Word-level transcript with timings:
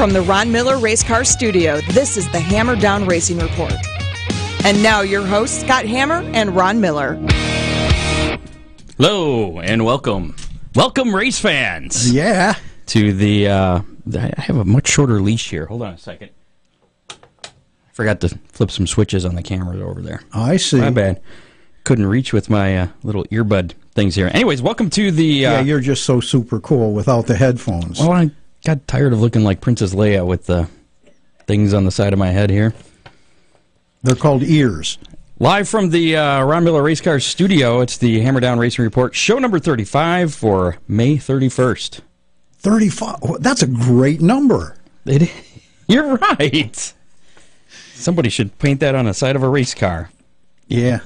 From 0.00 0.14
the 0.14 0.22
Ron 0.22 0.50
Miller 0.50 0.78
Race 0.78 1.02
Car 1.02 1.24
Studio, 1.24 1.78
this 1.90 2.16
is 2.16 2.26
the 2.32 2.40
Hammer 2.40 2.74
Down 2.74 3.04
Racing 3.04 3.38
Report. 3.38 3.74
And 4.64 4.82
now 4.82 5.02
your 5.02 5.26
hosts, 5.26 5.60
Scott 5.60 5.84
Hammer 5.84 6.22
and 6.32 6.56
Ron 6.56 6.80
Miller. 6.80 7.16
Hello 8.96 9.60
and 9.60 9.84
welcome. 9.84 10.34
Welcome, 10.74 11.14
race 11.14 11.38
fans. 11.38 12.10
Yeah. 12.10 12.54
To 12.86 13.12
the, 13.12 13.48
uh, 13.48 13.82
I 14.14 14.32
have 14.38 14.56
a 14.56 14.64
much 14.64 14.88
shorter 14.88 15.20
leash 15.20 15.50
here. 15.50 15.66
Hold 15.66 15.82
on 15.82 15.92
a 15.92 15.98
second. 15.98 16.30
I 17.10 17.18
forgot 17.92 18.22
to 18.22 18.30
flip 18.48 18.70
some 18.70 18.86
switches 18.86 19.26
on 19.26 19.34
the 19.34 19.42
cameras 19.42 19.82
over 19.82 20.00
there. 20.00 20.22
I 20.32 20.56
see. 20.56 20.78
My 20.78 20.88
bad. 20.88 21.20
Couldn't 21.84 22.06
reach 22.06 22.32
with 22.32 22.48
my 22.48 22.78
uh, 22.78 22.88
little 23.02 23.24
earbud 23.24 23.74
things 23.92 24.14
here. 24.14 24.30
Anyways, 24.32 24.62
welcome 24.62 24.88
to 24.90 25.10
the. 25.10 25.44
Uh, 25.44 25.52
yeah, 25.52 25.60
you're 25.60 25.80
just 25.80 26.04
so 26.04 26.20
super 26.20 26.58
cool 26.58 26.94
without 26.94 27.26
the 27.26 27.36
headphones. 27.36 28.00
Well, 28.00 28.12
I 28.12 28.30
got 28.64 28.86
tired 28.86 29.12
of 29.12 29.20
looking 29.20 29.44
like 29.44 29.60
Princess 29.60 29.94
Leia 29.94 30.26
with 30.26 30.46
the 30.46 30.68
things 31.46 31.74
on 31.74 31.84
the 31.84 31.90
side 31.90 32.12
of 32.12 32.18
my 32.18 32.28
head 32.28 32.50
here. 32.50 32.74
They're 34.02 34.14
called 34.14 34.42
ears. 34.42 34.98
Live 35.38 35.68
from 35.68 35.90
the 35.90 36.16
uh, 36.16 36.44
Ron 36.44 36.64
Miller 36.64 36.82
Race 36.82 37.00
Car 37.00 37.18
Studio, 37.18 37.80
it's 37.80 37.96
the 37.96 38.20
Hammer 38.20 38.40
Down 38.40 38.58
Racing 38.58 38.84
Report, 38.84 39.14
show 39.14 39.38
number 39.38 39.58
35 39.58 40.34
for 40.34 40.76
May 40.86 41.16
31st. 41.16 42.00
35. 42.58 43.40
That's 43.40 43.62
a 43.62 43.66
great 43.66 44.20
number. 44.20 44.76
It, 45.06 45.32
you're 45.88 46.16
right. 46.16 46.92
Somebody 47.94 48.28
should 48.28 48.58
paint 48.58 48.80
that 48.80 48.94
on 48.94 49.06
the 49.06 49.14
side 49.14 49.34
of 49.34 49.42
a 49.42 49.48
race 49.48 49.74
car. 49.74 50.10
Yeah. 50.68 51.00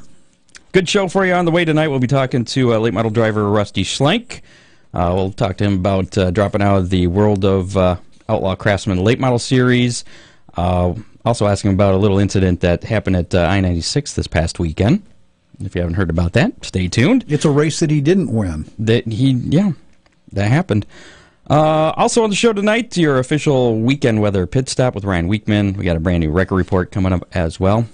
Good 0.73 0.89
show 0.89 1.07
for 1.07 1.25
you 1.25 1.33
on 1.33 1.45
the 1.45 1.53
way 1.53 1.65
tonight. 1.65 1.89
We'll 1.89 2.01
be 2.01 2.09
talking 2.09 2.45
to 2.47 2.75
uh, 2.75 2.79
late 2.79 2.93
model 2.93 3.13
driver 3.13 3.49
Rusty 3.49 3.85
Schlenk. 3.85 4.41
Uh, 4.95 5.13
we'll 5.15 5.33
talk 5.33 5.57
to 5.57 5.65
him 5.65 5.75
about 5.75 6.17
uh, 6.17 6.31
dropping 6.31 6.63
out 6.63 6.77
of 6.77 6.91
the 6.91 7.09
World 7.09 7.45
of 7.45 7.77
uh, 7.77 7.97
Outlaw 8.29 8.55
Craftsman 8.55 9.03
Late 9.03 9.19
Model 9.19 9.41
Series. 9.41 10.05
Uh, 10.57 10.95
also 11.25 11.47
asking 11.47 11.71
him 11.71 11.75
about 11.75 11.95
a 11.95 11.99
little 11.99 12.19
incident 12.19 12.61
that 12.61 12.85
happened 12.85 13.17
at 13.17 13.35
uh, 13.35 13.41
I 13.41 13.61
96 13.61 14.15
this 14.15 14.29
past 14.29 14.59
weekend. 14.59 15.03
If 15.61 15.75
you 15.75 15.81
haven't 15.81 15.97
heard 15.97 16.11
about 16.11 16.33
that, 16.35 16.65
stay 16.65 16.89
tuned. 16.89 17.25
It's 17.29 17.45
a 17.45 17.51
race 17.51 17.81
that 17.81 17.91
he 17.91 18.01
didn't 18.01 18.33
win. 18.33 18.71
That 18.79 19.07
he, 19.07 19.33
yeah, 19.33 19.73
that 20.33 20.49
happened. 20.49 20.87
Uh, 21.49 21.93
also 21.97 22.23
on 22.25 22.31
the 22.31 22.37
show 22.37 22.53
tonight, 22.53 22.97
your 22.97 23.19
official 23.19 23.79
weekend 23.81 24.21
weather 24.21 24.47
pit 24.47 24.69
stop 24.69 24.95
with 24.95 25.05
Ryan 25.05 25.29
Weekman. 25.29 25.75
We 25.75 25.85
got 25.85 25.97
a 25.97 26.01
brand 26.01 26.21
new 26.21 26.31
record 26.31 26.57
report 26.57 26.91
coming 26.91 27.13
up 27.13 27.29
as 27.35 27.61
well. 27.61 27.87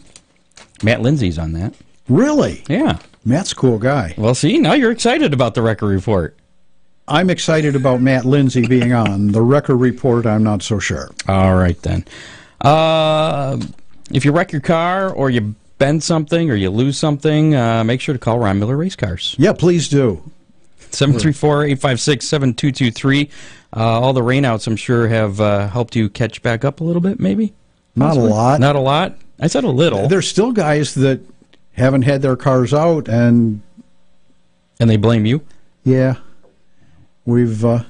Matt 0.82 1.02
Lindsay's 1.02 1.38
on 1.38 1.52
that. 1.52 1.74
Really? 2.08 2.62
Yeah. 2.68 2.98
Matt's 3.24 3.52
a 3.52 3.56
cool 3.56 3.78
guy. 3.78 4.14
Well, 4.16 4.34
see, 4.34 4.58
now 4.58 4.72
you're 4.72 4.90
excited 4.90 5.34
about 5.34 5.54
the 5.54 5.62
record 5.62 5.88
report. 5.88 6.36
I'm 7.10 7.28
excited 7.28 7.74
about 7.74 8.00
Matt 8.00 8.24
Lindsay 8.24 8.66
being 8.66 8.92
on. 8.92 9.32
The 9.32 9.42
record 9.42 9.76
report, 9.76 10.26
I'm 10.26 10.44
not 10.44 10.62
so 10.62 10.78
sure. 10.78 11.10
All 11.26 11.56
right, 11.56 11.80
then. 11.82 12.04
Uh, 12.60 13.58
if 14.12 14.24
you 14.24 14.30
wreck 14.32 14.52
your 14.52 14.60
car 14.60 15.10
or 15.10 15.28
you 15.28 15.54
bend 15.78 16.04
something 16.04 16.50
or 16.50 16.54
you 16.54 16.70
lose 16.70 16.96
something, 16.96 17.54
uh, 17.56 17.82
make 17.82 18.00
sure 18.00 18.12
to 18.12 18.18
call 18.18 18.38
Ron 18.38 18.60
Miller 18.60 18.76
Race 18.76 18.94
Cars. 18.94 19.34
Yeah, 19.38 19.52
please 19.52 19.88
do. 19.88 20.22
734 20.90 21.64
856 21.64 22.26
7223. 22.26 23.30
Uh, 23.76 23.80
all 23.80 24.12
the 24.12 24.20
rainouts, 24.20 24.66
I'm 24.66 24.76
sure, 24.76 25.08
have 25.08 25.40
uh, 25.40 25.68
helped 25.68 25.96
you 25.96 26.08
catch 26.08 26.42
back 26.42 26.64
up 26.64 26.80
a 26.80 26.84
little 26.84 27.02
bit, 27.02 27.18
maybe? 27.18 27.52
Not 27.96 28.10
Possibly. 28.10 28.30
a 28.30 28.34
lot. 28.34 28.60
Not 28.60 28.76
a 28.76 28.80
lot? 28.80 29.16
I 29.40 29.48
said 29.48 29.64
a 29.64 29.70
little. 29.70 30.06
There's 30.06 30.28
still 30.28 30.52
guys 30.52 30.94
that 30.94 31.20
haven't 31.72 32.02
had 32.02 32.22
their 32.22 32.36
cars 32.36 32.72
out, 32.72 33.08
and. 33.08 33.62
And 34.78 34.88
they 34.88 34.96
blame 34.96 35.26
you? 35.26 35.42
Yeah. 35.84 36.16
We've. 37.24 37.64
Uh, 37.64 37.84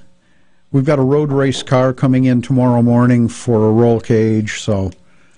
we've 0.72 0.84
got 0.84 0.98
a 0.98 1.02
road 1.02 1.32
race 1.32 1.62
car 1.62 1.92
coming 1.92 2.24
in 2.24 2.42
tomorrow 2.42 2.82
morning 2.82 3.28
for 3.28 3.68
a 3.68 3.72
roll 3.72 4.00
cage, 4.00 4.60
so. 4.60 4.90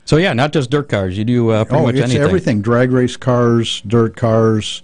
So 0.05 0.17
yeah, 0.17 0.33
not 0.33 0.53
just 0.53 0.71
dirt 0.71 0.89
cars. 0.89 1.17
You 1.17 1.25
do 1.25 1.51
uh, 1.51 1.65
pretty 1.65 1.81
oh, 1.81 1.87
much 1.87 1.95
it's 1.95 2.05
anything. 2.05 2.23
everything: 2.23 2.63
drag 2.63 2.91
race 2.91 3.17
cars, 3.17 3.81
dirt 3.83 4.17
cars, 4.17 4.83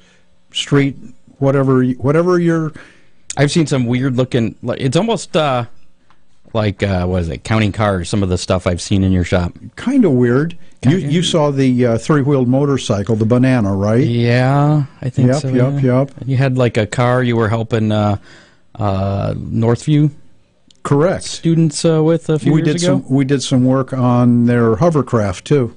street, 0.52 0.96
whatever, 1.38 1.84
whatever 1.84 2.38
you're. 2.38 2.72
I've 3.36 3.50
seen 3.50 3.66
some 3.66 3.86
weird 3.86 4.16
looking. 4.16 4.54
It's 4.62 4.96
almost 4.96 5.36
uh, 5.36 5.66
like 6.54 6.84
uh, 6.84 7.06
what 7.06 7.22
is 7.22 7.28
it? 7.28 7.42
Counting 7.42 7.72
cars. 7.72 8.08
Some 8.08 8.22
of 8.22 8.28
the 8.28 8.38
stuff 8.38 8.66
I've 8.66 8.80
seen 8.80 9.02
in 9.02 9.10
your 9.10 9.24
shop. 9.24 9.52
Kind 9.74 10.04
of 10.04 10.12
weird. 10.12 10.56
You 10.86 10.98
you 10.98 11.22
saw 11.24 11.50
the 11.50 11.84
uh, 11.84 11.98
three 11.98 12.22
wheeled 12.22 12.46
motorcycle, 12.48 13.16
the 13.16 13.26
banana, 13.26 13.74
right? 13.74 14.06
Yeah, 14.06 14.84
I 15.02 15.10
think 15.10 15.28
Yep, 15.28 15.42
so. 15.42 15.48
yep, 15.48 15.82
yeah. 15.82 15.98
yep. 15.98 16.10
You 16.24 16.36
had 16.36 16.56
like 16.56 16.76
a 16.76 16.86
car 16.86 17.24
you 17.24 17.36
were 17.36 17.48
helping 17.48 17.90
uh, 17.90 18.18
uh, 18.74 19.34
Northview 19.36 20.10
Correct. 20.82 21.24
students 21.24 21.84
uh, 21.84 22.02
with 22.02 22.28
a 22.30 22.38
few 22.38 22.52
We 22.52 22.60
years 22.62 22.74
did 22.74 22.76
ago. 22.84 23.02
some 23.02 23.08
we 23.14 23.24
did 23.24 23.42
some 23.42 23.64
work 23.64 23.92
on 23.92 24.46
their 24.46 24.76
hovercraft 24.76 25.44
too. 25.44 25.74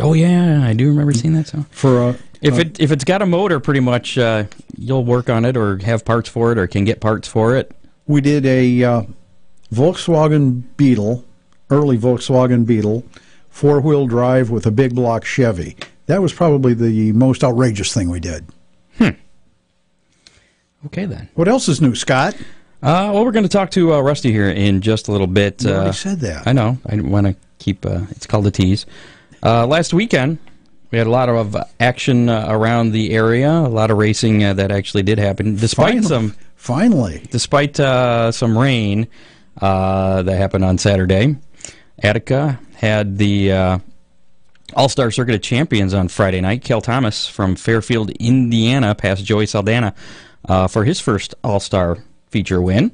Oh 0.00 0.14
yeah, 0.14 0.62
I 0.64 0.72
do 0.72 0.88
remember 0.88 1.12
seeing 1.12 1.34
that. 1.34 1.46
So 1.48 1.64
For 1.70 2.02
a 2.10 2.16
if 2.40 2.58
it 2.58 2.80
if 2.80 2.90
it's 2.90 3.04
got 3.04 3.20
a 3.22 3.26
motor, 3.26 3.60
pretty 3.60 3.80
much 3.80 4.16
uh, 4.16 4.44
you'll 4.76 5.04
work 5.04 5.28
on 5.28 5.44
it 5.44 5.56
or 5.56 5.78
have 5.84 6.04
parts 6.04 6.28
for 6.28 6.52
it 6.52 6.58
or 6.58 6.66
can 6.66 6.84
get 6.84 7.00
parts 7.00 7.28
for 7.28 7.54
it. 7.54 7.70
we 8.06 8.20
did 8.22 8.46
a 8.46 8.82
uh, 8.82 9.02
Volkswagen 9.72 10.62
Beetle, 10.76 11.24
early 11.68 11.98
Volkswagen 11.98 12.66
Beetle, 12.66 13.04
four 13.50 13.80
wheel 13.80 14.06
drive 14.06 14.50
with 14.50 14.66
a 14.66 14.70
big 14.70 14.94
block 14.94 15.24
Chevy. 15.24 15.76
That 16.06 16.22
was 16.22 16.32
probably 16.32 16.74
the 16.74 17.12
most 17.12 17.44
outrageous 17.44 17.92
thing 17.94 18.08
we 18.10 18.18
did. 18.20 18.46
Okay 20.86 21.04
then. 21.06 21.28
What 21.34 21.48
else 21.48 21.68
is 21.68 21.80
new, 21.80 21.94
Scott? 21.94 22.34
Uh, 22.82 23.10
well, 23.12 23.24
we're 23.24 23.32
going 23.32 23.42
to 23.44 23.48
talk 23.50 23.70
to 23.72 23.92
uh, 23.94 24.00
Rusty 24.00 24.32
here 24.32 24.48
in 24.48 24.80
just 24.80 25.08
a 25.08 25.12
little 25.12 25.26
bit. 25.26 25.62
You 25.62 25.70
already 25.70 25.90
Uh, 25.90 25.92
said 25.92 26.20
that. 26.20 26.46
I 26.46 26.52
know. 26.52 26.78
I 26.88 26.96
want 27.00 27.26
to 27.26 27.36
keep. 27.58 27.84
Uh, 27.84 28.00
it's 28.10 28.26
called 28.26 28.46
a 28.46 28.50
tease. 28.50 28.86
Uh, 29.42 29.66
last 29.66 29.92
weekend, 29.92 30.38
we 30.90 30.96
had 30.98 31.06
a 31.06 31.10
lot 31.10 31.28
of 31.28 31.54
action 31.78 32.28
uh, 32.30 32.46
around 32.48 32.92
the 32.92 33.10
area. 33.12 33.50
A 33.50 33.68
lot 33.68 33.90
of 33.90 33.98
racing 33.98 34.42
uh, 34.42 34.54
that 34.54 34.70
actually 34.72 35.02
did 35.02 35.18
happen, 35.18 35.56
despite 35.56 35.88
Finally. 36.02 36.06
some 36.08 36.34
Finally. 36.56 37.26
despite 37.30 37.78
uh, 37.78 38.32
some 38.32 38.56
rain 38.56 39.06
uh, 39.60 40.22
that 40.22 40.36
happened 40.38 40.64
on 40.64 40.78
Saturday. 40.78 41.36
Attica 42.02 42.58
had 42.76 43.18
the 43.18 43.52
uh, 43.52 43.78
All 44.74 44.88
Star 44.88 45.10
Circuit 45.10 45.34
of 45.34 45.42
Champions 45.42 45.92
on 45.92 46.08
Friday 46.08 46.40
night. 46.40 46.64
Cale 46.64 46.80
Thomas 46.80 47.26
from 47.28 47.56
Fairfield, 47.56 48.08
Indiana, 48.12 48.94
passed 48.94 49.22
Joey 49.22 49.44
Saldana 49.44 49.94
uh, 50.48 50.66
for 50.68 50.84
his 50.84 51.00
first 51.00 51.34
All 51.44 51.60
Star 51.60 51.98
feature 52.28 52.60
win. 52.62 52.92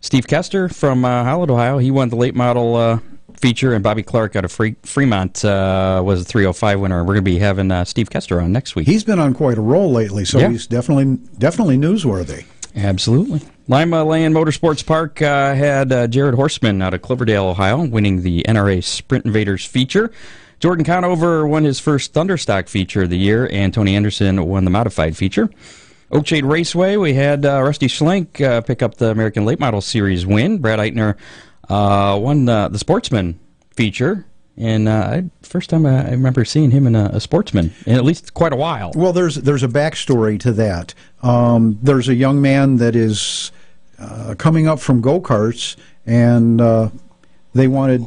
Steve 0.00 0.26
Kester 0.26 0.68
from 0.68 1.04
uh, 1.04 1.24
Holland, 1.24 1.50
Ohio, 1.50 1.78
he 1.78 1.90
won 1.90 2.10
the 2.10 2.16
late 2.16 2.34
model 2.34 2.76
uh, 2.76 2.98
feature, 3.40 3.72
and 3.72 3.82
Bobby 3.82 4.02
Clark 4.02 4.36
out 4.36 4.44
of 4.44 4.52
Fre- 4.52 4.76
Fremont 4.82 5.42
uh, 5.44 6.02
was 6.04 6.24
the 6.24 6.30
305 6.30 6.78
winner. 6.80 6.98
We're 7.02 7.14
going 7.14 7.24
to 7.24 7.30
be 7.30 7.38
having 7.38 7.70
uh, 7.70 7.84
Steve 7.86 8.10
Kester 8.10 8.40
on 8.40 8.52
next 8.52 8.76
week. 8.76 8.86
He's 8.86 9.02
been 9.04 9.18
on 9.18 9.32
quite 9.34 9.56
a 9.56 9.62
roll 9.62 9.90
lately, 9.90 10.24
so 10.26 10.38
Yeah. 10.38 10.50
he's 10.50 10.66
definitely 10.66 11.18
definitely 11.38 11.78
newsworthy. 11.78 12.44
Absolutely. 12.76 13.40
Limaland 13.68 14.32
Motorsports 14.34 14.84
Park 14.84 15.22
uh, 15.22 15.54
had 15.54 15.90
uh, 15.92 16.06
Jared 16.06 16.34
Horstman 16.34 16.82
out 16.82 16.92
of 16.92 17.00
Cloverdale, 17.00 17.46
Ohio, 17.46 17.86
winning 17.86 18.22
the 18.22 18.44
NRA 18.46 18.82
Sprint 18.84 19.24
Invaders 19.24 19.64
feature. 19.64 20.10
Jordan 20.60 20.84
Conover 20.84 21.46
won 21.46 21.64
his 21.64 21.78
first 21.80 22.12
Thunderstock 22.12 22.68
feature 22.68 23.02
of 23.04 23.10
the 23.10 23.16
year, 23.18 23.48
and 23.50 23.72
Tony 23.72 23.96
Anderson 23.96 24.44
won 24.44 24.64
the 24.64 24.70
modified 24.70 25.16
feature. 25.16 25.48
Oakshade 26.14 26.48
Raceway, 26.48 26.94
we 26.96 27.14
had 27.14 27.44
uh, 27.44 27.60
Rusty 27.60 27.88
Schlenk 27.88 28.40
uh, 28.40 28.60
pick 28.60 28.82
up 28.82 28.94
the 28.94 29.10
American 29.10 29.44
Late 29.44 29.58
Model 29.58 29.80
Series 29.80 30.24
win. 30.24 30.58
Brad 30.58 30.78
Eitner 30.78 31.16
uh, 31.68 32.16
won 32.16 32.44
the, 32.44 32.68
the 32.68 32.78
Sportsman 32.78 33.40
feature, 33.72 34.24
and 34.56 34.88
uh, 34.88 35.22
first 35.42 35.70
time 35.70 35.84
I, 35.84 36.06
I 36.06 36.10
remember 36.12 36.44
seeing 36.44 36.70
him 36.70 36.86
in 36.86 36.94
a, 36.94 37.06
a 37.14 37.20
Sportsman 37.20 37.74
in 37.84 37.96
at 37.96 38.04
least 38.04 38.32
quite 38.32 38.52
a 38.52 38.56
while. 38.56 38.92
Well, 38.94 39.12
there's 39.12 39.34
there's 39.34 39.64
a 39.64 39.68
backstory 39.68 40.38
to 40.38 40.52
that. 40.52 40.94
Um, 41.20 41.80
there's 41.82 42.08
a 42.08 42.14
young 42.14 42.40
man 42.40 42.76
that 42.76 42.94
is 42.94 43.50
uh, 43.98 44.36
coming 44.38 44.68
up 44.68 44.78
from 44.78 45.00
go 45.00 45.20
karts, 45.20 45.74
and 46.06 46.60
uh, 46.60 46.90
they 47.54 47.66
wanted 47.66 48.06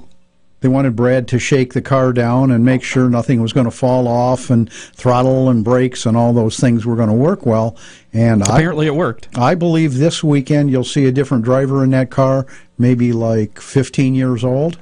they 0.59 0.67
wanted 0.67 0.95
Brad 0.95 1.27
to 1.29 1.39
shake 1.39 1.73
the 1.73 1.81
car 1.81 2.11
down 2.11 2.49
and 2.49 2.65
make 2.65 2.83
sure 2.83 3.09
nothing 3.09 3.41
was 3.41 3.53
going 3.53 3.65
to 3.65 3.71
fall 3.71 4.07
off, 4.07 4.49
and 4.49 4.71
throttle 4.71 5.49
and 5.49 5.63
brakes 5.63 6.05
and 6.05 6.17
all 6.17 6.33
those 6.33 6.59
things 6.59 6.85
were 6.85 6.95
going 6.95 7.09
to 7.09 7.15
work 7.15 7.45
well. 7.45 7.77
And 8.11 8.43
I, 8.43 8.55
Apparently, 8.57 8.87
it 8.87 8.95
worked. 8.95 9.27
I 9.37 9.53
believe 9.53 9.95
this 9.95 10.23
weekend 10.23 10.71
you'll 10.71 10.83
see 10.83 11.05
a 11.05 11.11
different 11.11 11.43
driver 11.43 11.83
in 11.83 11.91
that 11.91 12.09
car, 12.09 12.47
maybe 12.77 13.13
like 13.13 13.61
15 13.61 14.15
years 14.15 14.43
old. 14.43 14.79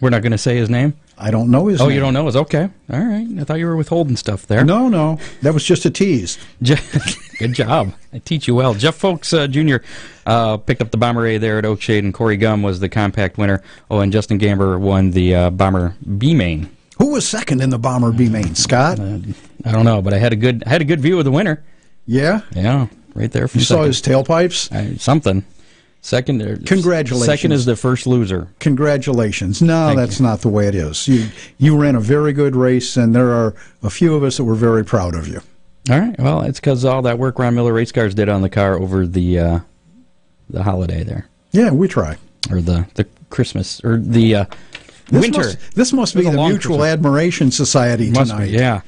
We're 0.00 0.10
not 0.10 0.22
going 0.22 0.32
to 0.32 0.38
say 0.38 0.56
his 0.56 0.68
name. 0.68 0.94
I 1.20 1.30
don't 1.32 1.50
know 1.50 1.66
his 1.66 1.80
Oh, 1.80 1.86
name. 1.86 1.94
you 1.94 2.00
don't 2.00 2.14
know? 2.14 2.26
his? 2.26 2.36
okay. 2.36 2.68
All 2.92 3.00
right. 3.00 3.26
I 3.40 3.44
thought 3.44 3.58
you 3.58 3.66
were 3.66 3.76
withholding 3.76 4.16
stuff 4.16 4.46
there. 4.46 4.64
No, 4.64 4.88
no, 4.88 5.18
that 5.42 5.52
was 5.52 5.64
just 5.64 5.84
a 5.84 5.90
tease. 5.90 6.38
Good 7.38 7.52
job. 7.54 7.92
I 8.12 8.18
teach 8.18 8.46
you 8.48 8.54
well. 8.54 8.74
Jeff 8.74 8.94
Folks 8.96 9.32
uh, 9.32 9.46
Jr. 9.46 9.76
Uh, 10.26 10.56
picked 10.58 10.80
up 10.82 10.90
the 10.90 10.96
Bomber 10.96 11.26
A 11.26 11.38
there 11.38 11.58
at 11.58 11.64
Oakshade, 11.64 12.00
and 12.00 12.12
Corey 12.14 12.36
Gum 12.36 12.62
was 12.62 12.80
the 12.80 12.88
compact 12.88 13.38
winner. 13.38 13.62
Oh, 13.90 14.00
and 14.00 14.12
Justin 14.12 14.38
Gamber 14.38 14.78
won 14.78 15.10
the 15.12 15.34
uh, 15.34 15.50
Bomber 15.50 15.94
B 16.18 16.34
main. 16.34 16.68
Who 16.98 17.12
was 17.12 17.28
second 17.28 17.62
in 17.62 17.70
the 17.70 17.78
Bomber 17.78 18.12
B 18.12 18.28
main? 18.28 18.54
Scott. 18.54 18.98
I 19.00 19.72
don't 19.72 19.84
know, 19.84 20.02
but 20.02 20.12
I 20.14 20.18
had 20.18 20.32
a 20.32 20.36
good 20.36 20.62
I 20.66 20.70
had 20.70 20.82
a 20.82 20.84
good 20.84 21.00
view 21.00 21.18
of 21.18 21.24
the 21.24 21.30
winner. 21.30 21.62
yeah, 22.06 22.40
Yeah, 22.54 22.88
right 23.14 23.30
there. 23.30 23.48
You 23.52 23.60
saw 23.60 23.84
his 23.84 24.02
tailpipes. 24.02 24.72
I, 24.74 24.96
something. 24.96 25.44
Second, 26.00 26.64
Congratulations. 26.66 27.24
Second 27.26 27.52
is 27.52 27.64
the 27.66 27.76
first 27.76 28.06
loser. 28.06 28.48
Congratulations. 28.60 29.60
No, 29.60 29.88
Thank 29.88 29.98
that's 29.98 30.20
you. 30.20 30.26
not 30.26 30.40
the 30.40 30.48
way 30.48 30.66
it 30.68 30.74
is. 30.74 31.06
You 31.08 31.28
you 31.58 31.76
ran 31.76 31.96
a 31.96 32.00
very 32.00 32.32
good 32.32 32.54
race, 32.56 32.96
and 32.96 33.14
there 33.14 33.30
are 33.32 33.54
a 33.82 33.90
few 33.90 34.14
of 34.14 34.22
us 34.22 34.36
that 34.36 34.44
were 34.44 34.54
very 34.54 34.84
proud 34.84 35.14
of 35.14 35.26
you. 35.28 35.40
All 35.90 35.98
right. 35.98 36.18
Well, 36.18 36.42
it's 36.42 36.60
because 36.60 36.84
all 36.84 37.02
that 37.02 37.18
work 37.18 37.38
Ron 37.38 37.54
Miller 37.54 37.72
Race 37.72 37.92
Cars 37.92 38.14
did 38.14 38.28
on 38.28 38.42
the 38.42 38.48
car 38.48 38.78
over 38.78 39.06
the 39.06 39.38
uh, 39.38 39.58
the 40.48 40.62
holiday 40.62 41.02
there, 41.02 41.26
Yeah, 41.52 41.70
we 41.70 41.88
try. 41.88 42.16
or 42.50 42.60
the 42.60 42.86
the 42.94 43.04
Christmas 43.30 43.82
or 43.84 43.98
the 43.98 44.34
uh, 44.36 44.44
This 45.10 45.22
winter. 45.22 45.40
Must, 45.40 45.74
this 45.74 45.92
must 45.92 46.14
be 46.14 46.26
a 46.26 46.30
the 46.30 46.36
Mutual 46.36 46.76
Christmas. 46.76 46.92
Admiration 46.92 47.50
Society 47.50 48.10
Must 48.10 48.30
tonight. 48.30 48.46
be, 48.46 48.52
yeah. 48.52 48.80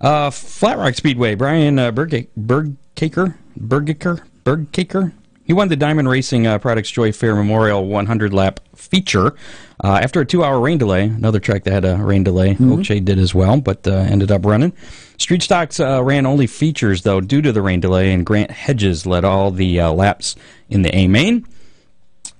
Uh, 0.00 0.30
Flat 0.30 0.78
Rock 0.78 0.94
Speedway, 0.94 1.34
Brian 1.34 1.78
uh, 1.78 1.90
Berg- 1.90 2.28
Bergkaker, 2.38 3.34
Bergiker, 3.58 4.20
Bergkaker. 4.44 5.12
He 5.48 5.54
won 5.54 5.68
the 5.68 5.76
Diamond 5.76 6.10
Racing 6.10 6.46
uh, 6.46 6.58
Products 6.58 6.90
Joy 6.90 7.10
Fair 7.10 7.34
Memorial 7.34 7.86
100 7.86 8.34
lap 8.34 8.60
feature 8.76 9.34
uh, 9.82 9.94
after 9.94 10.20
a 10.20 10.26
two 10.26 10.44
hour 10.44 10.60
rain 10.60 10.76
delay. 10.76 11.04
Another 11.04 11.40
track 11.40 11.64
that 11.64 11.72
had 11.72 11.84
a 11.86 11.96
rain 11.96 12.22
delay. 12.22 12.54
Oakshade 12.56 13.06
did 13.06 13.18
as 13.18 13.34
well, 13.34 13.58
but 13.58 13.88
uh, 13.88 13.92
ended 13.92 14.30
up 14.30 14.44
running. 14.44 14.74
Street 15.16 15.42
Stocks 15.42 15.80
uh, 15.80 16.04
ran 16.04 16.26
only 16.26 16.46
features, 16.46 17.00
though, 17.00 17.22
due 17.22 17.40
to 17.40 17.50
the 17.50 17.62
rain 17.62 17.80
delay, 17.80 18.12
and 18.12 18.26
Grant 18.26 18.50
Hedges 18.50 19.06
led 19.06 19.24
all 19.24 19.50
the 19.50 19.80
uh, 19.80 19.90
laps 19.90 20.36
in 20.68 20.82
the 20.82 20.94
A 20.94 21.08
main. 21.08 21.46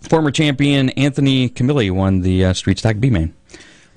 Former 0.02 0.30
champion 0.30 0.90
Anthony 0.90 1.48
Camilli 1.48 1.90
won 1.90 2.20
the 2.20 2.44
uh, 2.44 2.52
Street 2.52 2.78
Stock 2.78 2.96
B 3.00 3.08
main. 3.08 3.34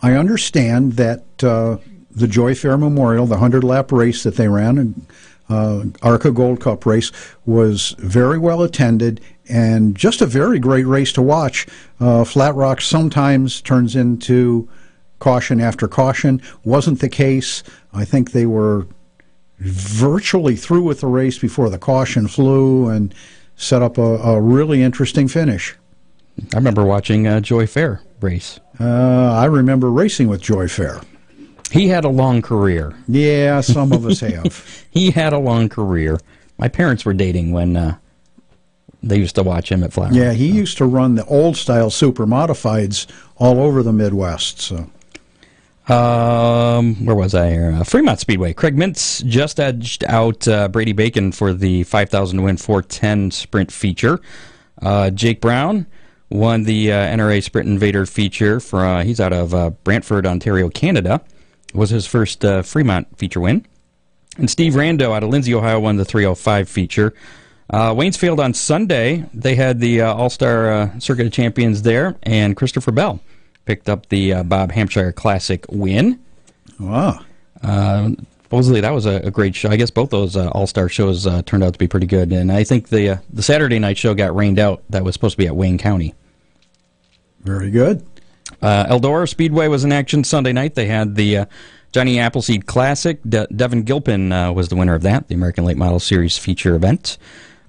I 0.01 0.13
understand 0.13 0.93
that 0.93 1.43
uh, 1.43 1.79
the 2.11 2.29
Joy 2.29 2.55
Fair 2.55 2.77
Memorial, 2.77 3.25
the 3.25 3.31
100 3.31 3.61
lap 3.61 3.91
race 3.91 4.23
that 4.23 4.35
they 4.35 4.47
ran, 4.47 5.05
uh, 5.51 5.83
Arca 6.01 6.31
Gold 6.31 6.61
Cup 6.61 6.85
race, 6.85 7.11
was 7.45 7.95
very 7.99 8.39
well 8.39 8.61
attended 8.63 9.19
and 9.49 9.95
just 9.95 10.21
a 10.21 10.25
very 10.25 10.59
great 10.59 10.85
race 10.85 11.11
to 11.13 11.21
watch. 11.21 11.67
Uh, 11.99 12.23
Flat 12.23 12.55
Rock 12.55 12.79
sometimes 12.79 13.61
turns 13.61 13.95
into 13.95 14.69
caution 15.19 15.59
after 15.59 15.87
caution. 15.87 16.41
Wasn't 16.63 16.99
the 16.99 17.09
case. 17.09 17.63
I 17.93 18.05
think 18.05 18.31
they 18.31 18.45
were 18.45 18.87
virtually 19.59 20.55
through 20.55 20.83
with 20.83 21.01
the 21.01 21.07
race 21.07 21.37
before 21.37 21.69
the 21.69 21.77
caution 21.77 22.27
flew 22.27 22.87
and 22.89 23.13
set 23.55 23.81
up 23.81 23.97
a, 23.97 24.01
a 24.01 24.41
really 24.41 24.81
interesting 24.81 25.27
finish. 25.27 25.75
I 26.53 26.57
remember 26.57 26.85
watching 26.85 27.27
uh, 27.27 27.41
Joy 27.41 27.67
Fair 27.67 28.01
race. 28.21 28.59
Uh, 28.79 29.33
I 29.33 29.45
remember 29.45 29.91
racing 29.91 30.27
with 30.29 30.41
Joy 30.41 30.67
Fair. 30.67 31.01
He 31.71 31.87
had 31.87 32.03
a 32.05 32.09
long 32.09 32.41
career. 32.41 32.93
Yeah, 33.07 33.61
some 33.61 33.91
of 33.91 34.05
us 34.05 34.19
have. 34.21 34.85
He 34.91 35.11
had 35.11 35.33
a 35.33 35.39
long 35.39 35.69
career. 35.69 36.19
My 36.57 36.67
parents 36.67 37.05
were 37.05 37.13
dating 37.13 37.51
when 37.51 37.75
uh, 37.77 37.97
they 39.01 39.17
used 39.17 39.35
to 39.35 39.43
watch 39.43 39.71
him 39.71 39.83
at 39.83 39.93
Flat 39.93 40.13
Yeah, 40.13 40.33
he 40.33 40.47
used 40.51 40.77
to 40.77 40.85
run 40.85 41.15
the 41.15 41.25
old 41.25 41.57
style 41.57 41.89
super 41.89 42.25
modifieds 42.27 43.07
all 43.37 43.59
over 43.59 43.81
the 43.83 43.93
Midwest. 43.93 44.59
So 44.61 44.89
Um, 45.93 47.03
where 47.05 47.15
was 47.15 47.33
I 47.33 47.49
here? 47.49 47.71
Uh, 47.71 47.83
Fremont 47.83 48.19
Speedway. 48.19 48.53
Craig 48.53 48.75
Mintz 48.75 49.25
just 49.25 49.59
edged 49.59 50.03
out 50.05 50.47
uh, 50.47 50.67
Brady 50.67 50.93
Bacon 50.93 51.31
for 51.31 51.53
the 51.53 51.83
5,000 51.83 52.37
to 52.37 52.43
win 52.43 52.57
410 52.57 53.31
sprint 53.31 53.71
feature. 53.71 54.19
Uh, 54.81 55.09
Jake 55.09 55.41
Brown 55.41 55.87
won 56.29 56.63
the 56.63 56.91
uh, 56.91 56.95
NRA 56.95 57.41
Sprint 57.43 57.67
Invader 57.67 58.05
feature. 58.05 58.59
For 58.59 58.85
uh, 58.85 59.03
he's 59.03 59.19
out 59.19 59.33
of 59.33 59.53
uh, 59.53 59.71
Brantford, 59.83 60.25
Ontario, 60.25 60.69
Canada. 60.69 61.21
Was 61.73 61.89
his 61.89 62.05
first 62.05 62.43
uh, 62.43 62.61
Fremont 62.61 63.07
feature 63.17 63.39
win. 63.39 63.65
And 64.37 64.49
Steve 64.49 64.73
Rando 64.73 65.15
out 65.15 65.23
of 65.23 65.29
Lindsay, 65.29 65.53
Ohio, 65.53 65.79
won 65.79 65.97
the 65.97 66.05
305 66.05 66.69
feature. 66.69 67.13
Uh, 67.69 67.93
Waynesfield 67.93 68.39
on 68.39 68.53
Sunday, 68.53 69.25
they 69.33 69.55
had 69.55 69.79
the 69.79 70.01
uh, 70.01 70.13
All 70.13 70.29
Star 70.29 70.71
uh, 70.71 70.99
Circuit 70.99 71.25
of 71.25 71.31
Champions 71.31 71.81
there, 71.81 72.17
and 72.23 72.55
Christopher 72.55 72.91
Bell 72.91 73.19
picked 73.65 73.87
up 73.89 74.09
the 74.09 74.33
uh, 74.33 74.43
Bob 74.43 74.71
Hampshire 74.71 75.11
Classic 75.11 75.65
win. 75.69 76.19
wow. 76.79 77.23
Uh, 77.63 78.09
supposedly 78.43 78.81
that 78.81 78.91
was 78.91 79.05
a, 79.05 79.15
a 79.23 79.31
great 79.31 79.55
show. 79.55 79.69
I 79.69 79.77
guess 79.77 79.89
both 79.89 80.09
those 80.09 80.35
uh, 80.35 80.49
All 80.49 80.67
Star 80.67 80.89
shows 80.89 81.25
uh, 81.25 81.41
turned 81.43 81.63
out 81.63 81.71
to 81.71 81.79
be 81.79 81.87
pretty 81.87 82.07
good, 82.07 82.33
and 82.33 82.51
I 82.51 82.65
think 82.65 82.89
the 82.89 83.09
uh, 83.11 83.17
the 83.31 83.43
Saturday 83.43 83.79
night 83.79 83.97
show 83.97 84.13
got 84.13 84.35
rained 84.35 84.59
out. 84.59 84.83
That 84.89 85.05
was 85.05 85.13
supposed 85.13 85.33
to 85.33 85.37
be 85.37 85.47
at 85.47 85.55
Wayne 85.55 85.77
County. 85.77 86.13
Very 87.43 87.71
good. 87.71 88.05
Uh, 88.61 88.85
Eldora 88.85 89.27
Speedway 89.27 89.67
was 89.67 89.83
in 89.83 89.91
action 89.91 90.23
Sunday 90.23 90.53
night. 90.53 90.75
They 90.75 90.85
had 90.85 91.15
the 91.15 91.37
uh, 91.37 91.45
Johnny 91.91 92.19
Appleseed 92.19 92.65
Classic. 92.67 93.19
De- 93.27 93.47
Devin 93.47 93.83
Gilpin 93.83 94.31
uh, 94.31 94.51
was 94.51 94.69
the 94.69 94.75
winner 94.75 94.93
of 94.93 95.01
that, 95.03 95.27
the 95.27 95.35
American 95.35 95.65
Late 95.65 95.77
Model 95.77 95.99
Series 95.99 96.37
feature 96.37 96.75
event. 96.75 97.17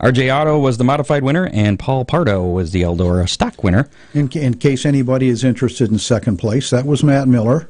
RJ 0.00 0.34
Auto 0.36 0.58
was 0.58 0.78
the 0.78 0.84
modified 0.84 1.22
winner, 1.22 1.48
and 1.52 1.78
Paul 1.78 2.04
Pardo 2.04 2.44
was 2.44 2.72
the 2.72 2.82
Eldora 2.82 3.28
stock 3.28 3.62
winner. 3.62 3.88
In, 4.14 4.28
in 4.32 4.54
case 4.54 4.84
anybody 4.84 5.28
is 5.28 5.44
interested 5.44 5.90
in 5.92 5.98
second 5.98 6.38
place, 6.38 6.70
that 6.70 6.84
was 6.86 7.04
Matt 7.04 7.28
Miller 7.28 7.68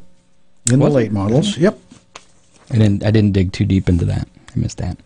in 0.71 0.81
Was 0.81 0.93
the 0.95 0.99
it? 0.99 1.03
late 1.03 1.13
models. 1.13 1.59
Yep. 1.59 1.79
I 2.71 2.79
didn't. 2.79 3.05
I 3.05 3.11
didn't 3.11 3.33
dig 3.33 3.53
too 3.53 3.67
deep 3.67 3.87
into 3.89 4.07
that. 4.07 4.27
I 4.55 4.59
missed 4.59 4.79
that. 4.79 4.97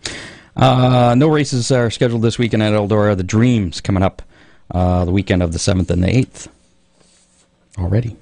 Uh, 0.57 1.15
no 1.19 1.27
races 1.29 1.71
are 1.73 1.91
scheduled 1.91 2.23
this 2.23 2.39
weekend 2.39 2.63
at 2.63 2.73
Eldora. 2.73 3.17
The 3.17 3.25
Dreams 3.25 3.81
coming 3.81 4.05
up 4.05 4.23
uh, 4.71 5.05
the 5.05 5.11
weekend 5.11 5.43
of 5.43 5.53
the 5.53 5.59
seventh 5.59 5.91
and 5.91 6.05
the 6.05 6.17
eighth. 6.17 6.49
Already. 7.79 8.17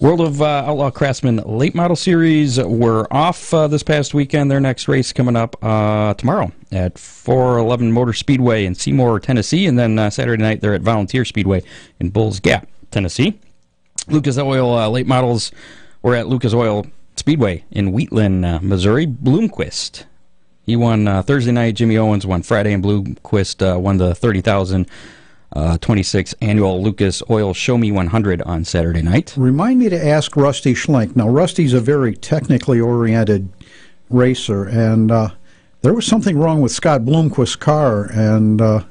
World 0.00 0.20
of 0.20 0.42
uh, 0.42 0.64
Outlaw 0.66 0.90
Craftsman 0.90 1.36
Late 1.46 1.74
Model 1.74 1.96
Series 1.96 2.58
were 2.58 3.06
off 3.10 3.54
uh, 3.54 3.68
this 3.68 3.82
past 3.82 4.12
weekend. 4.12 4.50
Their 4.50 4.60
next 4.60 4.88
race 4.88 5.12
coming 5.12 5.36
up 5.36 5.56
uh, 5.62 6.14
tomorrow 6.14 6.52
at 6.72 6.98
411 6.98 7.92
Motor 7.92 8.12
Speedway 8.12 8.66
in 8.66 8.74
Seymour, 8.74 9.20
Tennessee, 9.20 9.66
and 9.66 9.78
then 9.78 9.98
uh, 9.98 10.10
Saturday 10.10 10.42
night 10.42 10.60
they're 10.60 10.74
at 10.74 10.82
Volunteer 10.82 11.24
Speedway 11.24 11.62
in 12.00 12.10
Bulls 12.10 12.40
Gap, 12.40 12.68
Tennessee. 12.90 13.38
Lucas 14.08 14.36
Oil 14.36 14.76
uh, 14.76 14.88
late 14.88 15.06
models 15.06 15.52
were 16.02 16.14
at 16.14 16.26
Lucas 16.26 16.52
Oil 16.52 16.86
Speedway 17.16 17.64
in 17.70 17.92
Wheatland, 17.92 18.44
uh, 18.44 18.58
Missouri. 18.60 19.06
Bloomquist. 19.06 20.04
He 20.66 20.76
won 20.76 21.22
Thursday 21.22 21.52
night. 21.52 21.76
Jimmy 21.76 21.96
Owens 21.96 22.26
won 22.26 22.42
Friday, 22.42 22.72
and 22.72 22.82
Bloomquist 22.82 23.80
won 23.80 23.98
the 23.98 24.14
30,000 24.14 24.86
uh, 25.54 25.78
26 25.78 26.34
annual 26.40 26.82
Lucas 26.82 27.22
Oil 27.30 27.54
Show 27.54 27.78
Me 27.78 27.92
100 27.92 28.42
on 28.42 28.64
Saturday 28.64 29.02
night. 29.02 29.34
Remind 29.36 29.78
me 29.78 29.88
to 29.88 30.06
ask 30.06 30.36
Rusty 30.36 30.74
Schlenk. 30.74 31.14
Now, 31.16 31.28
Rusty's 31.28 31.72
a 31.72 31.80
very 31.80 32.14
technically 32.14 32.80
oriented 32.80 33.48
racer, 34.10 34.64
and 34.64 35.10
uh, 35.10 35.30
there 35.82 35.94
was 35.94 36.06
something 36.06 36.36
wrong 36.38 36.60
with 36.60 36.72
Scott 36.72 37.02
Bloomquist's 37.02 37.56
car, 37.56 38.06
and 38.12 38.60
uh, 38.60 38.84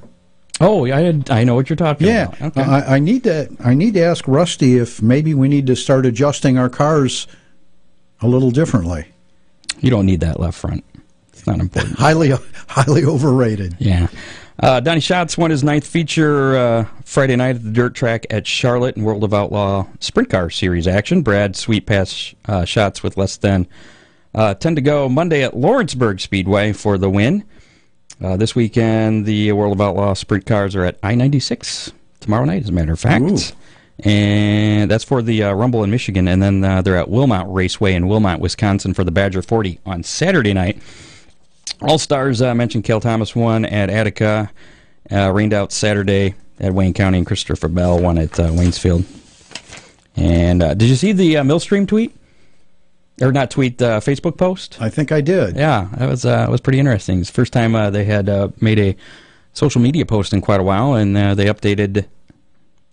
Oh, 0.61 0.85
I 0.85 1.21
I 1.29 1.43
know 1.43 1.55
what 1.55 1.69
you're 1.69 1.75
talking 1.75 2.07
yeah, 2.07 2.27
about. 2.27 2.41
Okay. 2.57 2.61
I, 2.61 2.95
I 2.95 2.99
need 2.99 3.23
to 3.25 3.49
I 3.59 3.73
need 3.73 3.95
to 3.95 4.01
ask 4.01 4.25
Rusty 4.27 4.77
if 4.77 5.01
maybe 5.01 5.33
we 5.33 5.49
need 5.49 5.67
to 5.67 5.75
start 5.75 6.05
adjusting 6.05 6.57
our 6.57 6.69
cars 6.69 7.27
a 8.21 8.27
little 8.27 8.51
differently. 8.51 9.07
you 9.81 9.89
don't 9.89 10.05
need 10.05 10.21
that 10.21 10.39
left 10.39 10.57
front. 10.57 10.85
It's 11.33 11.45
not 11.45 11.59
important. 11.59 11.95
Highly 11.99 12.31
highly 12.67 13.03
overrated. 13.03 13.75
Yeah. 13.79 14.07
Uh, 14.59 14.79
Donny 14.79 15.01
Schatz 15.01 15.37
won 15.37 15.51
his 15.51 15.63
ninth 15.63 15.85
feature 15.85 16.55
uh, 16.55 16.85
Friday 17.05 17.35
night 17.35 17.55
at 17.55 17.63
the 17.63 17.71
dirt 17.71 17.95
track 17.95 18.25
at 18.29 18.45
Charlotte 18.45 18.95
in 18.95 19.03
World 19.03 19.23
of 19.23 19.33
Outlaw 19.33 19.87
Sprint 19.99 20.29
Car 20.29 20.49
Series 20.49 20.87
action. 20.87 21.21
Brad 21.23 21.55
Sweet 21.55 21.85
pass 21.85 22.35
uh, 22.45 22.63
Schatz 22.63 23.01
with 23.01 23.17
less 23.17 23.37
than 23.37 23.67
uh, 24.35 24.53
10 24.53 24.75
to 24.75 24.81
go 24.81 25.09
Monday 25.09 25.43
at 25.43 25.55
Lawrenceburg 25.55 26.19
Speedway 26.19 26.71
for 26.71 26.97
the 26.97 27.09
win. 27.09 27.43
Uh, 28.21 28.37
this 28.37 28.55
weekend, 28.55 29.25
the 29.25 29.51
World 29.53 29.73
of 29.73 29.81
Outlaw 29.81 30.13
Sprint 30.13 30.45
Cars 30.45 30.75
are 30.75 30.85
at 30.85 30.97
I 31.01 31.15
96 31.15 31.91
tomorrow 32.19 32.45
night, 32.45 32.63
as 32.63 32.69
a 32.69 32.71
matter 32.71 32.93
of 32.93 32.99
fact. 32.99 33.23
Ooh. 33.25 33.37
And 34.07 34.89
that's 34.89 35.03
for 35.03 35.21
the 35.21 35.43
uh, 35.43 35.53
Rumble 35.53 35.83
in 35.83 35.91
Michigan. 35.91 36.27
And 36.27 36.41
then 36.41 36.63
uh, 36.63 36.81
they're 36.81 36.97
at 36.97 37.09
Wilmot 37.09 37.45
Raceway 37.47 37.93
in 37.93 38.07
Wilmot, 38.07 38.39
Wisconsin 38.39 38.93
for 38.93 39.03
the 39.03 39.11
Badger 39.11 39.41
40 39.41 39.79
on 39.85 40.03
Saturday 40.03 40.53
night. 40.53 40.81
All 41.81 41.97
Stars 41.97 42.41
uh, 42.41 42.53
mentioned 42.55 42.83
Cale 42.83 42.99
Thomas 42.99 43.35
won 43.35 43.65
at 43.65 43.89
Attica, 43.89 44.51
uh, 45.11 45.31
rained 45.31 45.53
out 45.53 45.71
Saturday 45.71 46.35
at 46.59 46.73
Wayne 46.73 46.93
County, 46.93 47.17
and 47.17 47.27
Christopher 47.27 47.67
Bell 47.67 47.99
won 47.99 48.17
at 48.17 48.39
uh, 48.39 48.49
Waynesfield. 48.49 49.05
And 50.15 50.61
uh, 50.61 50.73
did 50.75 50.89
you 50.89 50.95
see 50.95 51.11
the 51.11 51.37
uh, 51.37 51.43
Millstream 51.43 51.87
tweet? 51.87 52.15
Or 53.21 53.31
not 53.31 53.51
tweet, 53.51 53.79
uh, 53.81 53.99
Facebook 53.99 54.37
post? 54.37 54.81
I 54.81 54.89
think 54.89 55.11
I 55.11 55.21
did. 55.21 55.55
Yeah, 55.55 55.87
that 55.97 56.09
was 56.09 56.25
uh, 56.25 56.47
was 56.49 56.61
pretty 56.61 56.79
interesting. 56.79 57.19
It's 57.19 57.29
the 57.29 57.33
first 57.33 57.53
time 57.53 57.75
uh, 57.75 57.91
they 57.91 58.05
had 58.05 58.27
uh, 58.27 58.49
made 58.59 58.79
a 58.79 58.95
social 59.53 59.81
media 59.81 60.03
post 60.05 60.33
in 60.33 60.41
quite 60.41 60.59
a 60.59 60.63
while, 60.63 60.95
and 60.95 61.15
uh, 61.15 61.35
they 61.35 61.45
updated. 61.45 62.07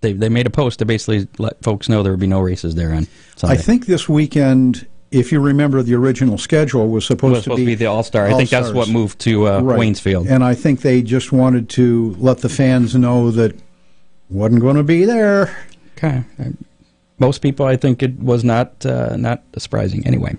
They 0.02 0.12
they 0.12 0.28
made 0.28 0.46
a 0.46 0.50
post 0.50 0.78
to 0.80 0.84
basically 0.84 1.26
let 1.38 1.62
folks 1.62 1.88
know 1.88 2.02
there 2.02 2.12
would 2.12 2.20
be 2.20 2.26
no 2.26 2.40
races 2.40 2.74
there 2.74 2.92
on 2.92 3.06
Sunday. 3.36 3.54
I 3.54 3.56
think 3.56 3.86
this 3.86 4.10
weekend, 4.10 4.86
if 5.10 5.32
you 5.32 5.40
remember, 5.40 5.82
the 5.82 5.94
original 5.94 6.38
schedule 6.38 6.88
was 6.88 7.04
supposed, 7.04 7.32
was 7.34 7.44
supposed 7.44 7.60
to 7.60 7.66
be 7.66 7.74
the 7.74 7.86
All 7.86 8.02
Star. 8.02 8.26
I 8.26 8.34
think 8.34 8.50
that's 8.50 8.70
what 8.70 8.88
moved 8.88 9.18
to 9.20 9.48
uh, 9.48 9.60
Right. 9.60 9.78
Waynesfield. 9.80 10.30
And 10.30 10.44
I 10.44 10.54
think 10.54 10.80
they 10.82 11.02
just 11.02 11.32
wanted 11.32 11.68
to 11.70 12.14
let 12.18 12.38
the 12.38 12.48
fans 12.48 12.94
know 12.94 13.30
that 13.32 13.54
wasn't 14.28 14.60
going 14.60 14.76
to 14.76 14.82
be 14.84 15.04
there. 15.04 15.66
Okay. 15.96 16.22
Most 17.18 17.42
people, 17.42 17.66
I 17.66 17.76
think, 17.76 18.02
it 18.02 18.18
was 18.20 18.44
not 18.44 18.86
uh, 18.86 19.16
not 19.16 19.42
surprising. 19.58 20.06
Anyway, 20.06 20.36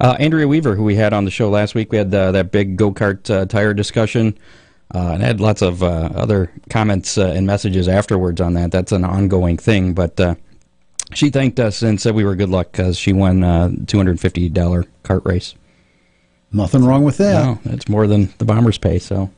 uh, 0.00 0.16
Andrea 0.18 0.46
Weaver, 0.46 0.74
who 0.74 0.84
we 0.84 0.96
had 0.96 1.12
on 1.12 1.24
the 1.24 1.30
show 1.30 1.48
last 1.48 1.74
week, 1.74 1.92
we 1.92 1.98
had 1.98 2.12
uh, 2.14 2.32
that 2.32 2.50
big 2.52 2.76
go 2.76 2.92
kart 2.92 3.30
uh, 3.30 3.46
tire 3.46 3.72
discussion 3.74 4.36
Uh, 4.92 5.12
and 5.14 5.22
I 5.22 5.26
had 5.26 5.40
lots 5.40 5.62
of 5.62 5.82
uh, 5.84 6.10
other 6.14 6.50
comments 6.68 7.16
uh, 7.16 7.32
and 7.36 7.46
messages 7.46 7.86
afterwards 7.86 8.40
on 8.40 8.54
that. 8.54 8.72
That's 8.72 8.90
an 8.92 9.04
ongoing 9.04 9.56
thing, 9.56 9.94
but 9.94 10.18
uh, 10.18 10.34
she 11.12 11.30
thanked 11.30 11.60
us 11.60 11.82
and 11.82 12.00
said 12.00 12.14
we 12.14 12.24
were 12.24 12.34
good 12.36 12.48
luck 12.48 12.72
because 12.72 12.98
she 12.98 13.12
won 13.12 13.42
a 13.42 13.70
$250 13.70 14.86
cart 15.02 15.22
race. 15.24 15.54
Nothing 16.52 16.84
wrong 16.84 17.04
with 17.04 17.18
that. 17.18 17.44
No, 17.44 17.58
that's 17.64 17.88
more 17.88 18.06
than 18.06 18.32
the 18.38 18.44
Bombers 18.44 18.78
pay, 18.78 18.98
so 18.98 19.30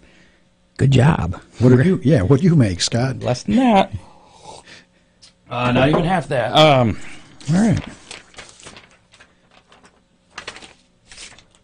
good 0.79 0.91
job. 0.91 1.41
What 1.59 1.69
do 1.71 1.83
you? 1.83 2.00
Yeah, 2.02 2.23
what 2.23 2.41
do 2.41 2.47
you 2.47 2.57
make, 2.57 2.81
Scott? 2.81 3.21
Less 3.21 3.43
than 3.43 3.57
that. 3.57 3.93
Uh, 5.50 5.71
not 5.73 5.91
even 5.91 6.05
half 6.05 6.29
that. 6.29 6.57
Um, 6.57 6.99
all 7.52 7.61
right. 7.61 7.85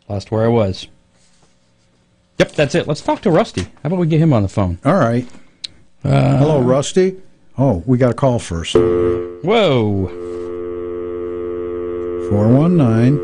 Lost 0.08 0.30
where 0.30 0.44
I 0.44 0.48
was. 0.48 0.86
Yep, 2.38 2.52
that's 2.52 2.74
it. 2.74 2.86
Let's 2.86 3.00
talk 3.00 3.22
to 3.22 3.30
Rusty. 3.30 3.62
How 3.62 3.70
about 3.84 3.98
we 3.98 4.06
get 4.06 4.20
him 4.20 4.32
on 4.32 4.42
the 4.42 4.48
phone? 4.48 4.78
All 4.84 4.94
right. 4.94 5.26
Hello, 6.02 6.60
Rusty. 6.60 7.16
Oh, 7.60 7.82
we 7.86 7.98
got 7.98 8.12
a 8.12 8.14
call 8.14 8.38
first. 8.38 8.74
Whoa. 8.74 10.06
Four 12.30 12.48
one 12.48 12.76
nine. 12.76 13.18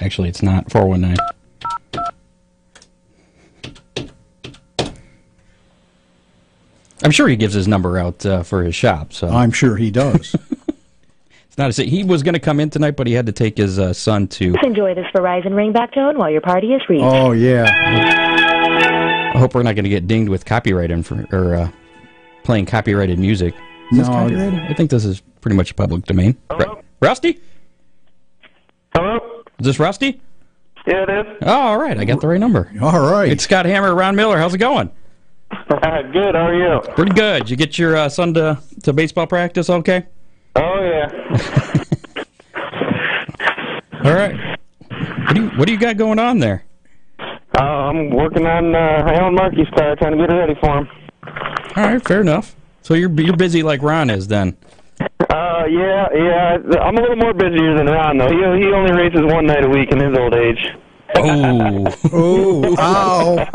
Actually, 0.00 0.30
it's 0.30 0.42
not 0.42 0.70
419. 0.70 1.16
I'm 7.02 7.10
sure 7.10 7.28
he 7.28 7.36
gives 7.36 7.52
his 7.52 7.68
number 7.68 7.98
out 7.98 8.24
uh, 8.24 8.42
for 8.42 8.62
his 8.62 8.74
shop. 8.74 9.12
So 9.12 9.28
I'm 9.28 9.50
sure 9.50 9.76
he 9.76 9.90
does. 9.90 10.34
it's 11.48 11.58
not 11.58 11.76
a, 11.78 11.82
he 11.82 12.04
was 12.04 12.22
going 12.22 12.34
to 12.34 12.40
come 12.40 12.60
in 12.60 12.70
tonight, 12.70 12.96
but 12.96 13.06
he 13.06 13.12
had 13.12 13.26
to 13.26 13.32
take 13.32 13.58
his 13.58 13.78
uh, 13.78 13.92
son 13.92 14.26
to. 14.28 14.54
Enjoy 14.62 14.94
this 14.94 15.06
Verizon 15.14 15.52
ringback 15.52 15.92
tone 15.92 16.16
while 16.16 16.30
your 16.30 16.40
party 16.40 16.72
is 16.72 16.80
reached. 16.88 17.04
oh 17.04 17.32
yeah. 17.32 18.47
I 19.34 19.38
hope 19.38 19.54
we're 19.54 19.62
not 19.62 19.74
going 19.74 19.84
to 19.84 19.90
get 19.90 20.06
dinged 20.06 20.28
with 20.30 20.44
copyright 20.44 20.90
info, 20.90 21.24
or 21.32 21.54
uh, 21.54 21.70
playing 22.44 22.66
copyrighted 22.66 23.18
music. 23.18 23.54
Is 23.92 23.98
this 23.98 24.06
No. 24.08 24.14
copyrighted? 24.14 24.60
I 24.60 24.74
think 24.74 24.90
this 24.90 25.04
is 25.04 25.20
pretty 25.40 25.56
much 25.56 25.76
public 25.76 26.04
domain. 26.04 26.36
Ru- 26.58 26.78
Rusty? 27.00 27.40
Hello? 28.94 29.18
Is 29.60 29.66
this 29.66 29.78
Rusty? 29.78 30.20
Yeah, 30.86 31.04
it 31.08 31.26
is. 31.26 31.36
Oh, 31.42 31.52
all 31.52 31.78
right. 31.78 31.98
I 31.98 32.04
got 32.04 32.20
the 32.20 32.28
right 32.28 32.40
number. 32.40 32.70
All 32.80 33.00
right. 33.00 33.30
It's 33.30 33.44
Scott 33.44 33.66
Hammer, 33.66 33.94
Ron 33.94 34.16
Miller. 34.16 34.38
How's 34.38 34.54
it 34.54 34.58
going? 34.58 34.90
Good, 35.68 36.34
how 36.34 36.46
are 36.46 36.54
you? 36.54 36.80
Pretty 36.94 37.12
good. 37.12 37.48
You 37.50 37.56
get 37.56 37.78
your 37.78 37.96
uh, 37.96 38.08
son 38.08 38.32
to, 38.34 38.58
to 38.84 38.92
baseball 38.92 39.26
practice 39.26 39.68
okay? 39.70 40.06
Oh, 40.56 40.80
yeah. 40.80 41.84
All 44.04 44.14
right. 44.14 44.58
What 44.88 45.34
do 45.34 45.42
you, 45.42 45.48
what 45.50 45.66
do 45.66 45.72
you 45.72 45.78
got 45.78 45.96
going 45.96 46.18
on 46.18 46.38
there? 46.38 46.64
I'm 47.88 48.10
working 48.10 48.46
on 48.46 48.74
uh, 48.74 48.78
Alan 48.78 49.34
Markey's 49.34 49.68
car, 49.76 49.96
trying 49.96 50.12
to 50.12 50.18
get 50.18 50.30
it 50.30 50.34
ready 50.34 50.54
for 50.60 50.78
him. 50.78 50.88
All 51.76 51.84
right, 51.84 52.04
fair 52.04 52.20
enough. 52.20 52.54
So 52.82 52.94
you're 52.94 53.10
you're 53.20 53.36
busy 53.36 53.62
like 53.62 53.82
Ron 53.82 54.10
is 54.10 54.28
then. 54.28 54.56
Uh, 55.00 55.64
yeah, 55.68 56.08
yeah. 56.14 56.56
I'm 56.80 56.96
a 56.96 57.00
little 57.00 57.16
more 57.16 57.34
busier 57.34 57.76
than 57.76 57.86
Ron, 57.86 58.18
though. 58.18 58.28
He, 58.28 58.36
he 58.36 58.72
only 58.72 58.92
races 58.92 59.20
one 59.24 59.46
night 59.46 59.64
a 59.64 59.68
week 59.68 59.90
in 59.92 60.00
his 60.00 60.16
old 60.16 60.34
age. 60.34 60.74
Oh, 61.16 61.86
oh, 62.12 62.76
ow. 62.78 63.46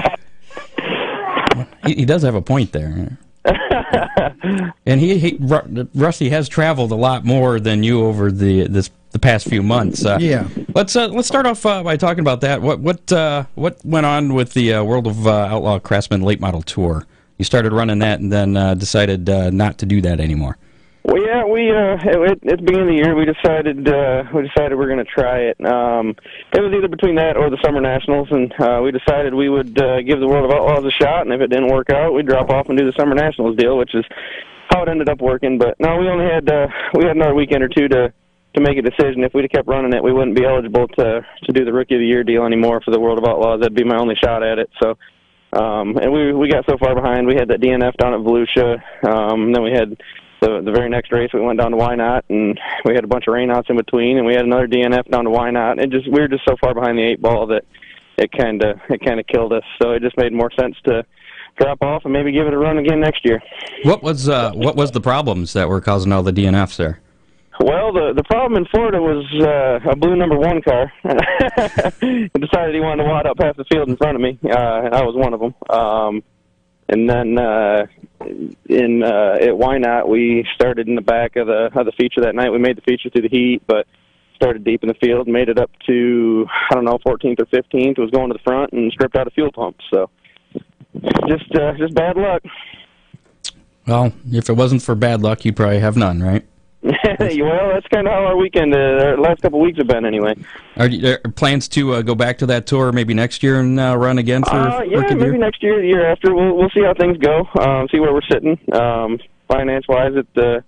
he, 1.86 1.94
he 1.96 2.06
does 2.06 2.22
have 2.24 2.36
a 2.36 2.42
point 2.42 2.72
there. 2.72 3.18
and 4.86 5.00
he, 5.00 5.18
he 5.18 5.38
Ru- 5.40 5.88
Rusty 5.94 6.30
has 6.30 6.48
traveled 6.48 6.92
a 6.92 6.96
lot 6.96 7.26
more 7.26 7.60
than 7.60 7.84
you 7.84 8.06
over 8.06 8.32
the 8.32 8.68
this 8.68 8.90
the 9.12 9.20
past 9.20 9.48
few 9.48 9.62
months. 9.62 10.06
Uh, 10.06 10.18
Yeah. 10.20 10.48
Let's 10.74 10.96
uh, 10.96 11.08
let's 11.10 11.28
start 11.28 11.46
off 11.46 11.66
uh, 11.66 11.84
by 11.84 11.98
talking 11.98 12.22
about 12.22 12.42
that. 12.42 12.62
What 12.62 12.80
what 12.80 13.12
uh, 13.12 13.46
what 13.56 13.78
went 13.86 14.06
on 14.06 14.34
with 14.34 14.54
the 14.54 14.74
uh, 14.76 14.84
World 14.84 15.08
of 15.08 15.28
uh, 15.28 15.32
Outlaw 15.32 15.80
Craftsman 15.80 16.22
Late 16.22 16.40
Model 16.40 16.62
Tour? 16.62 17.06
You 17.38 17.46
started 17.46 17.74
running 17.74 18.00
that 18.00 18.20
and 18.20 18.32
then 18.32 18.56
uh, 18.56 18.74
decided 18.76 19.30
uh, 19.30 19.50
not 19.50 19.78
to 19.80 19.86
do 19.86 20.02
that 20.02 20.20
anymore. 20.20 20.58
Well, 21.04 21.22
yeah, 21.22 21.44
we 21.44 21.70
uh, 21.70 22.00
at, 22.00 22.32
at 22.32 22.42
the 22.42 22.64
beginning 22.64 22.82
of 22.82 22.88
the 22.88 22.96
year 22.96 23.14
we 23.14 23.26
decided 23.26 23.84
uh, 23.90 24.24
we 24.34 24.48
decided 24.48 24.78
we're 24.78 24.88
going 24.88 25.04
to 25.04 25.12
try 25.12 25.52
it. 25.52 25.60
Um, 25.60 26.16
it 26.56 26.64
was 26.64 26.72
either 26.72 26.88
between 26.88 27.16
that 27.16 27.36
or 27.36 27.50
the 27.50 27.60
Summer 27.62 27.82
Nationals, 27.82 28.30
and 28.32 28.54
uh, 28.56 28.80
we 28.82 28.92
decided 28.92 29.34
we 29.34 29.50
would 29.50 29.76
uh, 29.76 30.02
give 30.02 30.22
the 30.22 30.28
World 30.28 30.50
of 30.50 30.56
Outlaws 30.56 30.86
a 30.86 30.92
shot. 30.92 31.28
And 31.28 31.34
if 31.34 31.42
it 31.42 31.48
didn't 31.52 31.68
work 31.68 31.90
out, 31.90 32.14
we'd 32.14 32.26
drop 32.26 32.50
off 32.50 32.70
and 32.70 32.78
do 32.78 32.86
the 32.86 32.96
Summer 32.98 33.16
Nationals 33.16 33.58
deal, 33.58 33.78
which 33.78 33.94
is 33.94 34.06
how 34.70 34.84
it 34.84 34.88
ended 34.88 35.10
up 35.10 35.20
working. 35.20 35.58
But 35.58 35.76
no, 35.78 35.98
we 35.98 36.08
only 36.08 36.24
had 36.24 36.48
uh, 36.48 36.68
we 36.94 37.04
had 37.04 37.18
another 37.18 37.36
weekend 37.36 37.64
or 37.64 37.70
two 37.70 37.90
to 37.90 38.14
to 38.56 38.62
make 38.62 38.78
a 38.78 38.82
decision. 38.82 39.26
If 39.26 39.34
we'd 39.34 39.44
have 39.44 39.52
kept 39.52 39.68
running 39.68 39.92
it, 39.92 40.02
we 40.02 40.14
wouldn't 40.14 40.38
be 40.38 40.46
eligible 40.46 40.88
to 40.88 41.20
to 41.20 41.52
do 41.52 41.66
the 41.66 41.74
Rookie 41.74 41.96
of 41.96 42.00
the 42.00 42.08
Year 42.08 42.24
deal 42.24 42.46
anymore 42.46 42.80
for 42.80 42.92
the 42.92 43.00
World 43.00 43.20
of 43.20 43.26
Outlaws. 43.28 43.60
That'd 43.60 43.76
be 43.76 43.84
my 43.84 43.98
only 43.98 44.16
shot 44.16 44.42
at 44.42 44.58
it. 44.58 44.70
So. 44.82 44.96
Um, 45.52 45.98
and 45.98 46.12
we 46.12 46.34
we 46.34 46.50
got 46.50 46.66
so 46.68 46.80
far 46.80 46.96
behind. 46.96 47.28
We 47.28 47.36
had 47.36 47.50
that 47.50 47.62
DNF 47.62 47.96
down 47.98 48.16
at 48.16 48.22
Volusia. 48.22 48.82
Um, 49.08 49.54
then 49.54 49.62
we 49.62 49.70
had 49.70 49.96
the 50.44 50.62
the 50.62 50.72
very 50.72 50.90
next 50.90 51.12
race 51.12 51.30
we 51.34 51.42
went 51.42 51.60
down 51.60 51.72
to 51.72 51.78
Whynot, 51.78 52.24
and 52.30 52.60
we 52.86 52.94
had 52.94 53.04
a 53.04 53.08
bunch 53.08 53.26
of 53.28 53.34
rainouts 53.34 53.70
in 53.70 53.78
between, 53.78 54.18
and 54.18 54.26
we 54.26 54.34
had 54.34 54.46
another 54.46 54.68
DNF 54.68 55.10
down 55.10 55.26
to 55.26 55.32
Whynot. 55.32 55.82
It 55.82 55.90
just 55.90 56.08
we 56.08 56.20
were 56.20 56.28
just 56.28 56.46
so 56.46 56.56
far 56.62 56.74
behind 56.74 56.98
the 56.98 57.04
eight 57.04 57.22
ball 57.22 57.48
that 57.48 57.64
it 58.18 58.32
kind 58.32 58.62
of 58.64 58.80
it 58.90 59.04
kind 59.06 59.20
of 59.20 59.28
killed 59.28 59.54
us. 59.54 59.64
So 59.82 59.92
it 59.92 60.02
just 60.02 60.18
made 60.18 60.34
more 60.34 60.52
sense 60.60 60.76
to 60.86 61.06
drop 61.58 61.82
off 61.82 62.04
and 62.04 62.14
maybe 62.14 62.32
give 62.32 62.48
it 62.48 62.54
a 62.54 62.58
run 62.58 62.78
again 62.78 63.00
next 63.00 63.24
year. 63.24 63.42
What 63.84 64.04
was 64.04 64.28
uh, 64.28 64.52
what 64.54 64.76
was 64.76 64.92
the 64.92 65.02
problems 65.02 65.54
that 65.54 65.70
were 65.70 65.82
causing 65.82 66.12
all 66.12 66.24
the 66.24 66.34
DNFs 66.34 66.76
there? 66.76 67.00
Well, 67.60 67.94
the 67.94 68.14
the 68.16 68.24
problem 68.24 68.58
in 68.58 68.66
Florida 68.66 69.00
was 69.00 69.26
uh, 69.42 69.90
a 69.92 69.96
blue 69.96 70.16
number 70.16 70.38
one 70.38 70.62
car. 70.62 70.92
decided 71.04 72.76
he 72.76 72.82
wanted 72.82 73.04
to 73.04 73.10
wad 73.10 73.28
up 73.28 73.38
half 73.40 73.56
the 73.56 73.66
field 73.72 73.90
in 73.90 73.96
front 73.96 74.16
of 74.16 74.22
me, 74.22 74.40
uh, 74.44 74.82
and 74.86 74.96
I 74.96 75.04
was 75.04 75.16
one 75.16 75.34
of 75.34 75.40
them. 75.40 75.56
Um, 75.70 76.24
and 76.94 77.10
then 77.10 77.40
uh, 77.40 77.88
in 78.70 79.02
uh, 79.04 79.36
at 79.42 79.50
Whynot, 79.50 80.08
we 80.08 80.48
started 80.54 80.88
in 80.88 80.96
the 80.96 81.02
back 81.02 81.36
of 81.36 81.48
the 81.48 81.70
of 81.76 81.86
the 81.86 81.92
feature 81.98 82.22
that 82.22 82.36
night. 82.36 82.52
We 82.52 82.60
made 82.60 82.78
the 82.78 82.82
feature 82.82 83.10
through 83.10 83.24
the 83.24 83.36
heat, 83.36 83.64
but 83.66 83.88
started 84.36 84.64
deep 84.64 84.84
in 84.84 84.90
the 84.90 84.96
field, 84.96 85.28
made 85.28 85.50
it 85.50 85.58
up 85.58 85.72
to 85.88 86.46
I 86.70 86.76
don't 86.76 86.86
know 86.86 87.00
14th 87.06 87.40
or 87.40 87.46
15th. 87.46 87.98
Was 87.98 88.12
going 88.12 88.30
to 88.30 88.34
the 88.34 88.44
front 88.44 88.74
and 88.74 88.92
stripped 88.92 89.16
out 89.16 89.28
a 89.28 89.32
fuel 89.32 89.52
pump. 89.52 89.78
So 89.92 90.10
just 91.28 91.56
uh, 91.56 91.74
just 91.78 91.96
bad 91.96 92.16
luck. 92.16 92.44
Well, 93.88 94.14
if 94.32 94.50
it 94.50 94.54
wasn't 94.54 94.84
for 94.84 94.96
bad 94.96 95.22
luck, 95.22 95.44
you'd 95.44 95.56
probably 95.56 95.80
have 95.80 95.98
none, 95.98 96.22
right? 96.22 96.46
well, 97.20 97.72
that's 97.74 97.88
kind 97.88 98.08
of 98.08 98.14
how 98.14 98.26
our 98.26 98.38
weekend, 98.38 98.74
uh, 98.74 98.78
our 98.78 99.18
last 99.18 99.42
couple 99.42 99.60
of 99.60 99.64
weeks 99.64 99.78
have 99.78 99.88
been, 99.88 100.06
anyway. 100.06 100.34
Are 100.78 100.88
there 100.88 101.20
plans 101.36 101.68
to 101.70 101.94
uh, 101.96 102.02
go 102.02 102.16
back 102.16 102.38
to 102.40 102.46
that 102.48 102.66
tour 102.66 102.92
maybe 102.92 103.14
next 103.14 103.44
year 103.44 103.60
and 103.60 103.80
uh, 103.80 103.98
run 103.98 104.18
again 104.18 104.44
for 104.44 104.52
Uh, 104.56 104.84
yeah, 104.84 105.02
maybe 105.02 105.22
Year? 105.22 105.38
next 105.38 105.62
year, 105.62 105.82
the 105.82 105.88
year 105.88 106.10
after. 106.10 106.34
We'll 106.34 106.56
we'll 106.56 106.70
see 106.70 106.84
how 106.84 106.94
things 106.94 107.18
go. 107.18 107.48
Um, 107.60 107.88
see 107.92 108.00
where 108.00 108.14
we're 108.14 108.22
sitting, 108.32 108.58
um, 108.74 109.20
finance 109.50 109.86
wise, 109.90 110.14
at 110.18 110.26
the 110.34 110.64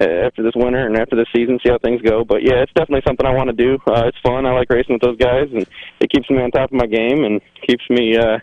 uh, 0.00 0.26
after 0.26 0.42
this 0.42 0.54
winter 0.56 0.86
and 0.86 0.96
after 0.96 1.16
this 1.16 1.28
season. 1.34 1.58
See 1.62 1.70
how 1.70 1.78
things 1.78 2.00
go. 2.02 2.24
But 2.24 2.42
yeah, 2.42 2.62
it's 2.62 2.72
definitely 2.72 3.02
something 3.06 3.26
I 3.26 3.34
want 3.34 3.50
to 3.50 3.56
do. 3.56 3.78
Uh, 3.86 4.06
it's 4.06 4.18
fun. 4.22 4.46
I 4.46 4.52
like 4.52 4.70
racing 4.70 4.94
with 4.94 5.02
those 5.02 5.18
guys, 5.18 5.48
and 5.52 5.66
it 6.00 6.10
keeps 6.10 6.30
me 6.30 6.40
on 6.40 6.50
top 6.50 6.70
of 6.72 6.76
my 6.76 6.86
game 6.86 7.24
and 7.24 7.40
keeps 7.66 7.84
me. 7.90 8.16
Uh, 8.16 8.38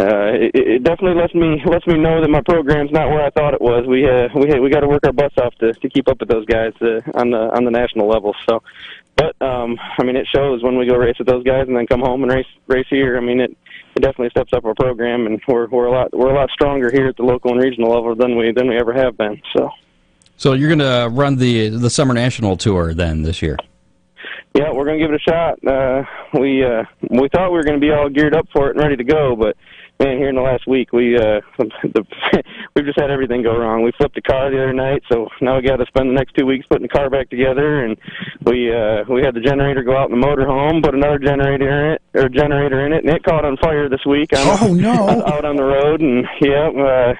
uh, 0.00 0.30
it, 0.32 0.50
it 0.54 0.84
definitely 0.84 1.20
lets 1.20 1.34
me 1.34 1.60
lets 1.66 1.84
me 1.86 1.98
know 1.98 2.20
that 2.20 2.30
my 2.30 2.40
program's 2.42 2.92
not 2.92 3.08
where 3.08 3.24
I 3.24 3.30
thought 3.30 3.54
it 3.54 3.60
was. 3.60 3.84
We 3.86 4.08
uh, 4.08 4.28
we 4.34 4.60
we 4.60 4.70
got 4.70 4.80
to 4.80 4.88
work 4.88 5.04
our 5.04 5.12
butts 5.12 5.36
off 5.38 5.54
to 5.56 5.72
to 5.72 5.88
keep 5.90 6.08
up 6.08 6.20
with 6.20 6.28
those 6.28 6.46
guys 6.46 6.72
uh, 6.80 7.00
on 7.14 7.30
the 7.30 7.50
on 7.56 7.64
the 7.64 7.70
national 7.72 8.06
level. 8.06 8.34
So, 8.48 8.62
but 9.16 9.34
um, 9.42 9.76
I 9.98 10.04
mean, 10.04 10.14
it 10.14 10.28
shows 10.32 10.62
when 10.62 10.78
we 10.78 10.86
go 10.86 10.94
race 10.94 11.18
with 11.18 11.26
those 11.26 11.42
guys 11.42 11.66
and 11.66 11.76
then 11.76 11.86
come 11.88 12.00
home 12.00 12.22
and 12.22 12.30
race 12.30 12.46
race 12.68 12.86
here. 12.88 13.16
I 13.16 13.20
mean, 13.20 13.40
it 13.40 13.50
it 13.96 14.00
definitely 14.00 14.30
steps 14.30 14.52
up 14.52 14.64
our 14.64 14.74
program, 14.74 15.26
and 15.26 15.40
we're 15.48 15.66
we're 15.66 15.86
a 15.86 15.90
lot 15.90 16.16
we're 16.16 16.30
a 16.30 16.34
lot 16.34 16.50
stronger 16.50 16.92
here 16.92 17.08
at 17.08 17.16
the 17.16 17.24
local 17.24 17.50
and 17.50 17.60
regional 17.60 17.90
level 17.92 18.14
than 18.14 18.36
we 18.36 18.52
than 18.52 18.68
we 18.68 18.78
ever 18.78 18.92
have 18.92 19.16
been. 19.16 19.42
So, 19.56 19.70
So 20.36 20.52
you're 20.52 20.68
going 20.68 20.78
to 20.78 21.08
run 21.10 21.36
the 21.36 21.70
the 21.70 21.90
Summer 21.90 22.14
National 22.14 22.56
Tour 22.56 22.94
then 22.94 23.22
this 23.22 23.42
year? 23.42 23.56
yeah, 24.54 24.72
we're 24.72 24.84
gonna 24.84 24.98
give 24.98 25.12
it 25.12 25.20
a 25.26 25.30
shot. 25.30 25.58
Uh, 25.66 26.04
we 26.38 26.64
uh, 26.64 26.84
we 27.10 27.28
thought 27.28 27.50
we 27.50 27.58
were 27.58 27.64
gonna 27.64 27.78
be 27.78 27.90
all 27.90 28.08
geared 28.08 28.34
up 28.34 28.46
for 28.52 28.68
it 28.68 28.76
and 28.76 28.80
ready 28.84 28.96
to 28.96 29.04
go, 29.04 29.36
but 29.36 29.56
man, 29.98 30.18
here 30.18 30.28
in 30.28 30.34
the 30.36 30.42
last 30.42 30.66
week, 30.66 30.92
we 30.92 31.16
uh, 31.16 31.40
the, 31.58 32.04
we've 32.76 32.84
just 32.84 32.98
had 33.00 33.10
everything 33.10 33.42
go 33.42 33.56
wrong. 33.56 33.82
We 33.82 33.92
flipped 33.98 34.14
the 34.14 34.22
car 34.22 34.50
the 34.50 34.58
other 34.58 34.72
night, 34.72 35.02
so 35.10 35.28
now 35.40 35.56
we 35.56 35.62
got 35.62 35.76
to 35.76 35.86
spend 35.86 36.10
the 36.10 36.14
next 36.14 36.34
two 36.34 36.46
weeks 36.46 36.66
putting 36.68 36.86
the 36.86 36.88
car 36.88 37.10
back 37.10 37.30
together. 37.30 37.84
And 37.84 37.96
we 38.44 38.72
uh, 38.72 39.04
we 39.08 39.22
had 39.22 39.34
the 39.34 39.40
generator 39.40 39.82
go 39.82 39.96
out 39.96 40.10
in 40.10 40.18
the 40.18 40.26
motorhome, 40.26 40.82
put 40.82 40.94
another 40.94 41.18
generator 41.18 41.68
in 41.70 41.92
it 41.94 42.02
or 42.14 42.28
generator 42.28 42.86
in 42.86 42.92
it, 42.92 43.04
and 43.04 43.14
it 43.14 43.22
caught 43.24 43.44
on 43.44 43.56
fire 43.58 43.88
this 43.88 44.04
week. 44.06 44.32
On, 44.32 44.58
Oh, 44.60 44.74
no. 44.74 45.08
out 45.26 45.44
on 45.44 45.56
the 45.56 45.64
road, 45.64 46.00
and 46.00 46.26
yeah. 46.40 46.68
Uh, 46.68 47.14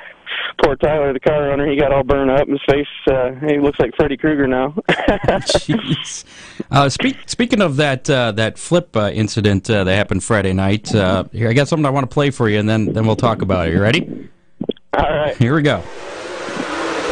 Poor 0.62 0.76
Tyler, 0.76 1.12
the 1.12 1.20
car 1.20 1.50
owner, 1.52 1.70
he 1.70 1.76
got 1.76 1.92
all 1.92 2.02
burned 2.02 2.30
up. 2.30 2.48
His 2.48 2.60
face, 2.68 2.86
uh, 3.10 3.32
he 3.46 3.58
looks 3.58 3.78
like 3.78 3.94
Freddy 3.96 4.16
Krueger 4.16 4.46
now. 4.46 4.74
Jeez. 4.88 6.24
Uh, 6.70 6.88
speak, 6.88 7.16
speaking 7.26 7.62
of 7.62 7.76
that 7.76 8.08
uh, 8.10 8.32
that 8.32 8.58
flip 8.58 8.96
uh, 8.96 9.10
incident 9.12 9.68
uh, 9.70 9.84
that 9.84 9.94
happened 9.94 10.24
Friday 10.24 10.52
night, 10.52 10.94
uh, 10.94 11.24
here 11.32 11.48
I 11.48 11.52
got 11.52 11.68
something 11.68 11.86
I 11.86 11.90
want 11.90 12.08
to 12.08 12.12
play 12.12 12.30
for 12.30 12.48
you, 12.48 12.58
and 12.58 12.68
then 12.68 12.92
then 12.92 13.06
we'll 13.06 13.16
talk 13.16 13.42
about 13.42 13.68
it. 13.68 13.74
You 13.74 13.80
ready? 13.80 14.28
all 14.96 15.10
right. 15.10 15.36
Here 15.36 15.54
we 15.54 15.62
go. 15.62 15.82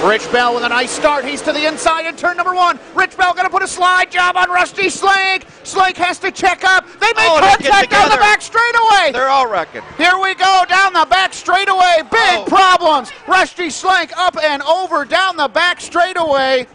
Rich 0.05 0.31
Bell 0.31 0.55
with 0.55 0.62
a 0.62 0.69
nice 0.69 0.91
start. 0.93 1.25
He's 1.25 1.43
to 1.43 1.53
the 1.53 1.67
inside 1.67 2.07
in 2.07 2.17
turn 2.17 2.37
number 2.37 2.55
one. 2.55 2.79
Rich 2.95 3.17
Bell 3.17 3.33
going 3.33 3.45
to 3.47 3.50
put 3.50 3.62
a 3.62 3.69
slide 3.69 4.11
job 4.11 4.37
on 4.37 4.49
Rusty 4.50 4.88
Slink. 4.88 5.47
Slink 5.65 5.97
has 5.97 6.19
to 6.21 6.31
check 6.31 6.62
up. 6.65 6.87
They 7.00 7.07
make 7.09 7.17
Oh, 7.19 7.41
they 7.41 7.62
get 7.65 7.73
contact 7.73 7.91
down 7.91 8.05
the 8.05 8.15
together. 8.15 8.21
back 8.21 8.43
straightaway. 8.43 9.12
They're 9.12 9.29
all 9.29 9.49
wrecking. 9.49 9.83
Here 9.97 10.17
we 10.23 10.35
go 10.35 10.65
down 10.69 10.93
the 10.93 11.07
back 11.11 11.33
straightaway. 11.35 12.03
Big 12.11 12.38
Oh. 12.38 12.45
problems. 12.47 13.11
Rusty 13.26 13.69
Slink 13.69 14.17
up 14.17 14.37
and 14.43 14.62
over 14.62 15.05
down 15.05 15.37
the 15.37 15.49
back 15.49 15.81
straightaway. 15.81 16.67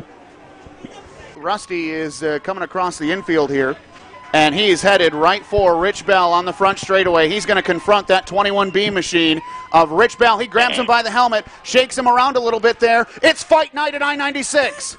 Rusty 1.38 1.92
is 1.92 2.24
uh, 2.24 2.40
coming 2.44 2.64
across 2.64 2.98
the 2.98 3.12
infield 3.12 3.50
here, 3.50 3.76
and 4.34 4.56
he's 4.56 4.82
headed 4.82 5.14
right 5.14 5.46
for 5.46 5.78
Rich 5.78 6.06
Bell 6.06 6.34
on 6.34 6.46
the 6.46 6.54
front 6.54 6.80
straightaway. 6.80 7.30
He's 7.30 7.46
going 7.46 7.58
to 7.58 7.62
confront 7.62 8.08
that 8.08 8.28
21B 8.28 8.94
machine 8.94 9.42
of 9.72 9.92
Rich 9.92 10.18
Bell. 10.18 10.38
He 10.38 10.48
grabs 10.48 10.78
him 10.78 10.86
by 10.86 11.02
the 11.02 11.12
helmet, 11.12 11.46
shakes 11.64 11.98
him 11.98 12.08
around 12.08 12.36
a 12.36 12.40
little 12.40 12.60
bit 12.60 12.80
there. 12.80 13.08
It's 13.22 13.44
fight 13.44 13.74
night 13.74 13.94
at 13.94 14.04
I 14.04 14.16
96. 14.16 14.98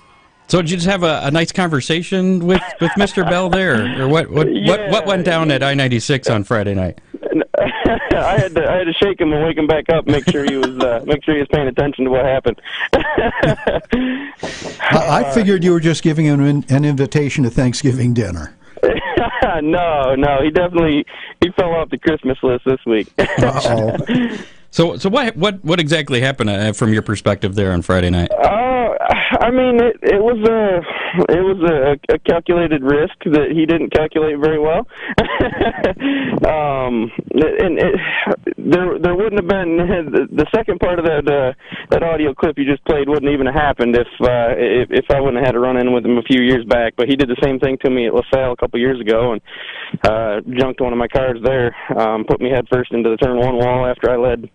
So 0.49 0.61
did 0.61 0.71
you 0.71 0.77
just 0.77 0.89
have 0.89 1.03
a, 1.03 1.23
a 1.25 1.31
nice 1.31 1.51
conversation 1.51 2.45
with, 2.47 2.61
with 2.81 2.91
Mr. 2.93 3.27
Bell 3.29 3.49
there, 3.49 4.03
or 4.03 4.09
what? 4.09 4.29
What, 4.31 4.49
what 4.53 4.91
what 4.91 5.07
went 5.07 5.25
down 5.25 5.51
at 5.51 5.63
I 5.63 5.73
ninety 5.73 5.99
six 5.99 6.29
on 6.29 6.45
Friday 6.45 6.75
night? 6.75 7.01
I 8.13 8.37
had 8.39 8.55
to 8.57 8.71
I 8.71 8.77
had 8.77 8.85
to 8.85 8.93
shake 8.93 9.19
him 9.19 9.33
and 9.33 9.43
wake 9.45 9.57
him 9.57 9.67
back 9.67 9.89
up, 9.89 10.07
make 10.07 10.29
sure 10.29 10.45
he 10.45 10.57
was 10.57 10.79
uh, 10.79 11.03
make 11.07 11.25
sure 11.25 11.35
he 11.35 11.41
was 11.41 11.49
paying 11.51 11.69
attention 11.69 12.05
to 12.05 12.11
what 12.11 12.27
happened. 12.27 12.61
I, 14.83 15.25
I 15.25 15.33
figured 15.33 15.65
you 15.65 15.73
were 15.73 15.81
just 15.81 16.03
giving 16.03 16.27
him 16.27 16.41
an, 16.43 16.67
an 16.69 16.85
invitation 16.85 17.45
to 17.45 17.51
Thanksgiving 17.51 18.13
dinner. 18.13 18.55
no, 19.63 20.15
no, 20.15 20.43
he 20.43 20.51
definitely 20.51 21.05
he 21.41 21.51
fell 21.53 21.73
off 21.73 21.91
the 21.91 21.99
Christmas 21.99 22.39
list 22.43 22.65
this 22.65 22.81
week. 22.87 23.13
So 24.73 24.97
so 24.97 25.11
what 25.11 25.37
what 25.37 25.63
what 25.63 25.79
exactly 25.79 26.23
happened 26.23 26.49
uh, 26.49 26.73
from 26.73 26.95
your 26.95 27.03
perspective 27.03 27.55
there 27.55 27.73
on 27.73 27.83
Friday 27.83 28.09
night? 28.09 28.31
Uh, 28.33 28.82
I 29.41 29.51
mean, 29.51 29.81
it, 29.83 29.97
it 30.03 30.21
was 30.21 30.39
a 30.49 30.81
it 31.33 31.43
was 31.43 31.59
a, 31.65 32.15
a 32.15 32.19
calculated 32.19 32.83
risk 32.83 33.17
that 33.25 33.53
he 33.53 33.67
didn't 33.67 33.93
calculate 33.93 34.39
very 34.41 34.59
well. 34.59 34.87
um, 36.49 37.11
and 37.33 37.79
it, 37.79 37.95
there 38.57 38.99
there 38.99 39.15
wouldn't 39.15 39.41
have 39.41 39.49
been 39.49 39.77
the, 40.11 40.29
the 40.43 40.47
second 40.55 40.81
part 40.81 40.99
of 40.99 41.05
that 41.05 41.25
uh, 41.29 41.53
that 41.91 42.03
audio 42.03 42.35
clip 42.35 42.59
you 42.59 42.65
just 42.65 42.85
played 42.85 43.09
wouldn't 43.09 43.33
even 43.33 43.47
have 43.47 43.55
happened 43.55 43.97
if 43.97 44.09
uh, 44.21 44.55
if, 44.57 44.89
if 44.91 45.07
I 45.11 45.21
wouldn't 45.21 45.39
have 45.45 45.55
had 45.55 45.57
a 45.57 45.61
run 45.61 45.77
in 45.77 45.93
with 45.93 46.05
him 46.05 46.19
a 46.19 46.23
few 46.23 46.43
years 46.43 46.65
back. 46.67 46.95
But 46.97 47.09
he 47.09 47.17
did 47.17 47.29
the 47.29 47.41
same 47.43 47.59
thing 47.59 47.79
to 47.85 47.91
me 47.91 48.07
at 48.07 48.15
LaSalle 48.15 48.53
a 48.53 48.57
couple 48.57 48.81
years 48.81 49.01
ago 49.01 49.33
and 49.33 49.41
uh, 50.05 50.41
junked 50.59 50.81
one 50.81 50.93
of 50.93 50.99
my 50.99 51.09
cars 51.09 51.39
there, 51.45 51.75
um, 51.99 52.25
put 52.25 52.41
me 52.41 52.51
head 52.51 52.67
first 52.73 52.93
into 52.93 53.11
the 53.11 53.17
turn 53.17 53.39
one 53.39 53.57
wall 53.57 53.87
after 53.87 54.11
I 54.11 54.17
led 54.17 54.51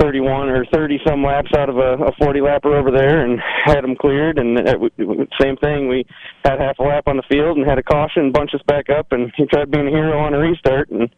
31 0.00 0.48
or 0.48 0.64
30 0.72 0.98
some 1.06 1.24
laps 1.24 1.50
out 1.56 1.68
of 1.68 1.76
a, 1.76 1.94
a 2.04 2.12
40 2.18 2.40
lapper 2.40 2.74
over 2.74 2.90
there 2.90 3.24
and 3.24 3.40
had 3.64 3.82
them 3.82 3.96
cleared. 3.96 4.38
And 4.38 4.56
w- 4.56 5.26
same 5.40 5.56
thing. 5.56 5.88
We 5.88 6.06
had 6.44 6.60
half 6.60 6.78
a 6.78 6.82
lap 6.82 7.04
on 7.06 7.16
the 7.16 7.22
field 7.28 7.56
and 7.56 7.66
had 7.66 7.78
a 7.78 7.82
caution 7.82 8.32
bunch 8.32 8.54
us 8.54 8.62
back 8.66 8.90
up 8.90 9.12
and 9.12 9.32
he 9.36 9.46
tried 9.46 9.70
being 9.70 9.88
a 9.88 9.90
hero 9.90 10.18
on 10.18 10.34
a 10.34 10.38
restart 10.38 10.90
and 10.90 11.08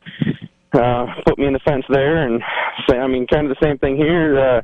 uh 0.74 1.06
put 1.24 1.38
me 1.38 1.46
in 1.46 1.52
the 1.52 1.60
fence 1.64 1.84
there. 1.88 2.26
And 2.26 2.42
say 2.88 2.98
I 2.98 3.06
mean 3.06 3.26
kind 3.26 3.50
of 3.50 3.56
the 3.56 3.66
same 3.66 3.78
thing 3.78 3.96
here. 3.96 4.38
Uh 4.38 4.62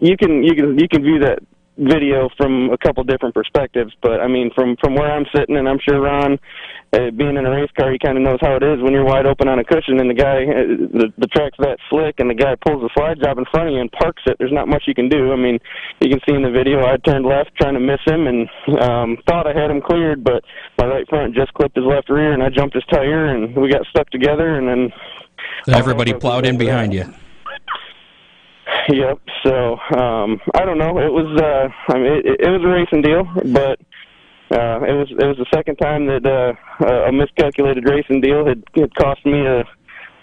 you 0.00 0.16
can 0.16 0.42
you 0.42 0.54
can 0.54 0.78
you 0.78 0.88
can 0.88 1.02
view 1.02 1.18
that 1.20 1.40
video 1.78 2.28
from 2.36 2.70
a 2.70 2.78
couple 2.78 3.04
different 3.04 3.34
perspectives 3.34 3.92
but 4.02 4.20
I 4.20 4.26
mean 4.28 4.50
from 4.54 4.76
from 4.82 4.94
where 4.94 5.10
I'm 5.10 5.26
sitting 5.34 5.56
and 5.56 5.68
I'm 5.68 5.78
sure 5.86 6.00
Ron 6.00 6.38
uh, 6.92 7.10
being 7.10 7.36
in 7.36 7.44
a 7.44 7.50
race 7.50 7.70
car, 7.78 7.92
he 7.92 7.98
kind 7.98 8.16
of 8.16 8.24
knows 8.24 8.38
how 8.40 8.56
it 8.56 8.62
is 8.62 8.80
when 8.80 8.92
you're 8.92 9.04
wide 9.04 9.26
open 9.26 9.46
on 9.46 9.58
a 9.58 9.64
cushion 9.64 10.00
and 10.00 10.08
the 10.08 10.14
guy, 10.14 10.44
uh, 10.44 10.88
the, 10.88 11.12
the 11.18 11.26
track's 11.26 11.58
that 11.58 11.76
slick 11.90 12.14
and 12.18 12.30
the 12.30 12.34
guy 12.34 12.54
pulls 12.64 12.80
the 12.80 12.88
slide 12.96 13.20
job 13.22 13.36
in 13.36 13.44
front 13.52 13.68
of 13.68 13.74
you 13.74 13.80
and 13.80 13.92
parks 13.92 14.22
it. 14.24 14.36
There's 14.38 14.52
not 14.52 14.68
much 14.68 14.84
you 14.86 14.94
can 14.94 15.08
do. 15.08 15.32
I 15.32 15.36
mean, 15.36 15.58
you 16.00 16.08
can 16.08 16.20
see 16.26 16.34
in 16.34 16.42
the 16.42 16.50
video, 16.50 16.86
I 16.86 16.96
turned 16.96 17.26
left 17.26 17.52
trying 17.60 17.74
to 17.74 17.80
miss 17.80 18.00
him 18.06 18.26
and 18.26 18.48
um, 18.80 19.18
thought 19.28 19.46
I 19.46 19.52
had 19.52 19.70
him 19.70 19.82
cleared, 19.82 20.24
but 20.24 20.42
my 20.78 20.86
right 20.86 21.06
front 21.08 21.34
just 21.34 21.52
clipped 21.52 21.76
his 21.76 21.84
left 21.84 22.08
rear 22.08 22.32
and 22.32 22.42
I 22.42 22.48
jumped 22.48 22.74
his 22.74 22.84
tire 22.90 23.26
and 23.36 23.54
we 23.54 23.68
got 23.68 23.84
stuck 23.90 24.08
together 24.08 24.56
and 24.56 24.66
then. 24.66 24.92
And 25.66 25.76
everybody 25.76 26.14
plowed 26.14 26.46
in 26.46 26.56
behind 26.56 26.94
you. 26.94 27.12
Yep. 28.90 29.18
So 29.44 29.78
um, 29.96 30.40
I 30.54 30.64
don't 30.64 30.78
know. 30.78 30.98
It 30.98 31.12
was 31.12 31.28
uh, 31.40 31.92
I 31.92 31.98
mean 31.98 32.12
it, 32.24 32.40
it 32.40 32.48
was 32.50 32.62
a 32.64 32.68
racing 32.68 33.02
deal, 33.02 33.24
but 33.52 33.78
uh, 34.50 34.80
it 34.84 34.92
was 34.92 35.08
it 35.10 35.26
was 35.26 35.36
the 35.38 35.46
second 35.54 35.76
time 35.76 36.06
that 36.06 36.24
uh, 36.26 36.84
a 37.08 37.12
miscalculated 37.12 37.84
racing 37.88 38.20
deal 38.20 38.46
had, 38.46 38.62
had 38.76 38.94
cost 38.94 39.24
me 39.26 39.46
a 39.46 39.64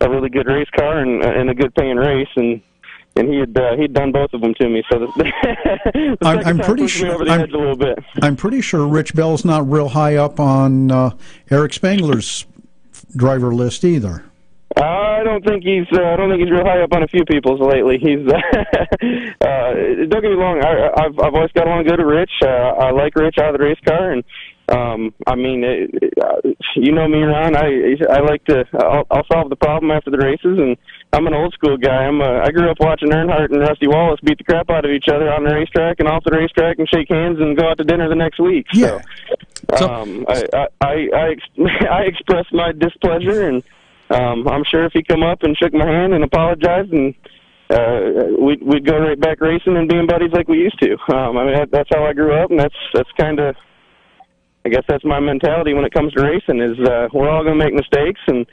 a 0.01 0.09
really 0.09 0.29
good 0.29 0.47
race 0.47 0.67
car 0.75 0.99
and, 0.99 1.23
and 1.23 1.49
a 1.49 1.53
good 1.53 1.73
paying 1.75 1.97
race 1.97 2.27
and. 2.35 2.61
And 3.17 3.29
he 3.29 3.39
had 3.39 3.57
uh, 3.57 3.77
he'd 3.77 3.93
done 3.93 4.11
both 4.11 4.33
of 4.33 4.41
them 4.41 4.53
to 4.59 4.67
me, 4.67 4.83
so 4.91 4.99
the, 4.99 5.07
the 6.19 6.27
I'm- 6.27 6.41
I'm 6.45 6.59
pretty 6.59 6.85
sure- 6.87 7.25
I'm- 7.29 7.39
edge 7.43 7.51
a 7.53 7.57
little 7.57 7.77
bit. 7.77 7.97
I'm 8.21 8.35
pretty 8.35 8.59
sure 8.59 8.85
Rich 8.85 9.15
Bell's 9.15 9.45
not 9.45 9.71
real 9.71 9.87
high 9.87 10.15
up 10.17 10.37
on 10.37 10.91
uh, 10.91 11.11
Eric 11.49 11.71
Spangler's 11.71 12.45
driver 13.15 13.55
list 13.55 13.85
either. 13.85 14.25
I 14.77 15.21
don't 15.23 15.43
think 15.45 15.63
he's. 15.63 15.85
Uh, 15.93 16.03
I 16.03 16.15
don't 16.17 16.29
think 16.29 16.41
he's 16.41 16.51
real 16.51 16.65
high 16.65 16.81
up 16.81 16.91
on 16.93 17.03
a 17.03 17.07
few 17.07 17.23
people's 17.25 17.61
lately. 17.61 17.97
He's. 17.99 18.25
Uh, 19.41 19.45
uh, 19.45 19.73
don't 20.09 20.21
get 20.21 20.31
me 20.31 20.37
wrong. 20.37 20.61
I, 20.63 20.89
I've 21.03 21.19
I've 21.19 21.33
always 21.33 21.51
got 21.51 21.67
along 21.67 21.85
good 21.85 21.99
with 21.99 22.07
Rich. 22.07 22.31
Uh, 22.41 22.47
I 22.47 22.91
like 22.91 23.15
Rich 23.15 23.35
out 23.39 23.53
of 23.53 23.59
the 23.59 23.63
race 23.65 23.77
car, 23.85 24.11
and 24.11 24.23
um, 24.69 25.13
I 25.27 25.35
mean, 25.35 25.63
it, 25.63 25.89
it, 26.01 26.57
you 26.75 26.91
know 26.91 27.07
me, 27.07 27.19
Ron. 27.21 27.55
I 27.55 27.95
I 28.09 28.19
like 28.21 28.43
to. 28.45 28.65
I'll, 28.79 29.05
I'll 29.11 29.25
solve 29.31 29.49
the 29.49 29.55
problem 29.55 29.91
after 29.91 30.09
the 30.11 30.17
races, 30.17 30.57
and 30.59 30.77
I'm 31.13 31.27
an 31.27 31.33
old 31.33 31.53
school 31.53 31.77
guy. 31.77 32.05
I'm. 32.05 32.21
A, 32.21 32.41
I 32.43 32.49
grew 32.51 32.69
up 32.69 32.77
watching 32.79 33.09
Earnhardt 33.09 33.51
and 33.51 33.61
Rusty 33.61 33.87
Wallace 33.87 34.19
beat 34.23 34.37
the 34.37 34.43
crap 34.43 34.69
out 34.69 34.85
of 34.85 34.91
each 34.91 35.07
other 35.07 35.29
on 35.31 35.43
the 35.43 35.53
racetrack 35.53 35.97
and 35.99 36.07
off 36.07 36.23
the 36.25 36.35
racetrack, 36.35 36.79
and 36.79 36.87
shake 36.89 37.09
hands 37.09 37.39
and 37.39 37.57
go 37.57 37.69
out 37.69 37.77
to 37.77 37.83
dinner 37.83 38.09
the 38.09 38.15
next 38.15 38.39
week. 38.39 38.65
Yeah. 38.73 39.01
So- 39.77 39.89
um, 39.89 40.25
I 40.27 40.43
I 40.53 40.67
I 40.81 40.87
I, 41.15 41.31
ex- 41.31 41.87
I 41.91 42.01
expressed 42.03 42.53
my 42.53 42.71
displeasure, 42.71 43.47
and 43.49 43.63
um, 44.09 44.47
I'm 44.47 44.63
sure 44.69 44.85
if 44.85 44.93
he 44.93 45.03
come 45.03 45.23
up 45.23 45.43
and 45.43 45.57
shook 45.57 45.73
my 45.73 45.85
hand 45.85 46.13
and 46.13 46.23
apologized, 46.23 46.91
and 46.93 47.13
uh, 47.69 48.27
we'd 48.39 48.61
we'd 48.61 48.85
go 48.85 48.97
right 48.99 49.19
back 49.19 49.41
racing 49.41 49.77
and 49.77 49.89
being 49.89 50.07
buddies 50.07 50.31
like 50.31 50.47
we 50.47 50.57
used 50.57 50.79
to. 50.79 50.93
Um, 51.15 51.37
I 51.37 51.45
mean, 51.45 51.55
that, 51.55 51.69
that's 51.71 51.89
how 51.91 52.05
I 52.05 52.13
grew 52.13 52.33
up, 52.33 52.51
and 52.51 52.59
that's 52.59 52.75
that's 52.93 53.09
kind 53.17 53.39
of. 53.39 53.55
I 54.65 54.69
guess 54.69 54.83
that's 54.87 55.05
my 55.05 55.19
mentality 55.19 55.75
when 55.75 55.85
it 55.85 55.93
comes 55.93 56.11
to 56.13 56.23
racing. 56.23 56.59
Is 56.59 56.79
uh, 56.87 57.07
we're 57.13 57.29
all 57.29 57.43
going 57.43 57.57
to 57.57 57.63
make 57.63 57.75
mistakes, 57.75 58.19
and 58.25 58.47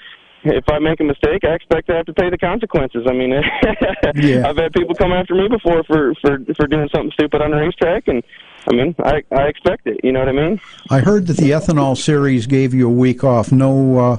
if 0.45 0.65
I 0.69 0.79
make 0.79 1.01
a 1.01 1.05
mistake, 1.05 1.43
I 1.45 1.55
expect 1.55 1.87
to 1.89 1.95
have 1.95 2.07
to 2.07 2.13
pay 2.13 2.29
the 2.29 2.37
consequences. 2.37 3.07
I 3.09 3.13
mean, 3.13 3.31
Yeah. 4.15 4.49
I've 4.49 4.57
had 4.57 4.73
people 4.73 4.95
come 4.95 5.13
after 5.13 5.35
me 5.35 5.49
before 5.49 5.83
for 5.85 6.15
for 6.21 6.39
for 6.57 6.67
doing 6.67 6.89
something 6.95 7.13
stupid 7.13 7.41
on 7.41 7.51
the 7.51 7.57
racetrack, 7.57 8.09
and 8.09 8.23
I 8.69 8.75
mean, 8.75 8.95
I 9.03 9.23
I 9.31 9.45
expect 9.45 9.87
it. 9.87 10.01
You 10.03 10.13
know 10.13 10.21
what 10.21 10.29
I 10.29 10.33
mean? 10.33 10.61
I 10.91 11.01
heard 11.01 11.27
that 11.29 11.37
the 11.37 11.51
ethanol 11.51 11.97
series 11.97 12.47
gave 12.47 12.75
you 12.75 12.89
a 12.89 12.93
week 12.93 13.25
off. 13.25 13.53
No, 13.53 13.99
uh, 13.99 14.17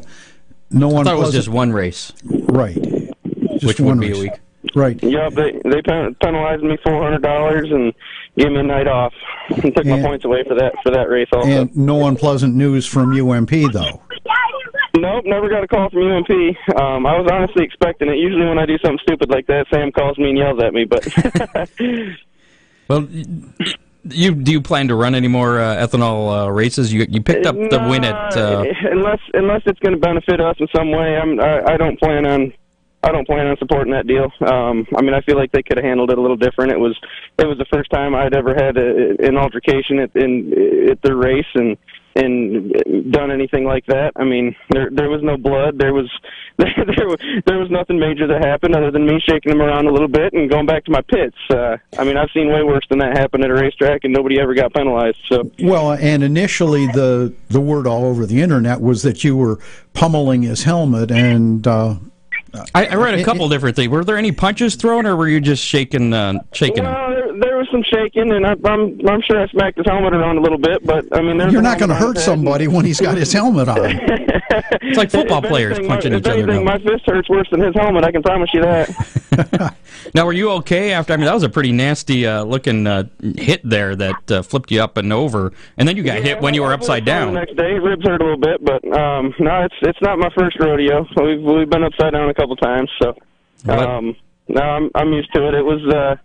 no 0.73 0.89
I 0.89 0.93
one. 0.93 1.05
thought 1.05 1.15
it 1.15 1.19
was 1.19 1.31
just 1.31 1.49
one 1.49 1.71
race, 1.71 2.12
right. 2.23 2.75
Just 3.53 3.65
which 3.65 3.79
one 3.79 3.99
would 3.99 4.07
be 4.07 4.17
a 4.17 4.19
week. 4.21 4.31
Right. 4.75 5.01
Yep, 5.03 5.33
they 5.33 5.51
they 5.65 5.81
penalized 5.81 6.63
me 6.63 6.77
four 6.83 7.01
hundred 7.03 7.21
dollars 7.21 7.69
and 7.71 7.93
gave 8.38 8.49
me 8.51 8.59
a 8.59 8.63
night 8.63 8.88
off 8.88 9.13
and 9.49 9.75
took 9.75 9.86
my 9.86 10.01
points 10.01 10.25
away 10.25 10.43
for 10.47 10.55
that 10.55 10.73
for 10.83 10.91
that 10.91 11.09
race 11.09 11.27
also. 11.33 11.47
And 11.47 11.75
no 11.77 12.07
unpleasant 12.07 12.55
news 12.55 12.86
from 12.86 13.12
UMP 13.12 13.51
though. 13.73 14.01
nope, 14.95 15.25
never 15.25 15.49
got 15.49 15.63
a 15.63 15.67
call 15.67 15.89
from 15.89 16.09
UMP. 16.09 16.29
Um, 16.79 17.05
I 17.05 17.19
was 17.19 17.29
honestly 17.31 17.63
expecting 17.65 18.09
it. 18.09 18.17
Usually 18.17 18.45
when 18.47 18.57
I 18.57 18.65
do 18.65 18.77
something 18.79 18.99
stupid 19.03 19.29
like 19.29 19.47
that, 19.47 19.67
Sam 19.71 19.91
calls 19.91 20.17
me 20.17 20.29
and 20.29 20.38
yells 20.38 20.59
at 20.63 20.73
me. 20.73 20.86
But 20.86 21.07
Well, 22.89 23.07
you 24.09 24.35
do 24.35 24.51
you 24.51 24.61
plan 24.61 24.87
to 24.89 24.95
run 24.95 25.15
any 25.15 25.27
more 25.27 25.59
uh, 25.59 25.75
ethanol 25.75 26.45
uh, 26.45 26.51
races? 26.51 26.91
You 26.91 27.05
you 27.09 27.21
picked 27.21 27.45
up 27.45 27.55
the 27.55 27.85
win 27.89 28.03
at. 28.03 28.35
Uh, 28.35 28.65
unless 28.91 29.19
unless 29.33 29.61
it's 29.65 29.79
going 29.79 29.93
to 29.93 29.99
benefit 29.99 30.41
us 30.41 30.55
in 30.59 30.67
some 30.75 30.91
way, 30.91 31.17
I'm 31.17 31.39
I, 31.39 31.73
I 31.73 31.77
don't 31.77 31.99
plan 31.99 32.25
on. 32.25 32.53
I 33.05 33.11
don't 33.11 33.27
plan 33.27 33.47
on 33.47 33.57
supporting 33.57 33.91
that 33.91 34.07
deal. 34.07 34.31
Um, 34.47 34.87
I 34.95 35.01
mean, 35.01 35.13
I 35.13 35.19
feel 35.21 35.35
like 35.35 35.51
they 35.51 35.61
could 35.61 35.75
have 35.75 35.83
handled 35.83 36.09
it 36.09 36.17
a 36.17 36.21
little 36.21 36.37
different. 36.37 36.71
It 36.71 36.79
was, 36.79 36.97
it 37.37 37.45
was 37.45 37.57
the 37.57 37.65
first 37.65 37.91
time 37.91 38.15
I'd 38.15 38.33
ever 38.33 38.55
had 38.55 38.77
a, 38.77 39.27
an 39.27 39.35
altercation 39.35 39.99
at 39.99 40.15
in 40.15 40.89
at 40.89 41.01
the 41.01 41.13
race 41.13 41.45
and 41.53 41.77
and 42.15 43.12
done 43.12 43.32
anything 43.32 43.65
like 43.65 43.86
that. 43.88 44.12
I 44.15 44.23
mean, 44.23 44.56
there 44.69 44.89
there 44.91 45.10
was 45.10 45.21
no 45.23 45.38
blood. 45.38 45.78
There 45.78 45.93
was 45.93 46.10
there 46.58 47.08
was 47.08 47.17
there 47.45 47.58
was 47.58 47.71
nothing 47.71 47.99
major 47.99 48.28
that 48.28 48.43
happened 48.45 48.76
other 48.76 48.91
than 48.91 49.06
me 49.06 49.19
shaking 49.19 49.52
them 49.52 49.62
around 49.62 49.88
a 49.88 49.91
little 49.91 50.08
bit 50.08 50.34
and 50.34 50.49
going 50.49 50.65
back 50.65 50.86
to 50.86 50.91
my 50.91 51.02
pits. 51.02 51.38
Uh, 51.49 51.78
I 51.97 52.04
mean, 52.04 52.17
I've 52.17 52.30
seen 52.34 52.49
way 52.49 52.63
worse 52.63 52.86
than 52.89 52.99
that 52.99 53.17
happen 53.17 53.43
at 53.43 53.49
a 53.49 53.54
racetrack, 53.54 54.02
and 54.04 54.13
nobody 54.13 54.39
ever 54.39 54.54
got 54.54 54.73
penalized. 54.73 55.17
So. 55.28 55.49
Well, 55.62 55.93
and 55.93 56.23
initially 56.23 56.88
the 56.88 57.34
the 57.49 57.62
word 57.62 57.88
all 57.88 58.06
over 58.06 58.26
the 58.26 58.41
internet 58.41 58.82
was 58.82 59.02
that 59.04 59.23
you 59.23 59.36
were 59.36 59.60
pummeling 59.93 60.43
his 60.43 60.63
helmet, 60.63 61.12
and 61.12 61.65
uh, 61.65 61.95
I, 62.76 62.86
I 62.86 62.95
read 62.95 63.19
a 63.19 63.23
couple 63.23 63.49
different 63.49 63.76
things. 63.76 63.89
Were 63.89 64.04
there 64.04 64.17
any 64.17 64.32
punches 64.32 64.76
thrown, 64.76 65.08
or 65.08 65.15
were 65.15 65.28
you 65.28 65.41
just 65.41 65.63
shaking 65.63 66.13
uh, 66.13 66.43
shaking? 66.54 66.84
him? 66.84 66.93
Well, 66.93 67.10
there, 67.10 67.22
there 67.39 67.57
was 67.57 67.67
some 67.71 67.83
shaking, 67.83 68.31
and 68.31 68.45
I, 68.45 68.55
I'm 68.65 68.99
I'm 69.07 69.21
sure 69.21 69.41
I 69.41 69.47
smacked 69.47 69.77
his 69.77 69.85
helmet 69.85 70.13
around 70.13 70.37
a 70.37 70.41
little 70.41 70.57
bit. 70.57 70.85
But 70.85 71.05
I 71.15 71.21
mean, 71.21 71.37
you're 71.51 71.61
not 71.61 71.79
going 71.79 71.89
to 71.89 71.95
hurt 71.95 72.17
somebody 72.17 72.67
when 72.67 72.85
he's 72.85 72.99
got 72.99 73.17
his 73.17 73.31
helmet 73.31 73.67
on. 73.67 73.79
it's 74.81 74.97
like 74.97 75.11
football 75.11 75.41
players 75.41 75.77
anything, 75.77 75.89
punching 75.89 76.11
my, 76.13 76.19
each 76.19 76.25
other. 76.25 76.37
Anything, 76.39 76.65
down. 76.65 76.65
my 76.65 76.77
fist 76.77 77.05
hurts 77.05 77.29
worse 77.29 77.47
than 77.51 77.61
his 77.61 77.73
helmet. 77.75 78.03
I 78.03 78.11
can 78.11 78.21
promise 78.21 78.49
you 78.53 78.61
that. 78.61 79.75
now, 80.15 80.25
were 80.25 80.33
you 80.33 80.51
okay 80.51 80.93
after? 80.93 81.13
I 81.13 81.17
mean, 81.17 81.25
that 81.25 81.33
was 81.33 81.43
a 81.43 81.49
pretty 81.49 81.71
nasty 81.71 82.25
uh, 82.27 82.43
looking 82.43 82.87
uh, 82.87 83.03
hit 83.35 83.61
there 83.63 83.95
that 83.95 84.31
uh, 84.31 84.41
flipped 84.41 84.71
you 84.71 84.81
up 84.81 84.97
and 84.97 85.11
over, 85.11 85.53
and 85.77 85.87
then 85.87 85.97
you 85.97 86.03
got 86.03 86.17
Yeah, 86.17 86.35
hit 86.35 86.41
when 86.41 86.53
you 86.53 86.61
were 86.61 86.73
upside 86.73 87.05
down. 87.05 87.33
The 87.33 87.39
next 87.39 87.57
day, 87.57 87.73
ribs 87.73 88.05
hurt 88.05 88.21
a 88.21 88.23
little 88.23 88.39
bit, 88.39 88.63
but 88.63 88.85
um, 88.97 89.33
no, 89.39 89.63
it's 89.63 89.75
it's 89.81 90.01
not 90.01 90.19
my 90.19 90.29
first 90.37 90.59
rodeo. 90.59 91.05
We've 91.15 91.41
we've 91.41 91.69
been 91.69 91.83
upside 91.83 92.13
down 92.13 92.29
a 92.29 92.33
couple 92.33 92.55
times, 92.55 92.89
so 93.01 93.15
um, 93.69 94.15
no, 94.47 94.61
I'm 94.61 94.91
I'm 94.95 95.13
used 95.13 95.33
to 95.33 95.47
it. 95.47 95.53
It 95.53 95.63
was 95.63 95.81
uh, 95.93 96.15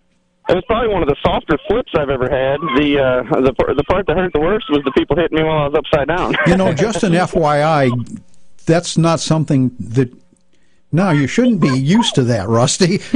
it 0.49 0.55
was 0.55 0.63
probably 0.65 0.91
one 0.91 1.03
of 1.03 1.07
the 1.07 1.15
softer 1.23 1.57
flips 1.67 1.91
I've 1.95 2.09
ever 2.09 2.29
had. 2.29 2.59
The 2.75 2.99
uh, 2.99 3.41
the 3.41 3.73
the 3.75 3.83
part 3.83 4.07
that 4.07 4.17
hurt 4.17 4.33
the 4.33 4.39
worst 4.39 4.65
was 4.69 4.81
the 4.83 4.91
people 4.91 5.15
hitting 5.15 5.37
me 5.37 5.43
while 5.43 5.59
I 5.59 5.67
was 5.67 5.75
upside 5.75 6.07
down. 6.07 6.35
You 6.47 6.57
know, 6.57 6.73
just 6.73 7.03
an 7.03 7.13
FYI, 7.13 8.19
that's 8.65 8.97
not 8.97 9.19
something 9.19 9.71
that. 9.79 10.11
No, 10.91 11.11
you 11.11 11.27
shouldn't 11.27 11.61
be 11.61 11.69
used 11.69 12.15
to 12.15 12.23
that, 12.23 12.49
Rusty. 12.49 12.99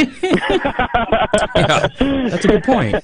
yeah, 1.56 1.88
that's 1.98 2.46
a 2.46 2.48
good 2.48 2.64
point. 2.64 3.04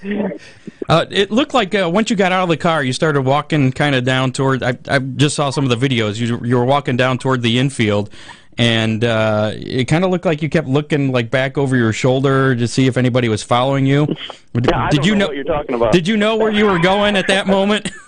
Uh, 0.87 1.05
it 1.09 1.31
looked 1.31 1.55
like 1.55 1.73
uh, 1.73 1.89
once 1.91 2.11
you 2.11 2.15
got 2.15 2.31
out 2.31 2.43
of 2.43 2.49
the 2.49 2.57
car, 2.57 2.83
you 2.83 2.93
started 2.93 3.21
walking 3.21 3.71
kind 3.71 3.95
of 3.95 4.03
down 4.03 4.31
toward. 4.31 4.61
I, 4.61 4.77
I 4.87 4.99
just 4.99 5.35
saw 5.35 5.49
some 5.49 5.67
of 5.67 5.71
the 5.71 5.87
videos. 5.87 6.19
You, 6.19 6.39
you 6.43 6.55
were 6.55 6.65
walking 6.65 6.97
down 6.97 7.17
toward 7.17 7.41
the 7.41 7.57
infield, 7.57 8.11
and 8.59 9.05
uh, 9.05 9.53
it 9.55 9.85
kind 9.85 10.03
of 10.03 10.11
looked 10.11 10.25
like 10.25 10.41
you 10.41 10.49
kept 10.49 10.67
looking 10.67 11.13
like 11.13 11.31
back 11.31 11.57
over 11.57 11.77
your 11.77 11.93
shoulder 11.93 12.55
to 12.57 12.67
see 12.67 12.87
if 12.87 12.97
anybody 12.97 13.29
was 13.29 13.41
following 13.41 13.85
you. 13.85 14.05
Yeah, 14.53 14.89
did 14.89 15.05
you 15.05 15.15
know 15.15 15.19
know? 15.19 15.27
what 15.27 15.35
you're 15.35 15.45
talking 15.45 15.75
about. 15.75 15.93
Did 15.93 16.07
you 16.09 16.17
know 16.17 16.35
where 16.35 16.51
you 16.51 16.65
were 16.65 16.79
going 16.79 17.15
at 17.15 17.27
that 17.27 17.47
moment? 17.47 17.89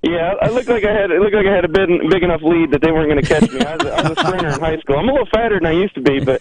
Yeah, 0.00 0.34
I 0.40 0.48
looked 0.50 0.68
like 0.68 0.84
I 0.84 0.92
had 0.92 1.10
it 1.10 1.20
looked 1.20 1.34
like 1.34 1.44
I 1.44 1.52
had 1.52 1.64
a 1.64 1.68
big, 1.68 1.88
big 2.08 2.22
enough 2.22 2.40
lead 2.40 2.70
that 2.70 2.82
they 2.82 2.92
weren't 2.92 3.10
going 3.10 3.20
to 3.20 3.28
catch 3.28 3.50
me. 3.50 3.60
I 3.60 3.74
was, 3.74 3.86
I 3.86 4.08
was 4.08 4.16
a 4.16 4.20
sprinter 4.24 4.48
in 4.50 4.60
high 4.60 4.78
school. 4.78 4.96
I'm 4.96 5.08
a 5.08 5.12
little 5.12 5.26
fatter 5.26 5.58
than 5.58 5.66
I 5.66 5.72
used 5.72 5.96
to 5.96 6.00
be, 6.00 6.20
but 6.20 6.40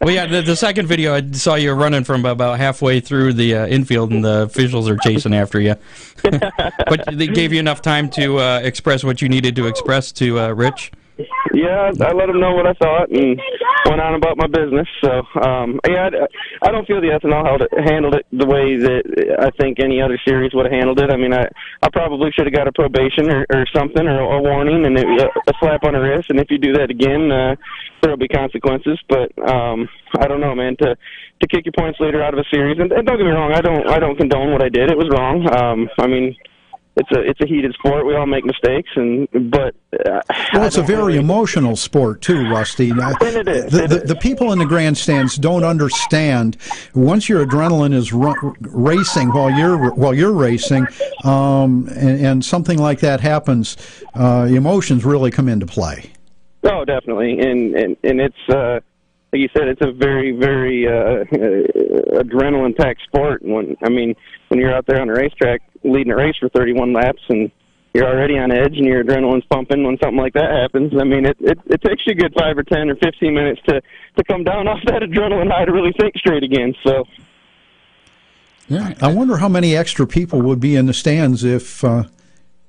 well, 0.00 0.12
yeah. 0.12 0.26
The, 0.26 0.42
the 0.42 0.56
second 0.56 0.88
video, 0.88 1.14
I 1.14 1.30
saw 1.30 1.54
you 1.54 1.70
running 1.70 2.02
from 2.02 2.24
about 2.24 2.58
halfway 2.58 2.98
through 2.98 3.34
the 3.34 3.54
uh, 3.54 3.66
infield, 3.68 4.10
and 4.10 4.24
the 4.24 4.42
officials 4.42 4.88
are 4.88 4.96
chasing 4.96 5.32
after 5.32 5.60
you. 5.60 5.76
but 6.22 7.04
they 7.12 7.28
gave 7.28 7.52
you 7.52 7.60
enough 7.60 7.82
time 7.82 8.10
to 8.10 8.38
uh, 8.38 8.60
express 8.64 9.04
what 9.04 9.22
you 9.22 9.28
needed 9.28 9.54
to 9.54 9.68
express 9.68 10.10
to 10.10 10.40
uh, 10.40 10.48
Rich. 10.48 10.90
Yeah, 11.54 11.90
I 12.02 12.12
let 12.12 12.26
them 12.26 12.40
know 12.40 12.52
what 12.52 12.66
I 12.66 12.74
thought 12.74 13.10
and 13.10 13.40
went 13.86 14.00
on 14.00 14.14
about 14.14 14.36
my 14.36 14.46
business. 14.46 14.88
So, 15.02 15.22
um, 15.40 15.80
yeah, 15.86 16.10
I, 16.10 16.68
I 16.68 16.72
don't 16.72 16.86
feel 16.86 17.00
the 17.00 17.14
ethanol 17.14 17.46
held 17.46 17.62
it, 17.62 17.70
handled 17.72 18.14
it 18.14 18.26
the 18.32 18.46
way 18.46 18.76
that 18.76 19.02
I 19.38 19.50
think 19.56 19.78
any 19.78 20.02
other 20.02 20.18
series 20.26 20.52
would 20.54 20.66
have 20.66 20.72
handled 20.72 21.00
it. 21.00 21.10
I 21.10 21.16
mean, 21.16 21.32
I 21.32 21.46
I 21.82 21.88
probably 21.92 22.30
should 22.32 22.46
have 22.46 22.54
got 22.54 22.68
a 22.68 22.72
probation 22.72 23.30
or, 23.30 23.46
or 23.50 23.66
something 23.74 24.06
or 24.06 24.18
a 24.20 24.42
warning 24.42 24.84
and 24.84 24.98
it, 24.98 25.06
a 25.06 25.52
slap 25.60 25.84
on 25.84 25.94
the 25.94 26.00
wrist. 26.00 26.30
And 26.30 26.40
if 26.40 26.50
you 26.50 26.58
do 26.58 26.74
that 26.74 26.90
again, 26.90 27.30
uh, 27.30 27.54
there'll 28.02 28.16
be 28.16 28.28
consequences. 28.28 28.98
But 29.08 29.30
um, 29.46 29.88
I 30.18 30.26
don't 30.26 30.40
know, 30.40 30.54
man. 30.54 30.76
To 30.82 30.96
to 31.40 31.46
kick 31.48 31.66
your 31.66 31.74
points 31.78 32.00
later 32.00 32.22
out 32.22 32.34
of 32.34 32.40
a 32.40 32.48
series, 32.50 32.78
and, 32.78 32.90
and 32.92 33.06
don't 33.06 33.16
get 33.16 33.24
me 33.24 33.30
wrong, 33.30 33.52
I 33.52 33.60
don't 33.60 33.88
I 33.88 33.98
don't 33.98 34.16
condone 34.16 34.52
what 34.52 34.62
I 34.62 34.68
did. 34.68 34.90
It 34.90 34.98
was 34.98 35.08
wrong. 35.10 35.46
Um, 35.54 35.88
I 35.98 36.06
mean. 36.06 36.36
It's 36.96 37.10
a 37.10 37.20
it's 37.28 37.40
a 37.40 37.46
heated 37.46 37.74
sport. 37.74 38.06
We 38.06 38.14
all 38.14 38.24
make 38.26 38.44
mistakes, 38.44 38.88
and 38.94 39.26
but 39.50 39.74
uh, 40.06 40.20
Well, 40.52 40.62
it's 40.64 40.76
a 40.76 40.82
very 40.82 40.98
really- 41.14 41.18
emotional 41.18 41.74
sport 41.74 42.20
too, 42.22 42.48
Rusty. 42.48 42.92
Now, 42.92 43.10
it 43.20 43.48
is, 43.48 43.72
The, 43.72 43.84
it 43.84 43.90
the, 43.90 44.02
is. 44.02 44.08
the 44.10 44.14
people 44.14 44.52
in 44.52 44.60
the 44.60 44.64
grandstands 44.64 45.34
don't 45.36 45.64
understand. 45.64 46.56
Once 46.94 47.28
your 47.28 47.44
adrenaline 47.44 47.92
is 47.94 48.12
ru- 48.12 48.54
racing 48.60 49.30
while 49.32 49.50
you're 49.50 49.92
while 49.94 50.14
you're 50.14 50.32
racing, 50.32 50.86
um, 51.24 51.88
and, 51.96 52.24
and 52.24 52.44
something 52.44 52.78
like 52.78 53.00
that 53.00 53.20
happens, 53.20 53.76
uh, 54.14 54.46
emotions 54.48 55.04
really 55.04 55.32
come 55.32 55.48
into 55.48 55.66
play. 55.66 56.12
Oh, 56.62 56.84
definitely, 56.84 57.40
and 57.40 57.74
and 57.74 57.96
and 58.04 58.20
it's 58.20 58.48
uh, 58.48 58.78
like 59.32 59.40
you 59.42 59.48
said, 59.56 59.66
it's 59.66 59.80
a 59.84 59.90
very 59.90 60.30
very 60.30 60.86
uh, 60.86 60.92
uh, 60.92 62.22
adrenaline 62.22 62.76
packed 62.76 63.02
sport. 63.02 63.42
When 63.42 63.76
I 63.82 63.88
mean, 63.88 64.14
when 64.54 64.60
you're 64.60 64.72
out 64.72 64.86
there 64.86 65.00
on 65.00 65.08
the 65.08 65.12
racetrack 65.12 65.62
leading 65.82 66.12
a 66.12 66.16
race 66.16 66.36
for 66.38 66.48
31 66.48 66.92
laps 66.92 67.20
and 67.28 67.50
you're 67.92 68.06
already 68.06 68.38
on 68.38 68.52
edge 68.52 68.76
and 68.76 68.86
your 68.86 69.02
adrenaline's 69.02 69.44
pumping 69.50 69.82
when 69.82 69.98
something 70.00 70.16
like 70.16 70.32
that 70.34 70.48
happens. 70.48 70.92
I 70.98 71.02
mean, 71.02 71.26
it, 71.26 71.36
it 71.40 71.58
it 71.66 71.82
takes 71.82 72.02
you 72.06 72.12
a 72.12 72.14
good 72.14 72.32
five 72.38 72.56
or 72.56 72.62
ten 72.62 72.88
or 72.88 72.94
15 72.96 73.34
minutes 73.34 73.60
to 73.68 73.80
to 74.16 74.24
come 74.24 74.44
down 74.44 74.68
off 74.72 74.78
that 74.86 75.02
adrenaline 75.02 75.50
high 75.50 75.64
to 75.64 75.72
really 75.72 75.92
think 76.00 76.16
straight 76.16 76.44
again. 76.44 76.74
So. 76.86 77.04
Yeah, 78.68 78.94
I 79.02 79.12
wonder 79.12 79.36
how 79.36 79.48
many 79.48 79.76
extra 79.76 80.06
people 80.06 80.40
would 80.40 80.58
be 80.58 80.74
in 80.74 80.86
the 80.86 80.94
stands 80.94 81.44
if 81.44 81.84
uh, 81.84 82.04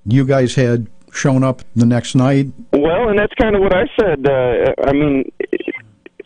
you 0.05 0.25
guys 0.25 0.55
had 0.55 0.87
shown 1.13 1.41
up 1.41 1.61
the 1.73 1.85
next 1.85 2.15
night. 2.15 2.47
Well, 2.73 3.07
and 3.07 3.17
that's 3.17 3.33
kind 3.35 3.55
of 3.55 3.61
what 3.61 3.73
I 3.73 3.85
said. 3.97 4.27
Uh, 4.27 4.73
I 4.85 4.91
mean, 4.91 5.31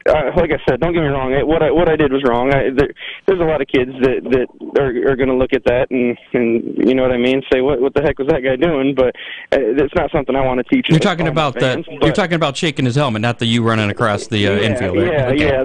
uh, 0.10 0.32
like 0.36 0.52
I 0.52 0.60
said, 0.68 0.80
don't 0.80 0.94
get 0.94 1.02
me 1.02 1.08
wrong. 1.08 1.34
It, 1.34 1.46
what 1.46 1.62
I 1.64 1.72
what 1.72 1.90
I 1.90 1.96
did 1.96 2.12
was 2.12 2.24
wrong. 2.24 2.54
I, 2.54 2.70
there, 2.76 2.90
there's 3.26 3.40
a 3.40 3.44
lot 3.44 3.62
of 3.62 3.68
kids 3.68 3.92
that 4.02 4.22
that 4.32 4.82
are, 4.82 5.12
are 5.12 5.16
going 5.16 5.30
to 5.30 5.36
look 5.36 5.54
at 5.54 5.64
that 5.66 5.90
and 5.92 6.18
and 6.34 6.78
you 6.78 6.96
know 6.96 7.04
what 7.04 7.12
I 7.12 7.18
mean. 7.18 7.42
Say 7.52 7.62
what 7.62 7.80
what 7.82 7.94
the 7.94 8.02
heck 8.02 8.20
was 8.20 8.28
that 8.28 8.42
guy 8.42 8.56
doing? 8.56 8.96
But 8.96 9.16
uh, 9.52 9.84
it's 9.84 9.96
not 9.96 10.12
something 10.12 10.36
I 10.36 10.46
want 10.46 10.60
to 10.60 10.76
teach. 10.76 10.88
You're 10.90 11.00
talking 11.00 11.28
about 11.28 11.54
the 11.54 11.60
fans, 11.60 11.86
you're 12.02 12.14
talking 12.14 12.36
about 12.36 12.58
shaking 12.58 12.86
his 12.86 12.96
helmet, 12.96 13.22
not 13.22 13.40
the 13.40 13.46
you 13.46 13.64
running 13.64 13.90
across 13.90 14.28
the 14.28 14.48
uh, 14.48 14.54
yeah, 14.54 14.60
infield. 14.60 14.98
Right? 14.98 15.14
Yeah, 15.14 15.28
Okay. 15.30 15.46
yeah, 15.46 15.64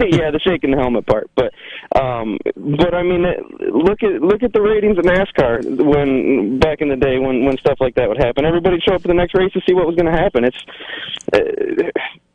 yeah, 0.24 0.30
the 0.30 0.40
shaking 0.40 0.70
the 0.70 0.76
helmet 0.76 1.06
part. 1.06 1.30
But, 1.34 1.52
um, 2.00 2.38
but 2.56 2.94
I 2.94 3.02
mean, 3.02 3.22
look 3.72 4.02
at 4.02 4.20
look 4.22 4.42
at 4.42 4.52
the 4.52 4.60
ratings 4.60 4.98
of 4.98 5.04
NASCAR 5.04 5.64
when 5.84 6.58
back 6.58 6.80
in 6.80 6.88
the 6.88 6.96
day 6.96 7.18
when 7.18 7.44
when 7.44 7.56
stuff 7.58 7.78
like 7.80 7.94
that 7.96 8.08
would 8.08 8.18
happen. 8.18 8.44
Everybody'd 8.44 8.82
show 8.82 8.94
up 8.94 9.02
for 9.02 9.08
the 9.08 9.14
next 9.14 9.34
race 9.34 9.52
to 9.52 9.60
see 9.66 9.74
what 9.74 9.86
was 9.86 9.96
going 9.96 10.10
to 10.10 10.18
happen. 10.18 10.44
It's 10.44 10.58
uh, 11.32 11.90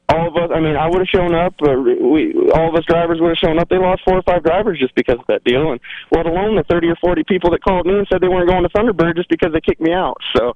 all 0.10 0.28
of 0.28 0.36
us. 0.36 0.50
I 0.54 0.60
mean, 0.60 0.76
I 0.76 0.88
would 0.88 1.00
have 1.00 1.08
shown 1.08 1.34
up. 1.36 1.54
Uh, 1.62 1.74
we 1.74 2.34
all 2.54 2.70
of 2.70 2.76
us 2.76 2.86
drivers 2.86 3.20
would 3.22 3.30
have 3.30 3.38
shown 3.38 3.60
up. 3.60 3.70
They 3.70 3.78
lost 3.78 4.02
four 4.04 4.18
or 4.18 4.24
five 4.24 4.44
drivers 4.44 4.80
just 4.80 4.96
because 4.96 5.18
of 5.20 5.28
that 5.28 5.44
deal, 5.44 5.72
and 5.72 5.80
let 6.12 6.26
alone 6.26 6.56
the 6.56 6.64
thirty 6.64 6.88
or 6.88 6.96
forty 6.96 7.24
people 7.24 7.52
that 7.52 7.64
called 7.64 7.86
me 7.86 7.98
and 7.98 8.08
said 8.12 8.22
they 8.22 8.28
weren't 8.28 8.50
going 8.50 8.64
to 8.64 8.70
Thunderbird 8.70 9.16
just 9.16 9.30
because 9.30 9.54
they 9.54 9.62
kicked 9.62 9.82
me 9.82 9.94
out. 9.94 10.18
So. 10.36 10.56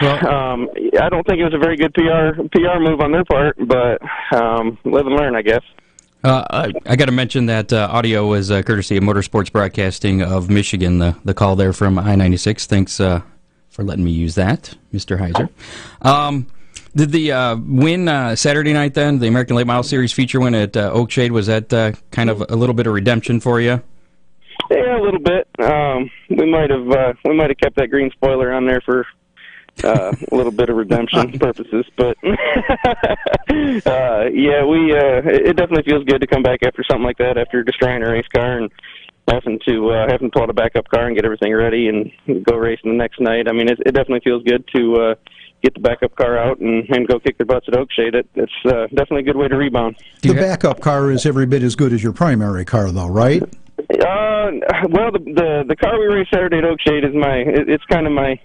Well, 0.00 0.28
Um, 0.28 0.68
I 1.00 1.08
don't 1.08 1.26
think 1.26 1.40
it 1.40 1.44
was 1.44 1.54
a 1.54 1.58
very 1.58 1.76
good 1.76 1.92
PR 1.92 2.40
PR 2.52 2.78
move 2.78 3.00
on 3.00 3.10
their 3.10 3.24
part, 3.24 3.56
but 3.58 4.00
um, 4.32 4.78
live 4.84 5.06
and 5.06 5.16
learn, 5.16 5.34
I 5.34 5.42
guess. 5.42 5.62
Uh, 6.22 6.44
I, 6.50 6.72
I 6.86 6.96
got 6.96 7.06
to 7.06 7.12
mention 7.12 7.46
that 7.46 7.72
uh, 7.72 7.88
audio 7.90 8.26
was 8.26 8.50
uh, 8.50 8.62
courtesy 8.62 8.96
of 8.96 9.02
Motorsports 9.02 9.50
Broadcasting 9.50 10.22
of 10.22 10.50
Michigan. 10.50 10.98
The 10.98 11.16
the 11.24 11.34
call 11.34 11.56
there 11.56 11.72
from 11.72 11.98
I 11.98 12.14
ninety 12.14 12.36
six. 12.36 12.66
Thanks 12.66 13.00
uh, 13.00 13.22
for 13.70 13.82
letting 13.82 14.04
me 14.04 14.10
use 14.10 14.34
that, 14.36 14.76
Mister 14.92 15.16
Heiser. 15.16 15.48
Um, 16.02 16.46
did 16.94 17.12
the 17.12 17.32
uh, 17.32 17.56
win 17.56 18.08
uh, 18.08 18.36
Saturday 18.36 18.72
night 18.72 18.94
then? 18.94 19.18
The 19.18 19.28
American 19.28 19.56
Late 19.56 19.66
Model 19.66 19.82
Series 19.82 20.12
feature 20.12 20.40
win 20.40 20.54
at 20.54 20.76
uh, 20.76 20.92
Oakshade 20.92 21.30
was 21.30 21.46
that 21.46 21.72
uh, 21.72 21.92
kind 22.10 22.30
of 22.30 22.44
a 22.48 22.56
little 22.56 22.74
bit 22.74 22.86
of 22.86 22.92
redemption 22.92 23.40
for 23.40 23.60
you? 23.60 23.82
Yeah, 24.70 24.98
a 24.98 25.02
little 25.02 25.20
bit. 25.20 25.48
Um, 25.60 26.10
we 26.30 26.50
might 26.50 26.70
have 26.70 26.90
uh, 26.90 27.12
we 27.24 27.34
might 27.34 27.50
have 27.50 27.58
kept 27.58 27.76
that 27.76 27.88
green 27.90 28.10
spoiler 28.10 28.52
on 28.52 28.66
there 28.66 28.80
for 28.80 29.06
uh, 29.84 30.12
a 30.30 30.34
little 30.34 30.52
bit 30.52 30.68
of 30.68 30.76
redemption 30.76 31.32
purposes, 31.38 31.86
but 31.96 32.16
uh, 33.86 34.24
yeah, 34.32 34.64
we 34.64 34.92
uh, 34.92 35.22
it 35.24 35.56
definitely 35.56 35.84
feels 35.84 36.04
good 36.04 36.20
to 36.20 36.26
come 36.26 36.42
back 36.42 36.60
after 36.64 36.82
something 36.90 37.04
like 37.04 37.18
that 37.18 37.38
after 37.38 37.62
destroying 37.62 38.02
a 38.02 38.10
race 38.10 38.26
car 38.34 38.58
and 38.58 38.70
having 39.28 39.58
to 39.66 39.90
uh, 39.90 40.06
having 40.08 40.28
to 40.28 40.32
pull 40.32 40.42
out 40.42 40.50
a 40.50 40.54
backup 40.54 40.88
car 40.88 41.06
and 41.06 41.16
get 41.16 41.24
everything 41.24 41.54
ready 41.54 41.88
and 41.88 42.44
go 42.44 42.56
racing 42.56 42.90
the 42.90 42.96
next 42.96 43.20
night. 43.20 43.48
I 43.48 43.52
mean, 43.52 43.68
it, 43.68 43.78
it 43.86 43.92
definitely 43.92 44.20
feels 44.20 44.42
good 44.42 44.68
to 44.74 44.94
uh, 44.96 45.14
get 45.62 45.74
the 45.74 45.80
backup 45.80 46.14
car 46.16 46.38
out 46.38 46.58
and, 46.60 46.88
and 46.88 47.08
go 47.08 47.18
kick 47.18 47.36
their 47.38 47.46
butts 47.46 47.66
at 47.68 47.74
Oakshade. 47.74 48.14
It, 48.14 48.28
it's 48.34 48.52
uh, 48.66 48.86
definitely 48.88 49.20
a 49.20 49.24
good 49.24 49.36
way 49.36 49.48
to 49.48 49.56
rebound. 49.56 49.96
The 50.22 50.34
backup 50.34 50.80
car 50.80 51.10
is 51.10 51.26
every 51.26 51.46
bit 51.46 51.62
as 51.62 51.76
good 51.76 51.92
as 51.92 52.02
your 52.02 52.12
primary 52.12 52.64
car, 52.64 52.90
though, 52.90 53.08
right? 53.08 53.42
Uh, 53.42 54.50
well, 54.90 55.12
the 55.12 55.20
the 55.24 55.64
the 55.68 55.76
car 55.76 55.98
we 55.98 56.06
raced 56.06 56.30
Saturday 56.30 56.58
at 56.58 56.64
Oakshade 56.64 57.08
is 57.08 57.14
my. 57.14 57.38
It, 57.38 57.68
it's 57.68 57.84
kind 57.84 58.06
of 58.06 58.12
my. 58.12 58.38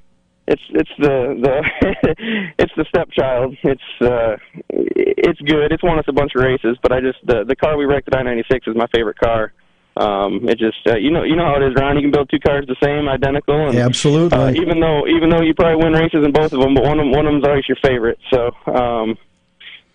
It's 0.47 0.61
it's 0.69 0.89
the 0.99 1.39
the 1.41 2.15
it's 2.59 2.73
the 2.75 2.85
stepchild. 2.89 3.55
It's 3.63 3.81
uh 4.01 4.35
it's 4.69 5.39
good. 5.41 5.71
It's 5.71 5.83
won 5.83 5.97
us 5.97 6.05
a 6.07 6.13
bunch 6.13 6.33
of 6.35 6.43
races, 6.43 6.77
but 6.81 6.91
I 6.91 6.99
just 6.99 7.19
the 7.25 7.43
the 7.45 7.55
car 7.55 7.77
we 7.77 7.85
wrecked 7.85 8.07
at 8.09 8.17
I 8.17 8.23
ninety 8.23 8.43
six 8.51 8.67
is 8.67 8.75
my 8.75 8.87
favorite 8.93 9.17
car. 9.17 9.53
Um, 9.95 10.49
it 10.49 10.57
just 10.57 10.79
uh, 10.87 10.95
you 10.97 11.11
know 11.11 11.23
you 11.23 11.35
know 11.35 11.45
how 11.45 11.61
it 11.61 11.67
is, 11.67 11.75
Ron. 11.75 11.95
You 11.95 12.01
can 12.01 12.11
build 12.11 12.29
two 12.29 12.39
cars 12.39 12.65
the 12.67 12.75
same, 12.81 13.07
identical, 13.07 13.69
and 13.69 13.77
Absolutely. 13.77 14.37
uh, 14.37 14.51
even 14.51 14.79
though 14.79 15.07
even 15.07 15.29
though 15.29 15.41
you 15.41 15.53
probably 15.53 15.83
win 15.83 15.93
races 15.93 16.25
in 16.25 16.31
both 16.31 16.51
of 16.51 16.59
them, 16.59 16.73
but 16.73 16.83
one 16.83 16.99
of 16.99 17.05
them, 17.05 17.11
one 17.11 17.27
of 17.27 17.33
them's 17.33 17.45
always 17.45 17.67
your 17.67 17.77
favorite. 17.83 18.17
So 18.31 18.47
um, 18.73 19.17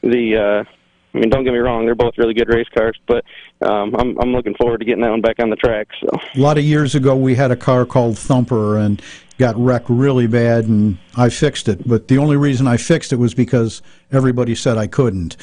the 0.03 0.65
uh, 0.65 0.71
I 1.15 1.19
mean, 1.19 1.31
don't 1.31 1.43
get 1.43 1.53
me 1.53 1.59
wrong, 1.59 1.85
they're 1.85 1.97
both 1.97 2.15
really 2.17 2.35
good 2.35 2.49
race 2.49 2.69
cars, 2.77 2.97
but 3.09 3.25
um, 3.67 3.95
I'm 3.97 4.17
I'm 4.21 4.33
looking 4.33 4.55
forward 4.55 4.79
to 4.79 4.85
getting 4.85 5.03
that 5.03 5.11
one 5.11 5.21
back 5.21 5.41
on 5.41 5.51
the 5.51 5.57
track. 5.57 5.89
So 6.01 6.09
A 6.37 6.39
lot 6.39 6.59
of 6.59 6.65
years 6.65 6.95
ago, 6.95 7.17
we 7.17 7.35
had 7.35 7.51
a 7.51 7.57
car 7.57 7.85
called 7.85 8.19
Thumper 8.19 8.79
and 8.79 9.03
got 9.39 9.57
wrecked 9.57 9.89
really 9.89 10.27
bad, 10.27 10.67
and 10.67 10.99
I 11.17 11.29
fixed 11.29 11.69
it. 11.69 11.89
But 11.89 12.09
the 12.09 12.19
only 12.19 12.37
reason 12.37 12.69
I 12.69 12.77
fixed 12.77 13.13
it 13.13 13.17
was 13.17 13.35
because 13.35 13.83
everybody 14.13 14.55
said 14.55 14.79
I 14.79 14.87
couldn't. 14.87 15.37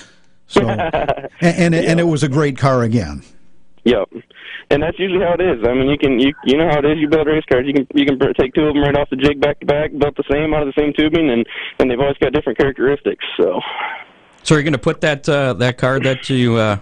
So, 0.48 0.62
and 0.70 1.30
and, 1.42 1.76
it, 1.76 1.86
and 1.86 2.00
it 2.00 2.04
was 2.04 2.24
a 2.24 2.30
great 2.30 2.58
car 2.58 2.84
again. 2.84 3.24
Yep. 3.86 4.10
And 4.72 4.82
that's 4.82 4.98
usually 4.98 5.24
how 5.24 5.34
it 5.34 5.42
is. 5.42 5.64
I 5.64 5.74
mean, 5.74 5.90
you 5.90 5.98
can 5.98 6.20
you 6.20 6.34
you 6.46 6.58
know 6.58 6.68
how 6.70 6.80
it 6.80 6.86
is. 6.86 6.98
You 6.98 7.08
build 7.08 7.28
race 7.28 7.44
cars. 7.50 7.66
You 7.68 7.74
can 7.74 7.88
you 7.94 8.06
can 8.06 8.20
take 8.34 8.54
two 8.54 8.66
of 8.66 8.74
them 8.74 8.84
right 8.84 8.98
off 8.98 9.10
the 9.10 9.16
jig 9.16 9.40
back 9.40 9.60
to 9.60 9.66
back, 9.66 9.92
built 9.98 10.16
the 10.18 10.24
same 10.32 10.54
out 10.54 10.68
of 10.68 10.74
the 10.74 10.82
same 10.82 10.94
tubing, 10.94 11.30
and 11.30 11.46
and 11.80 11.90
they've 11.90 12.00
always 12.00 12.18
got 12.18 12.34
different 12.34 12.58
characteristics. 12.58 13.24
So. 13.38 13.62
So 14.44 14.54
you're 14.54 14.64
going 14.64 14.74
to 14.74 14.80
put 14.80 15.02
that 15.02 15.28
uh, 15.28 15.54
that 15.54 15.80
car 15.80 16.00
that 16.00 16.30
you 16.30 16.56
uh, 16.56 16.78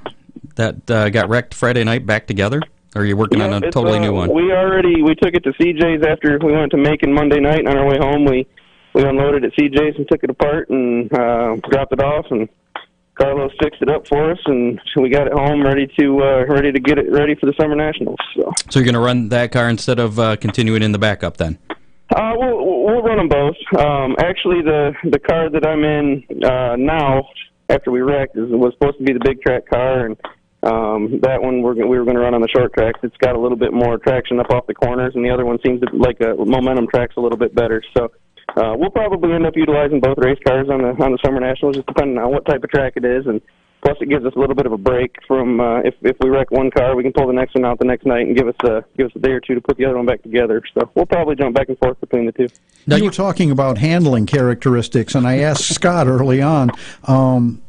that 0.56 0.90
uh, 0.92 1.10
got 1.10 1.30
wrecked 1.30 1.54
Friday 1.54 1.84
night 1.84 2.06
back 2.06 2.28
together, 2.28 2.62
or 2.96 3.02
are 3.02 3.06
you 3.06 3.16
working 3.16 3.40
Yeah, 3.40 3.54
on 3.54 3.64
a 3.64 3.72
totally 3.72 4.00
uh, 4.00 4.02
new 4.02 4.14
one? 4.14 4.34
We 4.34 4.52
already 4.52 5.02
we 5.02 5.16
took 5.16 5.34
it 5.34 5.44
to 5.46 5.52
CJ's 5.54 6.06
after 6.06 6.38
we 6.40 6.52
went 6.52 6.72
to 6.72 6.78
Macon 6.78 7.14
Monday 7.14 7.40
night. 7.40 7.60
And 7.60 7.70
on 7.70 7.78
our 7.78 7.88
way 7.88 7.98
home, 7.98 8.26
we 8.26 8.46
we 8.94 9.04
unloaded 9.04 9.46
at 9.46 9.54
CJ's 9.54 9.98
and 9.98 10.08
took 10.10 10.24
it 10.24 10.30
apart 10.30 10.70
and 10.70 11.12
uh, 11.14 11.56
dropped 11.70 11.94
it 11.94 12.02
off. 12.02 12.26
And 12.32 12.50
Carlos 13.16 13.52
fixed 13.62 13.82
it 13.82 13.90
up 13.90 14.08
for 14.08 14.32
us, 14.32 14.40
and 14.46 14.80
we 14.96 15.10
got 15.10 15.28
it 15.28 15.34
home 15.34 15.62
ready 15.62 15.88
to 16.00 16.24
uh, 16.24 16.46
ready 16.46 16.72
to 16.72 16.80
get 16.80 16.98
it 16.98 17.12
ready 17.12 17.36
for 17.36 17.46
the 17.46 17.54
summer 17.60 17.76
nationals. 17.76 18.18
So. 18.36 18.52
So 18.70 18.80
you're 18.80 18.86
going 18.86 18.96
to 18.96 19.00
run 19.00 19.30
that 19.30 19.52
car 19.52 19.70
instead 19.70 20.00
of 20.00 20.20
uh, 20.20 20.36
continuing 20.38 20.82
in 20.82 20.92
the 20.92 20.98
backup 20.98 21.38
then? 21.38 21.60
Uh, 22.16 22.34
we'll 22.36 22.84
we'll 22.86 23.02
run 23.02 23.18
them 23.18 23.30
both. 23.30 23.56
Um, 23.80 24.16
actually, 24.20 24.62
the 24.62 24.94
the 25.10 25.20
car 25.20 25.50
that 25.50 25.66
I'm 25.66 25.84
in 25.84 26.24
uh, 26.44 26.76
now, 26.76 27.28
after 27.70 27.92
we 27.92 28.02
wrecked, 28.02 28.36
is 28.36 28.50
was 28.50 28.74
supposed 28.74 28.98
to 28.98 29.04
be 29.04 29.14
the 29.14 29.22
big 29.24 29.42
track 29.42 29.68
car, 29.70 30.08
and 30.08 30.18
um, 30.64 31.20
that 31.22 31.42
one 31.42 31.62
we're 31.62 31.76
we 31.76 31.98
were 31.98 32.06
going 32.06 32.16
to 32.16 32.22
run 32.22 32.34
on 32.34 32.42
the 32.42 32.50
short 32.50 32.74
tracks. 32.74 33.00
It's 33.04 33.18
got 33.18 33.36
a 33.36 33.40
little 33.40 33.58
bit 33.58 33.74
more 33.74 34.00
traction 34.00 34.40
up 34.40 34.50
off 34.50 34.66
the 34.66 34.74
corners, 34.74 35.14
and 35.16 35.24
the 35.24 35.30
other 35.30 35.46
one 35.46 35.60
seems 35.64 35.82
to 35.82 35.96
like 35.96 36.20
a 36.20 36.34
momentum 36.36 36.88
track's 36.88 37.16
a 37.18 37.22
little 37.22 37.38
bit 37.38 37.54
better. 37.54 37.84
So. 37.96 38.12
Uh, 38.56 38.76
we'll 38.78 38.92
probably 38.92 39.34
end 39.34 39.46
up 39.46 39.56
utilizing 39.56 40.00
both 40.00 40.18
race 40.18 40.40
cars 40.46 40.68
on 40.70 40.82
the 40.82 40.90
on 41.04 41.12
the 41.12 41.20
summer 41.24 41.40
nationals, 41.40 41.76
just 41.76 41.88
depending 41.88 42.18
on 42.18 42.32
what 42.32 42.46
type 42.46 42.64
of 42.64 42.70
track 42.70 42.94
it 42.96 43.06
is, 43.06 43.26
and 43.26 43.42
plus 43.84 43.98
it 44.00 44.10
gives 44.10 44.26
us 44.26 44.34
a 44.36 44.40
little 44.40 44.56
bit 44.56 44.66
of 44.66 44.72
a 44.72 44.78
break 44.78 45.16
from 45.28 45.60
uh, 45.60 45.80
if 45.80 45.94
if 46.02 46.16
we 46.20 46.30
wreck 46.30 46.52
one 46.52 46.72
car, 46.72 46.96
we 46.96 47.04
can 47.04 47.14
pull 47.14 47.28
the 47.28 47.34
next 47.34 47.56
one 47.56 47.66
out 47.66 47.80
the 47.80 47.86
next 47.86 48.06
night 48.06 48.28
and 48.28 48.36
give 48.36 48.48
us 48.48 48.56
a 48.64 48.84
give 48.98 49.08
us 49.08 49.12
a 49.16 49.20
day 49.20 49.32
or 49.32 49.40
two 49.40 49.56
to 49.56 49.62
put 49.62 49.78
the 49.78 49.86
other 49.86 49.98
one 49.98 50.06
back 50.06 50.22
together. 50.24 50.62
So 50.74 50.90
we'll 50.96 51.06
probably 51.06 51.36
jump 51.36 51.56
back 51.56 51.70
and 51.70 51.78
forth 51.78 52.00
between 52.00 52.26
the 52.26 52.32
two. 52.32 52.48
Now 52.88 52.96
you 52.96 53.06
were 53.06 53.12
talking 53.12 53.52
about 53.52 53.78
handling 53.78 54.26
characteristics, 54.26 55.16
and 55.16 55.28
I 55.28 55.40
asked 55.40 55.66
Scott 55.76 56.08
early 56.08 56.42
on. 56.42 56.72
Um, 57.06 57.62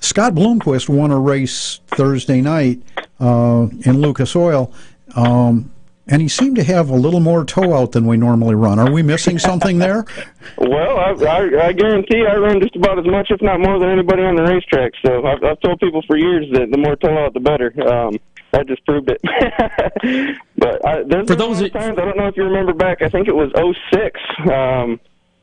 Scott 0.00 0.34
Bloomquist 0.34 0.88
won 0.88 1.10
a 1.10 1.18
race 1.18 1.80
Thursday 1.88 2.40
night 2.40 2.82
uh, 3.20 3.66
in 3.84 4.00
Lucas 4.00 4.36
Oil, 4.36 4.72
um, 5.16 5.72
and 6.08 6.22
he 6.22 6.28
seemed 6.28 6.56
to 6.56 6.64
have 6.64 6.88
a 6.90 6.94
little 6.96 7.20
more 7.20 7.44
toe 7.44 7.74
out 7.74 7.92
than 7.92 8.06
we 8.06 8.16
normally 8.16 8.54
run. 8.54 8.78
Are 8.78 8.90
we 8.90 9.02
missing 9.02 9.38
something 9.38 9.78
there? 9.78 10.04
Well, 10.56 10.96
I, 10.98 11.10
I, 11.24 11.66
I 11.68 11.72
guarantee 11.72 12.24
I 12.26 12.34
run 12.36 12.60
just 12.60 12.74
about 12.74 12.98
as 12.98 13.04
much, 13.04 13.28
if 13.30 13.40
not 13.42 13.60
more, 13.60 13.78
than 13.78 13.90
anybody 13.90 14.22
on 14.22 14.34
the 14.34 14.42
racetrack. 14.42 14.92
So 15.04 15.24
I've, 15.26 15.44
I've 15.44 15.60
told 15.60 15.78
people 15.78 16.02
for 16.06 16.16
years 16.16 16.46
that 16.52 16.70
the 16.72 16.78
more 16.78 16.96
toe 16.96 17.16
out, 17.26 17.34
the 17.34 17.40
better. 17.40 17.68
Um, 17.86 18.18
that 18.52 18.66
just 18.66 18.84
proved 18.86 19.10
it. 19.10 19.20
but 20.56 20.84
I, 20.86 21.02
there's 21.06 21.28
For 21.28 21.36
those 21.36 21.60
a 21.60 21.64
that- 21.64 21.72
times, 21.74 21.98
I 21.98 22.04
don't 22.06 22.16
know 22.16 22.26
if 22.28 22.36
you 22.36 22.44
remember 22.44 22.72
back. 22.72 23.02
I 23.02 23.08
think 23.10 23.28
it 23.28 23.34
was 23.36 23.52
'06. 23.92 24.18
Um, 24.50 24.98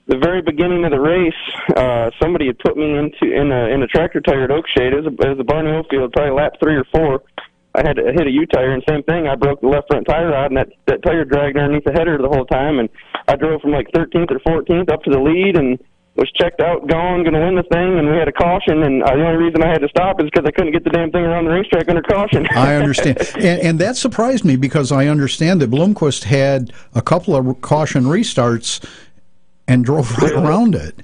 the 0.08 0.18
very 0.18 0.42
beginning 0.42 0.84
of 0.86 0.92
the 0.92 1.00
race, 1.00 1.34
uh, 1.78 2.10
somebody 2.22 2.48
had 2.48 2.58
put 2.60 2.76
me 2.76 2.98
into 2.98 3.32
in 3.34 3.52
a 3.52 3.68
in 3.74 3.84
a 3.84 3.88
tractor 3.88 4.22
tire 4.22 4.44
at 4.46 4.50
Oakshade. 4.50 4.92
It 4.94 5.04
was 5.04 5.06
a, 5.06 5.10
it 5.26 5.30
was 5.30 5.40
a 5.40 5.44
Barney 5.44 5.70
Hill 5.72 5.84
field, 5.90 6.14
probably 6.14 6.34
lap 6.34 6.54
three 6.62 6.76
or 6.76 6.84
four. 6.92 7.22
I 7.76 7.86
had 7.86 7.98
to 7.98 8.04
hit 8.14 8.28
a 8.28 8.32
U 8.32 8.46
tire, 8.46 8.72
and 8.72 8.84
same 8.88 9.04
thing. 9.04 9.28
I 9.28 9.36
broke 9.36 9.62
the 9.62 9.68
left 9.68 9.88
front 9.88 10.08
tire 10.08 10.32
rod, 10.32 10.52
and 10.52 10.58
that 10.58 10.70
that 10.88 11.04
tire 11.04 11.26
dragged 11.26 11.58
underneath 11.58 11.84
the 11.84 11.92
header 11.92 12.18
the 12.18 12.30
whole 12.30 12.46
time. 12.46 12.80
And 12.80 12.90
I 13.28 13.36
drove 13.36 13.62
from 13.62 13.72
like 13.72 13.88
13th 13.92 14.32
or 14.32 14.40
14th 14.40 14.92
up 14.92 15.04
to 15.04 15.10
the 15.12 15.20
lead, 15.20 15.58
and 15.58 15.80
was 16.16 16.32
checked 16.32 16.62
out, 16.62 16.88
gone, 16.88 17.24
going 17.24 17.34
to 17.34 17.42
win 17.42 17.56
the 17.56 17.64
thing. 17.64 18.00
And 18.00 18.10
we 18.10 18.18
had 18.18 18.28
a 18.28 18.32
caution, 18.32 18.84
and 18.84 19.04
uh, 19.04 19.16
the 19.16 19.26
only 19.26 19.44
reason 19.44 19.62
I 19.62 19.68
had 19.68 19.82
to 19.82 19.90
stop 19.90 20.22
is 20.22 20.30
because 20.32 20.46
I 20.48 20.52
couldn't 20.52 20.72
get 20.72 20.84
the 20.84 20.90
damn 20.90 21.12
thing 21.12 21.24
around 21.24 21.46
the 21.46 21.52
racetrack 21.52 21.90
under 21.90 22.02
caution. 22.02 22.48
I 22.56 22.76
understand, 22.76 23.18
and, 23.36 23.62
and 23.62 23.80
that 23.80 23.98
surprised 23.98 24.46
me 24.46 24.56
because 24.56 24.92
I 24.92 25.08
understand 25.08 25.62
that 25.62 25.70
Bloomquist 25.70 26.24
had 26.24 26.72
a 26.94 27.02
couple 27.02 27.36
of 27.36 27.62
caution 27.62 28.06
restarts 28.06 28.84
and 29.68 29.84
drove 29.84 30.18
right 30.18 30.32
around 30.32 30.76
it. 30.76 30.96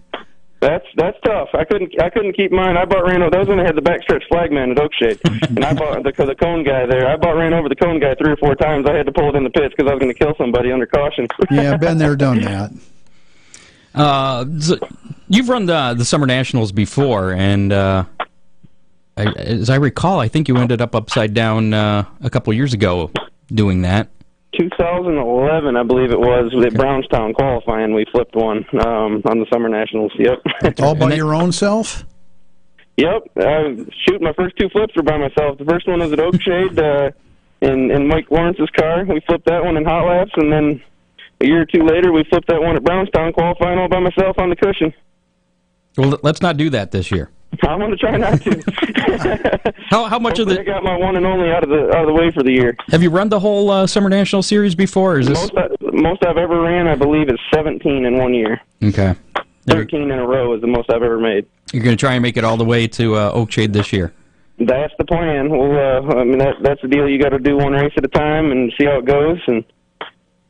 That's 0.62 0.86
that's 0.96 1.18
tough. 1.26 1.50
I 1.56 1.64
couldn't 1.66 2.00
I 2.00 2.12
couldn't 2.12 2.34
keep 2.34 2.52
mine. 2.52 2.78
I 2.78 2.86
bought 2.86 3.04
ran 3.08 3.24
over. 3.24 3.32
That 3.32 3.40
was 3.40 3.48
when 3.48 3.60
I 3.60 3.64
had 3.64 3.76
the 3.76 3.82
backstretch 3.82 4.22
flagman 4.30 4.70
at 4.70 4.78
Oakshade, 4.78 5.20
and 5.50 5.66
I 5.66 5.74
bought 5.74 6.04
the 6.04 6.12
the 6.12 6.36
cone 6.36 6.64
guy 6.64 6.86
there. 6.86 7.10
I 7.10 7.18
bought 7.18 7.36
ran 7.36 7.52
over 7.52 7.68
the 7.68 7.76
cone 7.76 8.00
guy 8.00 8.14
three 8.14 8.32
or 8.32 8.38
four 8.38 8.54
times. 8.54 8.86
I 8.88 8.96
had 8.96 9.08
to 9.08 9.12
pull 9.12 9.30
it 9.30 9.36
in 9.36 9.44
the 9.44 9.50
pits 9.50 9.74
because 9.76 9.90
I 9.90 9.96
was 9.96 10.00
going 10.00 10.14
to 10.14 10.18
kill 10.18 10.36
somebody 10.38 10.72
under 10.72 10.86
caution. 10.86 11.28
Yeah, 11.50 11.74
I've 11.74 11.80
been 11.80 11.98
there, 11.98 12.16
done 12.16 12.42
that. 12.42 12.72
Uh, 13.96 14.46
so 14.60 14.78
you've 15.28 15.50
run 15.50 15.66
the 15.66 15.96
the 15.98 16.06
summer 16.06 16.28
nationals 16.28 16.72
before, 16.72 17.34
and 17.34 17.74
uh, 17.74 18.06
I, 19.18 19.26
as 19.32 19.70
I 19.72 19.76
recall, 19.78 20.20
I 20.20 20.28
think 20.28 20.48
you 20.48 20.58
ended 20.58 20.80
up 20.80 20.96
upside 20.96 21.34
down 21.34 21.74
uh, 21.74 22.06
a 22.22 22.30
couple 22.30 22.54
years 22.54 22.74
ago 22.74 23.12
doing 23.52 23.82
that. 23.82 24.10
2011, 24.60 25.78
I 25.78 25.84
believe 25.84 26.12
it 26.12 26.20
was, 26.20 26.52
at 26.66 26.74
Brownstown 26.74 27.34
qualifying. 27.34 27.94
We 27.94 28.06
flipped 28.12 28.36
one 28.36 28.66
um, 28.86 29.22
on 29.26 29.40
the 29.40 29.46
summer 29.52 29.70
nationals. 29.70 30.12
Yep. 30.18 30.80
All 30.82 30.96
by 30.96 31.10
then- 31.10 31.18
your 31.18 31.34
own 31.34 31.52
self? 31.52 32.04
Yep, 32.98 33.24
uh, 33.38 33.84
shoot, 34.06 34.22
my 34.22 34.34
first 34.34 34.56
two 34.58 34.70
flips 34.70 34.96
were 34.96 35.02
by 35.02 35.18
myself. 35.18 35.58
The 35.58 35.66
first 35.66 35.88
one 35.88 36.02
was 36.02 36.12
at 36.12 36.20
Oakshade 36.20 36.78
uh, 36.78 37.12
in 37.62 37.90
in 37.90 38.08
Mike 38.08 38.30
Lawrence's 38.30 38.70
car. 38.78 39.06
We 39.06 39.22
flipped 39.26 39.46
that 39.46 39.64
one 39.64 39.78
in 39.78 39.86
hot 39.86 40.06
laps, 40.06 40.32
and 40.36 40.52
then 40.52 40.84
a 41.40 41.46
year 41.48 41.62
or 41.62 41.66
two 41.66 41.84
later, 41.84 42.12
we 42.12 42.24
flipped 42.26 42.48
that 42.50 42.62
one 42.62 42.76
at 42.76 42.84
Brownstown 42.84 43.34
qualifying 43.34 43.80
all 43.80 43.88
by 43.88 44.00
myself 44.00 44.38
on 44.38 44.50
the 44.50 44.56
cushion. 44.56 44.94
Well, 45.98 46.20
let's 46.22 46.42
not 46.42 46.58
do 46.58 46.70
that 46.70 46.92
this 46.92 47.12
year. 47.12 47.32
I'm 47.64 47.80
going 47.80 47.92
to 47.92 47.98
try 47.98 48.18
not 48.18 48.42
to. 48.42 49.74
How 49.90 50.06
how 50.06 50.20
much 50.20 50.40
of 50.40 50.48
the? 50.48 50.60
I 50.60 50.64
got 50.64 50.84
my 50.84 50.96
one 50.98 51.16
and 51.18 51.26
only 51.26 51.52
out 51.52 51.64
of 51.64 51.70
the 51.70 51.90
out 51.96 52.02
of 52.02 52.08
the 52.08 52.14
way 52.14 52.32
for 52.32 52.44
the 52.44 52.52
year. 52.52 52.76
have 52.90 53.04
you 53.04 53.10
run 53.10 53.30
the 53.30 53.40
whole 53.40 53.70
uh, 53.70 53.86
summer 53.86 54.10
national 54.10 54.42
series 54.42 54.74
before? 54.74 55.20
Is 55.20 55.28
this 55.28 55.38
Most 55.38 55.54
I, 55.58 55.68
most 55.92 56.26
I've 56.26 56.38
ever 56.38 56.62
ran, 56.62 56.88
I 56.88 56.96
believe, 56.96 57.30
is 57.30 57.38
17 57.54 58.06
in 58.06 58.18
one 58.18 58.34
year. 58.34 58.62
okay? 58.84 59.16
13 59.68 60.04
in 60.04 60.12
a 60.12 60.26
row 60.26 60.54
is 60.56 60.62
the 60.62 60.68
most 60.68 60.90
I've 60.90 61.04
ever 61.04 61.20
made. 61.20 61.46
you're 61.74 61.84
going 61.84 61.96
to 61.96 62.00
try 62.00 62.14
and 62.14 62.22
make 62.24 62.38
it 62.38 62.44
all 62.44 62.58
the 62.58 62.66
way 62.66 62.88
to 62.88 63.16
uh, 63.16 63.32
Oakshade 63.34 63.74
this 63.74 63.92
year. 63.94 64.14
That's 64.58 64.94
the 64.98 65.06
plan. 65.06 65.50
Well, 65.50 65.72
uh, 65.72 66.20
I 66.20 66.24
mean 66.24 66.38
that 66.40 66.56
that's 66.64 66.82
the 66.82 66.88
deal. 66.88 67.08
You 67.10 67.22
got 67.22 67.30
to 67.30 67.40
do 67.40 67.58
one 67.58 67.74
race 67.74 67.94
at 67.98 68.06
a 68.06 68.10
time 68.10 68.52
and 68.52 68.72
see 68.80 68.86
how 68.86 68.98
it 69.00 69.06
goes, 69.06 69.40
and 69.48 69.64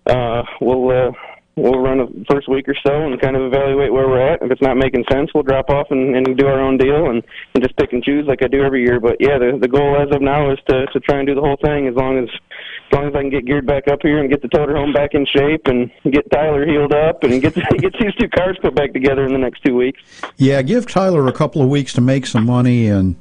uh, 0.05 0.43
we'll 0.61 0.89
uh, 0.89 1.11
we'll 1.55 1.79
run 1.79 1.97
the 1.97 2.25
first 2.29 2.47
week 2.47 2.67
or 2.67 2.75
so 2.85 3.05
and 3.05 3.19
kind 3.21 3.35
of 3.35 3.43
evaluate 3.43 3.91
where 3.91 4.07
we're 4.07 4.33
at. 4.33 4.41
If 4.41 4.51
it's 4.51 4.61
not 4.61 4.77
making 4.77 5.03
sense, 5.11 5.31
we'll 5.33 5.43
drop 5.43 5.69
off 5.69 5.87
and, 5.91 6.15
and 6.15 6.37
do 6.37 6.47
our 6.47 6.59
own 6.59 6.77
deal 6.77 7.09
and, 7.09 7.23
and 7.53 7.63
just 7.63 7.75
pick 7.77 7.93
and 7.93 8.03
choose 8.03 8.25
like 8.27 8.43
I 8.43 8.47
do 8.47 8.63
every 8.63 8.83
year. 8.83 8.99
But 8.99 9.17
yeah, 9.19 9.37
the 9.37 9.57
the 9.59 9.67
goal 9.67 9.97
as 9.99 10.13
of 10.15 10.21
now 10.21 10.51
is 10.51 10.59
to 10.67 10.85
to 10.87 10.99
try 10.99 11.19
and 11.19 11.27
do 11.27 11.35
the 11.35 11.41
whole 11.41 11.57
thing 11.63 11.87
as 11.87 11.95
long 11.95 12.17
as 12.17 12.29
as 12.29 12.97
long 12.97 13.07
as 13.07 13.15
I 13.15 13.21
can 13.21 13.29
get 13.29 13.45
geared 13.45 13.65
back 13.65 13.87
up 13.87 13.99
here 14.01 14.19
and 14.19 14.29
get 14.29 14.41
the 14.41 14.47
toter 14.47 14.75
home 14.75 14.93
back 14.93 15.13
in 15.13 15.25
shape 15.25 15.67
and 15.67 15.91
get 16.11 16.29
Tyler 16.31 16.65
healed 16.65 16.93
up 16.93 17.23
and 17.23 17.41
get 17.41 17.53
get 17.79 17.93
these 17.99 18.13
two 18.19 18.29
cars 18.29 18.57
put 18.61 18.75
back 18.75 18.93
together 18.93 19.25
in 19.25 19.33
the 19.33 19.39
next 19.39 19.63
two 19.63 19.75
weeks. 19.75 20.01
Yeah, 20.37 20.61
give 20.61 20.87
Tyler 20.87 21.27
a 21.27 21.33
couple 21.33 21.61
of 21.61 21.69
weeks 21.69 21.93
to 21.93 22.01
make 22.01 22.25
some 22.25 22.45
money 22.45 22.87
and 22.87 23.15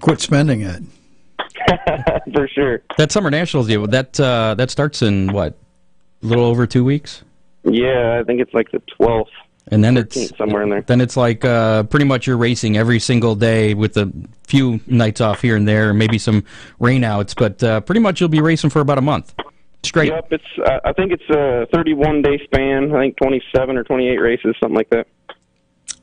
quit 0.00 0.20
spending 0.20 0.60
it. 0.60 0.82
For 2.34 2.48
sure. 2.48 2.82
That 2.98 3.10
summer 3.10 3.30
nationals 3.30 3.66
deal 3.66 3.86
that 3.86 4.18
uh, 4.20 4.54
that 4.56 4.70
starts 4.70 5.02
in 5.02 5.32
what 5.32 5.58
a 6.26 6.28
little 6.28 6.44
over 6.44 6.66
two 6.66 6.84
weeks, 6.84 7.22
Yeah, 7.64 8.18
I 8.20 8.24
think 8.24 8.40
it's 8.40 8.52
like 8.54 8.70
the 8.72 8.80
twelfth. 8.96 9.30
and 9.68 9.82
then 9.82 9.96
it's 9.96 10.36
somewhere 10.36 10.62
in 10.62 10.70
there. 10.70 10.82
Then 10.82 11.00
it's 11.00 11.16
like 11.16 11.44
uh, 11.44 11.84
pretty 11.84 12.04
much 12.06 12.26
you're 12.26 12.36
racing 12.36 12.76
every 12.76 12.98
single 13.00 13.34
day 13.34 13.74
with 13.74 13.96
a 13.96 14.12
few 14.46 14.80
nights 14.86 15.20
off 15.20 15.42
here 15.42 15.56
and 15.56 15.66
there, 15.66 15.92
maybe 15.94 16.18
some 16.18 16.44
rainouts, 16.80 17.34
but 17.36 17.62
uh, 17.62 17.80
pretty 17.80 18.00
much 18.00 18.20
you'll 18.20 18.28
be 18.28 18.40
racing 18.40 18.70
for 18.70 18.80
about 18.80 18.98
a 18.98 19.02
month 19.02 19.34
straight. 19.84 20.10
Yep, 20.12 20.28
it's. 20.32 20.44
Uh, 20.64 20.80
I 20.84 20.92
think 20.92 21.12
it's 21.12 21.28
a 21.30 21.66
31 21.72 22.22
day 22.22 22.38
span. 22.44 22.94
I 22.94 23.00
think 23.00 23.16
27 23.16 23.76
or 23.76 23.84
28 23.84 24.16
races, 24.18 24.54
something 24.60 24.76
like 24.76 24.90
that. 24.90 25.06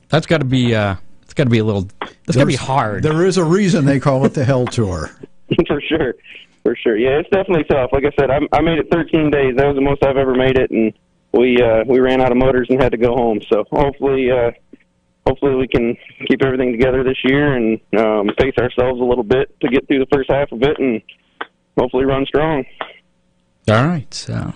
That's 0.10 0.26
got 0.28 0.40
to 0.40 0.46
be 0.46 0.76
uh, 0.76 0.96
it's 1.24 1.34
got 1.34 1.46
to 1.46 1.50
be 1.50 1.60
a 1.60 1.64
little. 1.64 1.88
That's 2.26 2.36
got 2.36 2.42
to 2.42 2.46
be 2.46 2.56
hard. 2.56 3.04
There 3.04 3.26
is 3.26 3.38
a 3.38 3.44
reason 3.44 3.86
they 3.86 4.00
call 4.00 4.26
it 4.26 4.34
the 4.34 4.44
Hell 4.46 4.66
Tour. 4.68 5.10
for 5.68 5.82
sure, 5.82 6.16
for 6.64 6.76
sure. 6.76 6.98
Yeah, 6.98 7.20
it's 7.20 7.30
definitely 7.30 7.66
tough. 7.66 7.92
Like 7.92 8.06
I 8.06 8.12
said, 8.20 8.32
I, 8.32 8.40
I 8.52 8.62
made 8.62 8.80
it 8.80 8.88
13 8.92 9.30
days. 9.30 9.56
That 9.58 9.68
was 9.68 9.76
the 9.76 9.82
most 9.82 10.04
I've 10.04 10.18
ever 10.18 10.34
made 10.34 10.58
it, 10.58 10.72
and 10.72 10.94
we 11.34 11.62
uh, 11.62 11.84
we 11.86 12.00
ran 12.00 12.22
out 12.22 12.32
of 12.32 12.38
motors 12.38 12.68
and 12.70 12.82
had 12.82 12.92
to 12.94 12.98
go 12.98 13.14
home. 13.16 13.42
So 13.52 13.66
hopefully, 13.72 14.32
uh, 14.32 14.52
hopefully 15.28 15.56
we 15.56 15.68
can 15.68 15.96
keep 16.28 16.44
everything 16.44 16.72
together 16.72 17.04
this 17.04 17.18
year 17.24 17.56
and 17.56 17.80
um, 17.98 18.30
pace 18.38 18.56
ourselves 18.58 19.00
a 19.02 19.04
little 19.04 19.24
bit 19.24 19.54
to 19.60 19.70
get 19.70 19.88
through 19.88 20.00
the 20.00 20.08
first 20.12 20.32
half 20.32 20.52
of 20.52 20.62
it, 20.64 20.80
and 20.80 21.02
hopefully 21.78 22.06
run 22.06 22.26
strong. 22.26 22.66
All 23.70 23.86
right. 23.86 24.14
So 24.14 24.54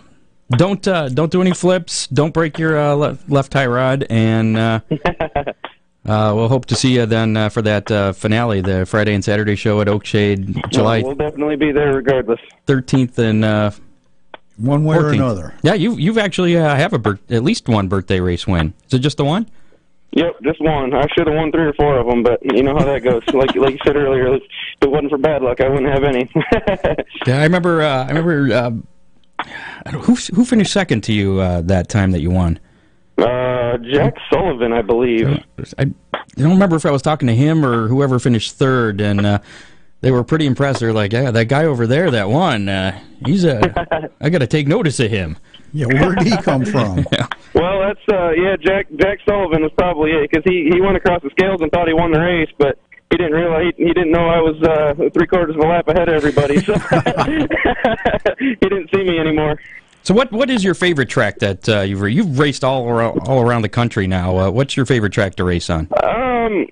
don't 0.51 0.87
uh, 0.87 1.09
don't 1.09 1.31
do 1.31 1.41
any 1.41 1.53
flips. 1.53 2.07
Don't 2.07 2.33
break 2.33 2.57
your 2.57 2.77
uh, 2.77 2.93
le- 2.93 3.19
left 3.27 3.51
tie 3.51 3.65
rod, 3.65 4.05
and 4.09 4.57
uh, 4.57 4.79
uh, 6.07 6.33
we'll 6.35 6.47
hope 6.49 6.65
to 6.67 6.75
see 6.75 6.95
you 6.95 7.05
then 7.05 7.35
uh, 7.37 7.49
for 7.49 7.61
that 7.61 7.91
uh, 7.91 8.13
finale, 8.13 8.61
the 8.61 8.85
Friday 8.85 9.13
and 9.13 9.23
Saturday 9.23 9.55
show 9.55 9.81
at 9.81 9.87
Oakshade, 9.87 10.69
July 10.71 11.01
We'll 11.01 11.15
definitely 11.15 11.55
be 11.57 11.71
there 11.71 11.93
regardless. 11.93 12.39
13th 12.65 13.17
and 13.17 13.43
uh, 13.45 13.71
One 14.57 14.83
way 14.85 14.97
or 14.97 15.09
another. 15.09 15.53
Yeah, 15.63 15.73
you 15.73 15.93
you've 15.95 16.17
actually 16.17 16.57
uh, 16.57 16.75
have 16.75 16.93
a 16.93 16.99
bir- 16.99 17.19
at 17.29 17.43
least 17.43 17.67
one 17.67 17.87
birthday 17.87 18.19
race 18.19 18.47
win. 18.47 18.73
Is 18.87 18.93
it 18.95 18.99
just 18.99 19.17
the 19.17 19.25
one? 19.25 19.49
Yep, 20.13 20.41
just 20.41 20.61
one. 20.61 20.93
I 20.95 21.05
should 21.15 21.27
have 21.27 21.35
won 21.35 21.51
three 21.51 21.65
or 21.65 21.73
four 21.73 21.97
of 21.99 22.07
them, 22.07 22.23
but 22.23 22.39
you 22.43 22.63
know 22.63 22.73
how 22.75 22.85
that 22.85 23.03
goes. 23.03 23.21
like 23.33 23.53
like 23.55 23.73
you 23.73 23.79
said 23.85 23.97
earlier, 23.97 24.35
if 24.35 24.41
it 24.81 24.89
wasn't 24.89 25.11
for 25.11 25.17
bad 25.17 25.41
luck, 25.43 25.59
I 25.61 25.67
wouldn't 25.67 25.91
have 25.93 26.03
any. 26.05 26.31
yeah, 27.27 27.39
I 27.39 27.43
remember. 27.43 27.81
Uh, 27.81 28.05
I 28.05 28.07
remember. 28.07 28.53
Uh, 28.53 28.71
who 29.91 30.15
who 30.33 30.45
finished 30.45 30.71
second 30.73 31.01
to 31.01 31.13
you 31.13 31.39
uh, 31.39 31.61
that 31.61 31.89
time 31.89 32.11
that 32.11 32.21
you 32.21 32.31
won? 32.31 32.57
Uh, 33.17 33.77
Jack 33.77 34.15
Sullivan, 34.31 34.73
I 34.73 34.81
believe. 34.81 35.27
I, 35.27 35.43
I 35.79 35.85
don't 36.35 36.51
remember 36.51 36.75
if 36.75 36.85
I 36.85 36.91
was 36.91 37.01
talking 37.01 37.27
to 37.27 37.35
him 37.35 37.65
or 37.65 37.87
whoever 37.87 38.19
finished 38.19 38.53
third, 38.55 39.01
and 39.01 39.25
uh, 39.25 39.39
they 40.01 40.11
were 40.11 40.23
pretty 40.23 40.45
impressed. 40.45 40.81
They're 40.81 40.93
like, 40.93 41.13
"Yeah, 41.13 41.31
that 41.31 41.45
guy 41.45 41.65
over 41.65 41.87
there 41.87 42.11
that 42.11 42.29
won, 42.29 42.69
uh, 42.69 42.99
he's 43.25 43.43
a. 43.43 44.11
I 44.21 44.29
got 44.29 44.39
to 44.39 44.47
take 44.47 44.67
notice 44.67 44.99
of 44.99 45.09
him." 45.09 45.37
Yeah, 45.73 45.87
where 45.87 46.15
did 46.15 46.27
he 46.27 46.37
come 46.37 46.63
from? 46.63 46.99
yeah. 47.11 47.27
Well, 47.53 47.81
that's 47.81 47.99
uh, 48.11 48.31
yeah. 48.31 48.55
Jack 48.55 48.87
Jack 48.99 49.19
Sullivan 49.27 49.63
was 49.63 49.71
probably 49.77 50.11
it 50.11 50.29
because 50.29 50.43
he 50.45 50.69
he 50.71 50.79
went 50.79 50.95
across 50.97 51.23
the 51.23 51.31
scales 51.31 51.61
and 51.61 51.71
thought 51.71 51.87
he 51.87 51.93
won 51.93 52.11
the 52.11 52.19
race, 52.19 52.49
but 52.59 52.77
he 53.09 53.17
didn't 53.17 53.33
realize 53.33 53.73
he, 53.77 53.85
he 53.85 53.93
didn't 53.93 54.11
know 54.11 54.27
I 54.27 54.41
was 54.41 54.61
uh, 54.61 55.09
three 55.13 55.27
quarters 55.27 55.55
of 55.55 55.61
a 55.61 55.67
lap 55.67 55.87
ahead 55.87 56.07
of 56.09 56.15
everybody, 56.15 56.59
so 56.61 56.73
he 58.39 58.55
didn't 58.61 58.89
see 58.93 59.03
me 59.03 59.17
anymore. 59.19 59.59
So 60.07 60.13
what 60.13 60.31
what 60.31 60.49
is 60.49 60.63
your 60.63 60.73
favorite 60.73 61.09
track 61.09 61.39
that 61.39 61.67
uh, 61.67 61.81
you've 61.81 62.09
you've 62.09 62.39
raced 62.39 62.63
all 62.63 62.87
around 62.87 63.27
all 63.27 63.41
around 63.41 63.63
the 63.63 63.67
country 63.67 64.07
now? 64.07 64.37
Uh, 64.37 64.49
what's 64.49 64.77
your 64.77 64.85
favorite 64.85 65.11
track 65.11 65.35
to 65.35 65.43
race 65.43 65.69
on? 65.69 65.89
Um, 66.01 66.65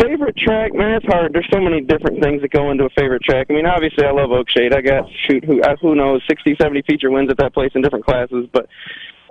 favorite 0.00 0.34
track, 0.38 0.72
man, 0.72 0.94
it's 0.94 1.04
hard. 1.04 1.34
There's 1.34 1.46
so 1.52 1.60
many 1.60 1.82
different 1.82 2.22
things 2.22 2.40
that 2.40 2.50
go 2.50 2.70
into 2.70 2.84
a 2.84 2.90
favorite 2.96 3.20
track. 3.24 3.48
I 3.50 3.52
mean, 3.52 3.66
obviously, 3.66 4.06
I 4.06 4.10
love 4.10 4.30
Oakshade. 4.30 4.74
I 4.74 4.80
got 4.80 5.04
shoot 5.28 5.44
who 5.44 5.60
uh, 5.60 5.76
who 5.82 5.96
knows 5.96 6.22
60, 6.30 6.56
70 6.58 6.80
feature 6.88 7.10
wins 7.10 7.28
at 7.30 7.36
that 7.36 7.52
place 7.52 7.72
in 7.74 7.82
different 7.82 8.06
classes, 8.06 8.48
but 8.54 8.70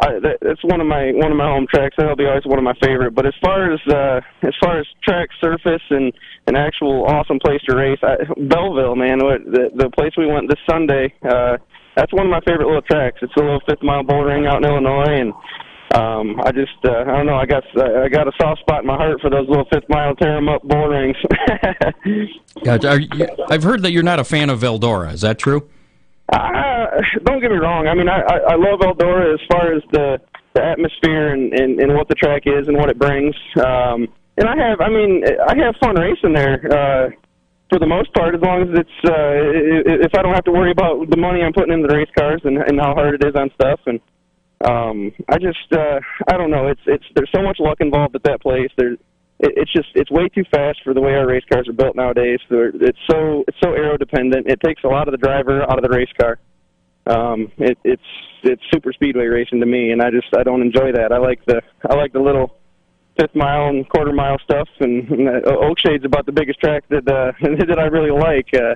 I, 0.03 0.19
that, 0.19 0.37
that's 0.39 0.63
one 0.63 0.79
of 0.79 0.85
my 0.85 1.09
one 1.13 1.31
of 1.31 1.37
my 1.37 1.49
home 1.49 1.65
tracks. 1.65 1.95
That'll 1.97 2.15
be 2.15 2.27
always 2.27 2.45
one 2.45 2.59
of 2.59 2.63
my 2.63 2.77
favorite. 2.79 3.15
But 3.15 3.25
as 3.25 3.33
far 3.41 3.73
as 3.73 3.79
uh, 3.89 4.21
as 4.43 4.53
far 4.61 4.77
as 4.77 4.85
track 5.01 5.29
surface 5.41 5.81
and 5.89 6.13
an 6.45 6.55
actual 6.55 7.05
awesome 7.07 7.39
place 7.39 7.61
to 7.67 7.75
race, 7.75 7.97
I, 8.03 8.17
Belleville, 8.37 8.95
man, 8.95 9.17
what, 9.25 9.43
the 9.45 9.71
the 9.73 9.89
place 9.89 10.11
we 10.15 10.27
went 10.27 10.47
this 10.47 10.61
Sunday. 10.69 11.11
Uh, 11.27 11.57
that's 11.97 12.13
one 12.13 12.27
of 12.27 12.31
my 12.31 12.39
favorite 12.47 12.67
little 12.67 12.83
tracks. 12.83 13.17
It's 13.21 13.33
a 13.35 13.39
little 13.39 13.61
fifth 13.67 13.81
mile 13.81 14.03
bull 14.03 14.23
ring 14.23 14.45
out 14.45 14.63
in 14.63 14.69
Illinois, 14.69 15.17
and 15.19 15.33
um, 15.95 16.39
I 16.45 16.51
just 16.51 16.77
uh, 16.85 17.01
I 17.01 17.17
don't 17.17 17.25
know. 17.25 17.35
I 17.35 17.45
got 17.45 17.63
I 17.75 18.07
got 18.07 18.27
a 18.27 18.31
soft 18.39 18.61
spot 18.61 18.81
in 18.81 18.87
my 18.87 18.95
heart 18.95 19.19
for 19.19 19.29
those 19.29 19.49
little 19.49 19.65
fifth 19.71 19.89
mile 19.89 20.15
tear 20.15 20.37
'em 20.37 20.47
up 20.47 20.61
bull 20.63 20.87
rings. 20.87 21.17
gotcha. 22.63 23.01
You, 23.01 23.27
I've 23.49 23.63
heard 23.63 23.81
that 23.81 23.91
you're 23.91 24.03
not 24.03 24.19
a 24.19 24.23
fan 24.23 24.49
of 24.49 24.61
Eldora. 24.61 25.11
Is 25.11 25.21
that 25.21 25.39
true? 25.39 25.67
Uh, 26.31 26.85
don't 27.23 27.41
get 27.41 27.51
me 27.51 27.57
wrong. 27.57 27.87
I 27.87 27.93
mean, 27.95 28.09
I, 28.09 28.19
I, 28.19 28.37
I 28.51 28.55
love 28.55 28.79
Eldora 28.81 29.33
as 29.33 29.39
far 29.49 29.73
as 29.73 29.81
the, 29.93 30.19
the 30.53 30.61
atmosphere 30.61 31.29
and, 31.33 31.53
and, 31.53 31.79
and 31.79 31.93
what 31.95 32.09
the 32.09 32.15
track 32.15 32.43
is 32.45 32.67
and 32.67 32.75
what 32.75 32.89
it 32.89 32.99
brings. 32.99 33.33
Um, 33.55 34.07
and 34.37 34.47
I 34.47 34.55
have, 34.57 34.81
I 34.81 34.89
mean, 34.89 35.23
I 35.47 35.55
have 35.63 35.75
fun 35.81 35.95
racing 35.95 36.33
there. 36.33 36.59
Uh, 36.69 37.09
for 37.69 37.79
the 37.79 37.87
most 37.87 38.13
part, 38.13 38.35
as 38.35 38.41
long 38.41 38.63
as 38.63 38.79
it's 38.79 38.97
uh, 39.03 40.05
if 40.05 40.11
I 40.17 40.21
don't 40.21 40.33
have 40.33 40.45
to 40.45 40.51
worry 40.51 40.71
about 40.71 41.09
the 41.09 41.17
money 41.17 41.41
I'm 41.41 41.53
putting 41.53 41.73
in 41.73 41.81
the 41.81 41.93
race 41.93 42.09
cars 42.17 42.41
and, 42.43 42.57
and 42.57 42.79
how 42.79 42.93
hard 42.93 43.15
it 43.15 43.27
is 43.27 43.35
on 43.35 43.49
stuff, 43.55 43.79
and 43.85 43.99
um, 44.63 45.11
I 45.27 45.37
just 45.37 45.67
uh, 45.71 45.99
I 46.27 46.37
don't 46.37 46.49
know. 46.49 46.67
It's 46.67 46.81
it's 46.87 47.03
there's 47.15 47.31
so 47.35 47.41
much 47.43 47.57
luck 47.59 47.77
involved 47.79 48.15
at 48.15 48.23
that 48.23 48.41
place. 48.41 48.71
There's 48.77 48.97
it, 49.39 49.53
it's 49.57 49.73
just 49.73 49.89
it's 49.95 50.09
way 50.09 50.29
too 50.29 50.43
fast 50.49 50.79
for 50.83 50.93
the 50.93 51.01
way 51.01 51.13
our 51.13 51.27
race 51.27 51.43
cars 51.51 51.67
are 51.67 51.73
built 51.73 51.95
nowadays. 51.95 52.39
They're, 52.49 52.71
it's 52.73 52.99
so 53.09 53.43
it's 53.47 53.57
so 53.61 53.73
aero 53.73 53.97
dependent. 53.97 54.47
It 54.47 54.59
takes 54.63 54.83
a 54.83 54.87
lot 54.87 55.07
of 55.07 55.11
the 55.11 55.19
driver 55.19 55.61
out 55.63 55.77
of 55.77 55.83
the 55.83 55.95
race 55.95 56.11
car. 56.19 56.39
Um, 57.05 57.51
it, 57.57 57.77
it's 57.83 58.01
it's 58.43 58.61
super 58.73 58.93
speedway 58.93 59.25
racing 59.25 59.59
to 59.59 59.65
me, 59.65 59.91
and 59.91 60.01
I 60.01 60.09
just 60.09 60.27
I 60.37 60.43
don't 60.43 60.61
enjoy 60.61 60.91
that. 60.93 61.11
I 61.11 61.17
like 61.17 61.45
the 61.45 61.61
I 61.89 61.95
like 61.95 62.13
the 62.13 62.19
little 62.19 62.56
fifth 63.17 63.35
mile 63.35 63.67
and 63.67 63.87
quarter 63.89 64.13
mile 64.13 64.37
stuff, 64.39 64.67
and, 64.79 65.09
and 65.09 65.27
uh, 65.27 65.41
Oakshade's 65.41 66.05
about 66.05 66.25
the 66.25 66.31
biggest 66.31 66.59
track 66.59 66.83
that 66.89 67.07
uh, 67.07 67.31
that 67.65 67.79
I 67.79 67.85
really 67.85 68.11
like. 68.11 68.53
Uh, 68.53 68.75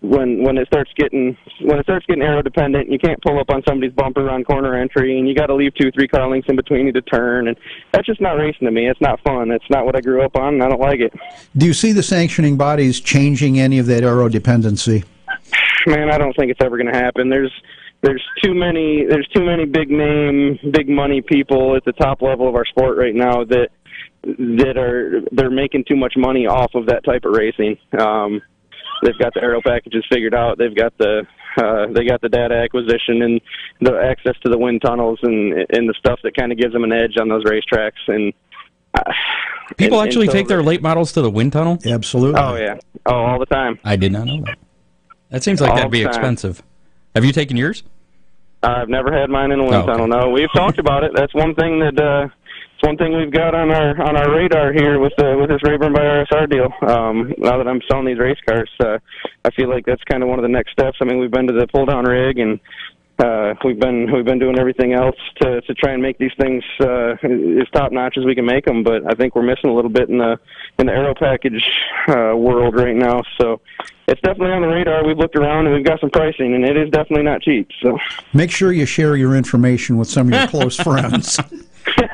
when 0.00 0.42
when 0.42 0.58
it 0.58 0.66
starts 0.66 0.90
getting 0.96 1.36
when 1.60 1.78
it 1.78 1.84
starts 1.84 2.04
getting 2.06 2.22
aero 2.22 2.42
dependent, 2.42 2.90
you 2.90 2.98
can't 2.98 3.20
pull 3.22 3.38
up 3.38 3.48
on 3.48 3.62
somebody's 3.66 3.92
bumper 3.94 4.28
on 4.28 4.42
corner 4.42 4.74
entry, 4.74 5.18
and 5.18 5.28
you 5.28 5.34
got 5.34 5.46
to 5.46 5.54
leave 5.54 5.72
two 5.74 5.90
three 5.92 6.08
car 6.08 6.28
lengths 6.28 6.48
in 6.48 6.56
between 6.56 6.86
you 6.86 6.92
to 6.92 7.02
turn, 7.02 7.46
and 7.46 7.56
that's 7.92 8.06
just 8.06 8.20
not 8.20 8.32
racing 8.32 8.66
to 8.66 8.72
me. 8.72 8.88
It's 8.88 9.00
not 9.00 9.20
fun. 9.20 9.50
It's 9.52 9.68
not 9.70 9.86
what 9.86 9.94
I 9.94 10.00
grew 10.00 10.22
up 10.22 10.36
on, 10.36 10.54
and 10.54 10.62
I 10.62 10.68
don't 10.68 10.80
like 10.80 11.00
it. 11.00 11.12
Do 11.56 11.66
you 11.66 11.74
see 11.74 11.92
the 11.92 12.02
sanctioning 12.02 12.56
bodies 12.56 13.00
changing 13.00 13.60
any 13.60 13.78
of 13.78 13.86
that 13.86 14.02
aero 14.02 14.28
dependency? 14.28 15.04
Man, 15.86 16.10
I 16.10 16.18
don't 16.18 16.34
think 16.34 16.50
it's 16.50 16.60
ever 16.60 16.76
going 16.76 16.92
to 16.92 16.98
happen. 16.98 17.28
There's 17.28 17.52
there's 18.06 18.24
too 18.42 18.54
many 18.54 19.04
there's 19.08 19.26
too 19.34 19.44
many 19.44 19.64
big 19.64 19.90
name 19.90 20.58
big 20.72 20.88
money 20.88 21.20
people 21.20 21.74
at 21.76 21.84
the 21.84 21.92
top 21.92 22.22
level 22.22 22.48
of 22.48 22.54
our 22.54 22.64
sport 22.64 22.96
right 22.96 23.14
now 23.14 23.44
that 23.44 23.68
that 24.22 24.76
are 24.76 25.22
they're 25.32 25.50
making 25.50 25.84
too 25.88 25.96
much 25.96 26.14
money 26.16 26.46
off 26.46 26.70
of 26.74 26.86
that 26.86 27.04
type 27.04 27.24
of 27.24 27.32
racing. 27.32 27.76
Um, 27.98 28.40
they've 29.02 29.18
got 29.18 29.34
the 29.34 29.42
aero 29.42 29.60
packages 29.64 30.04
figured 30.10 30.34
out. 30.34 30.58
They've 30.58 30.74
got 30.74 30.96
the 30.98 31.22
uh, 31.56 31.86
they 31.92 32.04
got 32.04 32.20
the 32.20 32.28
data 32.28 32.54
acquisition 32.54 33.22
and 33.22 33.40
the 33.80 33.98
access 33.98 34.34
to 34.42 34.50
the 34.50 34.58
wind 34.58 34.82
tunnels 34.82 35.18
and 35.22 35.52
and 35.70 35.88
the 35.88 35.94
stuff 35.98 36.20
that 36.22 36.36
kind 36.36 36.52
of 36.52 36.58
gives 36.58 36.72
them 36.72 36.84
an 36.84 36.92
edge 36.92 37.16
on 37.20 37.28
those 37.28 37.44
racetracks. 37.44 37.92
And 38.08 38.32
uh, 38.94 39.12
people 39.76 40.00
and, 40.00 40.08
actually 40.08 40.26
and 40.26 40.32
so 40.32 40.38
take 40.38 40.48
their 40.48 40.62
late 40.62 40.82
models 40.82 41.12
to 41.12 41.22
the 41.22 41.30
wind 41.30 41.52
tunnel. 41.52 41.78
Absolutely. 41.84 42.40
Oh 42.40 42.56
yeah. 42.56 42.76
Oh, 43.06 43.14
all 43.14 43.38
the 43.38 43.46
time. 43.46 43.78
I 43.84 43.96
did 43.96 44.12
not 44.12 44.26
know 44.26 44.42
that. 44.42 44.58
That 45.30 45.42
seems 45.42 45.60
like 45.60 45.70
All 45.70 45.76
that'd 45.76 45.90
be 45.90 46.02
expensive. 46.02 46.62
Have 47.14 47.24
you 47.24 47.32
taken 47.32 47.56
yours? 47.56 47.82
I've 48.62 48.88
never 48.88 49.12
had 49.12 49.30
mine 49.30 49.52
in 49.52 49.60
a 49.60 49.62
wind 49.62 49.74
Oh, 49.74 49.80
okay. 49.82 49.92
tunnel. 49.92 50.06
No, 50.08 50.30
we've 50.30 50.52
talked 50.54 50.78
about 50.78 51.04
it. 51.04 51.12
That's 51.14 51.34
one 51.34 51.54
thing 51.54 51.78
that 51.80 51.98
uh, 52.00 52.26
it's 52.74 52.82
one 52.86 52.96
thing 52.96 53.16
we've 53.16 53.30
got 53.32 53.54
on 53.54 53.70
our 53.70 54.00
on 54.02 54.16
our 54.16 54.30
radar 54.34 54.72
here 54.72 54.98
with 54.98 55.12
the 55.18 55.36
with 55.38 55.48
this 55.50 55.62
Rayburn 55.62 55.92
by 55.92 56.00
RSR 56.00 56.50
deal. 56.50 56.68
Um, 56.88 57.32
now 57.38 57.58
that 57.58 57.68
I'm 57.68 57.80
selling 57.88 58.06
these 58.06 58.18
race 58.18 58.38
cars, 58.48 58.70
uh, 58.84 58.98
I 59.44 59.50
feel 59.56 59.68
like 59.70 59.84
that's 59.86 60.02
kind 60.04 60.22
of 60.22 60.28
one 60.28 60.38
of 60.38 60.42
the 60.42 60.48
next 60.48 60.72
steps. 60.72 60.98
I 61.00 61.04
mean, 61.04 61.18
we've 61.18 61.30
been 61.30 61.46
to 61.46 61.52
the 61.52 61.66
pull 61.68 61.86
down 61.86 62.04
rig 62.04 62.38
and 62.38 62.58
uh, 63.18 63.54
we've 63.64 63.80
been 63.80 64.12
we've 64.12 64.24
been 64.24 64.38
doing 64.38 64.58
everything 64.58 64.92
else 64.92 65.16
to 65.40 65.60
to 65.62 65.74
try 65.74 65.92
and 65.92 66.02
make 66.02 66.18
these 66.18 66.32
things 66.38 66.62
uh, 66.80 67.12
as 67.22 67.68
top 67.72 67.92
notch 67.92 68.16
as 68.18 68.24
we 68.24 68.34
can 68.34 68.44
make 68.44 68.64
them. 68.64 68.82
But 68.82 69.10
I 69.10 69.14
think 69.14 69.34
we're 69.34 69.42
missing 69.42 69.70
a 69.70 69.74
little 69.74 69.90
bit 69.90 70.08
in 70.08 70.18
the 70.18 70.38
in 70.78 70.86
the 70.86 70.92
aero 70.92 71.14
package 71.14 71.62
uh, 72.08 72.36
world 72.36 72.76
right 72.76 72.94
now. 72.94 73.22
So 73.40 73.60
it's 74.06 74.20
definitely 74.20 74.52
on 74.52 74.62
the 74.62 74.68
radar. 74.68 75.06
We've 75.06 75.16
looked 75.16 75.36
around 75.36 75.66
and 75.66 75.74
we've 75.74 75.84
got 75.84 76.00
some 76.00 76.10
pricing, 76.10 76.54
and 76.54 76.64
it 76.64 76.76
is 76.76 76.90
definitely 76.90 77.24
not 77.24 77.40
cheap. 77.40 77.68
So 77.82 77.98
Make 78.34 78.50
sure 78.50 78.72
you 78.72 78.84
share 78.86 79.16
your 79.16 79.34
information 79.34 79.96
with 79.96 80.08
some 80.08 80.32
of 80.32 80.38
your 80.38 80.48
close 80.48 80.76
friends. 80.82 81.38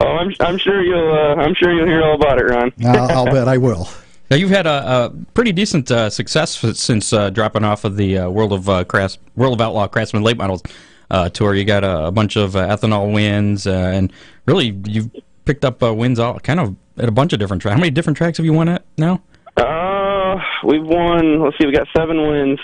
oh, 0.00 0.06
I'm 0.06 0.32
I'm 0.40 0.58
sure 0.58 0.82
you'll 0.82 1.12
uh, 1.12 1.42
I'm 1.42 1.54
sure 1.54 1.72
you'll 1.72 1.86
hear 1.86 2.02
all 2.02 2.14
about 2.14 2.38
it, 2.38 2.44
Ron. 2.44 2.72
I'll, 2.86 3.10
I'll 3.10 3.24
bet 3.26 3.48
I 3.48 3.58
will. 3.58 3.88
Now 4.30 4.36
you've 4.36 4.50
had 4.50 4.66
a, 4.66 4.70
a 5.04 5.12
pretty 5.34 5.52
decent 5.52 5.90
uh, 5.90 6.08
success 6.10 6.56
since 6.78 7.12
uh, 7.12 7.30
dropping 7.30 7.64
off 7.64 7.84
of 7.84 7.96
the 7.96 8.18
uh, 8.18 8.30
World 8.30 8.52
of 8.52 8.68
uh, 8.68 8.84
Cras- 8.84 9.18
World 9.36 9.54
of 9.54 9.60
Outlaw 9.60 9.86
Craftsman 9.86 10.22
Late 10.22 10.38
Models 10.38 10.62
uh, 11.10 11.28
tour. 11.28 11.54
You 11.54 11.64
got 11.64 11.84
a, 11.84 12.06
a 12.06 12.10
bunch 12.10 12.36
of 12.36 12.56
uh, 12.56 12.66
ethanol 12.66 13.12
wins, 13.12 13.66
and 13.66 14.12
really 14.46 14.76
you've 14.86 15.10
picked 15.44 15.64
up 15.64 15.82
wins 15.82 16.18
all 16.18 16.40
kind 16.40 16.58
of 16.58 16.74
at 16.96 17.08
a 17.08 17.12
bunch 17.12 17.32
of 17.32 17.38
different 17.38 17.60
tracks. 17.60 17.74
How 17.74 17.80
many 17.80 17.90
different 17.90 18.16
tracks 18.16 18.38
have 18.38 18.46
you 18.46 18.52
won 18.52 18.68
at 18.68 18.84
now? 18.96 19.22
Uh, 19.56 20.40
we've 20.64 20.84
won. 20.84 21.40
Let's 21.40 21.58
see, 21.58 21.66
we 21.66 21.72
got 21.72 21.86
seven 21.94 22.26
wins. 22.26 22.58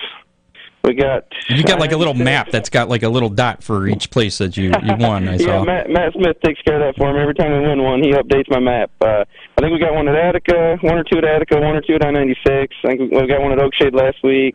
We 0.83 0.95
got. 0.95 1.27
You 1.49 1.63
got 1.63 1.79
like 1.79 1.93
a 1.93 1.97
little 1.97 2.15
map 2.15 2.51
that's 2.51 2.71
got 2.71 2.89
like 2.89 3.03
a 3.03 3.09
little 3.09 3.29
dot 3.29 3.63
for 3.63 3.87
each 3.87 4.11
place 4.11 4.39
that 4.39 4.57
you 4.57 4.73
you 4.83 4.97
won. 4.99 5.29
I 5.29 5.33
Yeah, 5.37 5.59
saw. 5.59 5.65
Matt, 5.65 5.91
Matt 5.91 6.15
Smith 6.15 6.37
takes 6.43 6.61
care 6.63 6.77
of 6.77 6.81
that 6.81 6.97
for 6.97 7.13
me. 7.13 7.21
Every 7.21 7.35
time 7.35 7.53
we 7.53 7.69
win 7.69 7.83
one, 7.83 8.03
he 8.03 8.13
updates 8.13 8.49
my 8.49 8.61
map. 8.61 8.91
Uh, 9.01 9.25
I 9.59 9.61
think 9.61 9.73
we 9.73 9.79
got 9.79 9.95
one 9.95 10.09
at 10.09 10.17
Attica, 10.17 10.79
one 10.81 10.97
or 10.97 11.05
two 11.05 11.19
at 11.19 11.25
Attica, 11.25 11.61
one 11.61 11.77
or 11.77 11.83
two 11.83 11.95
at 11.97 12.05
I-96. 12.05 12.69
I 12.85 12.87
think 12.89 13.13
we 13.13 13.27
got 13.27 13.43
one 13.43 13.53
at 13.53 13.59
Oakshade 13.59 13.95
last 13.95 14.23
week. 14.25 14.55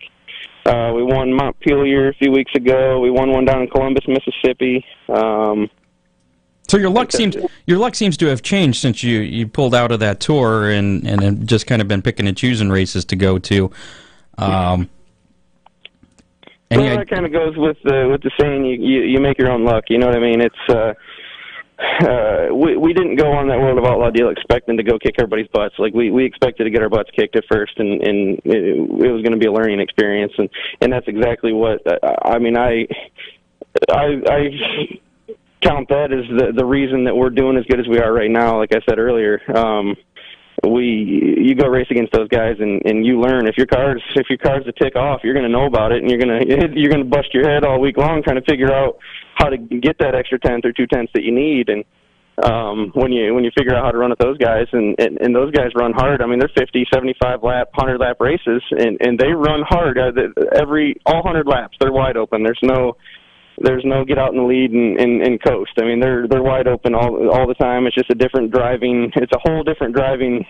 Uh, 0.66 0.94
we 0.96 1.04
won 1.04 1.32
Montpelier 1.32 2.10
a 2.10 2.14
few 2.16 2.32
weeks 2.32 2.52
ago. 2.56 3.00
We 3.00 3.12
won 3.12 3.30
one 3.30 3.46
down 3.46 3.62
in 3.62 3.68
Columbus, 3.68 4.06
Mississippi. 4.08 4.84
Um, 5.08 5.70
So 6.68 6.78
your 6.78 6.90
luck 6.90 7.12
seems 7.12 7.38
your 7.68 7.78
luck 7.78 7.94
seems 7.94 8.18
to 8.18 8.26
have 8.26 8.42
changed 8.42 8.82
since 8.82 9.04
you, 9.04 9.20
you 9.20 9.48
pulled 9.48 9.76
out 9.76 9.92
of 9.92 10.00
that 10.00 10.20
tour 10.20 10.72
and 10.72 11.06
and 11.08 11.48
just 11.48 11.68
kind 11.68 11.84
of 11.84 11.88
been 11.88 12.02
picking 12.02 12.28
and 12.28 12.36
choosing 12.36 12.70
races 12.72 13.06
to 13.06 13.16
go 13.16 13.38
to. 13.38 13.70
Um, 14.40 14.90
well, 16.72 16.98
that 16.98 17.10
kind 17.10 17.26
of 17.26 17.32
goes 17.32 17.54
with 17.58 17.78
the 17.84 18.08
with 18.10 18.22
the 18.22 18.32
saying 18.40 18.66
you, 18.66 18.76
you 18.76 19.02
you 19.04 19.20
make 19.20 19.38
your 19.38 19.52
own 19.52 19.64
luck. 19.66 19.86
You 19.90 20.00
know 20.00 20.08
what 20.08 20.18
I 20.18 20.20
mean? 20.20 20.42
It's 20.42 20.56
uh, 20.70 20.94
uh, 22.08 22.54
we 22.54 22.78
we 22.78 22.94
didn't 22.94 23.18
go 23.18 23.32
on 23.32 23.48
that 23.50 23.60
World 23.60 23.78
of 23.78 23.86
Outlaw 23.86 24.10
deal 24.10 24.30
expecting 24.30 24.78
to 24.78 24.84
go 24.84 24.98
kick 24.98 25.16
everybody's 25.20 25.48
butts. 25.54 25.76
Like 25.78 25.94
we 25.94 26.12
we 26.12 26.26
expected 26.26 26.64
to 26.64 26.70
get 26.70 26.82
our 26.82 26.90
butts 26.90 27.10
kicked 27.16 27.36
at 27.36 27.44
first, 27.52 27.74
and 27.78 28.02
and 28.02 28.40
it, 28.46 28.78
it 29.06 29.12
was 29.12 29.22
going 29.22 29.34
to 29.34 29.38
be 29.38 29.48
a 29.48 29.52
learning 29.52 29.80
experience, 29.80 30.34
and 30.38 30.50
and 30.82 30.92
that's 30.92 31.08
exactly 31.08 31.54
what 31.54 31.82
I, 31.86 32.36
I 32.36 32.40
mean. 32.40 32.58
I 32.58 32.88
I 33.90 34.22
I 34.28 35.00
count 35.62 35.90
that 35.90 36.12
as 36.12 36.26
the 36.38 36.54
the 36.56 36.66
reason 36.66 37.04
that 37.06 37.16
we're 37.16 37.30
doing 37.30 37.58
as 37.58 37.66
good 37.66 37.80
as 37.80 37.88
we 37.88 38.00
are 38.00 38.14
right 38.14 38.32
now. 38.32 38.58
Like 38.58 38.74
I 38.74 38.80
said 38.88 39.00
earlier. 39.00 39.42
Um, 39.56 39.96
we 40.64 41.36
you 41.42 41.56
go 41.56 41.68
race 41.68 41.88
against 41.92 42.14
those 42.14 42.30
guys 42.30 42.56
and 42.60 42.82
and 42.86 43.06
you 43.06 43.20
learn 43.20 43.48
if 43.48 43.58
your 43.58 43.68
car's 43.68 44.02
if 44.16 44.28
your 44.30 44.38
car's 44.38 44.66
a 44.68 44.72
tick 44.72 44.96
off 44.96 45.22
you're 45.24 45.34
going 45.34 45.46
to 45.46 45.52
know 45.52 45.66
about 45.66 45.92
it 45.92 46.02
and 46.02 46.10
you're 46.10 46.20
going 46.20 46.40
to 46.48 46.80
you're 46.80 46.90
going 46.90 47.04
to 47.04 47.10
bust 47.10 47.34
your 47.34 47.50
head 47.50 47.64
all 47.66 47.80
week 47.80 47.98
long 47.98 48.24
trying 48.24 48.40
to 48.40 48.46
figure 48.50 48.74
out 48.74 48.98
how 49.36 49.50
to 49.50 49.58
get 49.58 49.98
that 50.00 50.16
extra 50.16 50.40
tenth 50.40 50.64
or 50.66 50.72
two 50.72 50.88
tenths 50.88 51.12
that 51.14 51.24
you 51.24 51.34
need 51.34 51.70
and 51.70 51.84
um, 52.44 52.92
when 52.94 53.12
you 53.12 53.34
when 53.34 53.44
you 53.44 53.52
figure 53.58 53.74
out 53.76 53.86
how 53.86 53.92
to 53.92 53.98
run 53.98 54.10
with 54.10 54.20
those 54.20 54.38
guys, 54.38 54.68
and, 54.74 54.96
and 55.00 55.18
and 55.22 55.34
those 55.34 55.52
guys 55.52 55.72
run 55.74 55.94
hard. 55.94 56.22
I 56.22 56.26
mean, 56.26 56.40
they're 56.40 56.52
50, 56.58 56.86
75 56.94 57.44
lap, 57.44 57.70
100 57.76 57.98
lap 57.98 58.18
races, 58.20 58.62
and 58.72 58.98
and 59.00 59.18
they 59.18 59.30
run 59.30 59.64
hard 59.68 59.98
uh, 59.98 60.12
every 60.54 61.00
all 61.06 61.24
100 61.24 61.48
laps. 61.48 61.78
They're 61.80 61.94
wide 61.94 62.18
open. 62.18 62.44
There's 62.44 62.60
no 62.62 62.98
there's 63.60 63.86
no 63.86 64.04
get 64.04 64.18
out 64.18 64.32
in 64.32 64.38
the 64.38 64.44
lead 64.44 64.72
and, 64.72 65.00
and, 65.00 65.22
and 65.22 65.42
coast. 65.42 65.72
I 65.78 65.86
mean, 65.86 66.00
they're 66.00 66.28
they're 66.28 66.44
wide 66.44 66.68
open 66.68 66.94
all 66.94 67.30
all 67.30 67.48
the 67.48 67.56
time. 67.56 67.88
It's 67.88 67.96
just 67.96 68.10
a 68.10 68.16
different 68.16 68.52
driving. 68.52 69.12
It's 69.16 69.32
a 69.32 69.40
whole 69.40 69.64
different 69.64 69.96
driving 69.96 70.46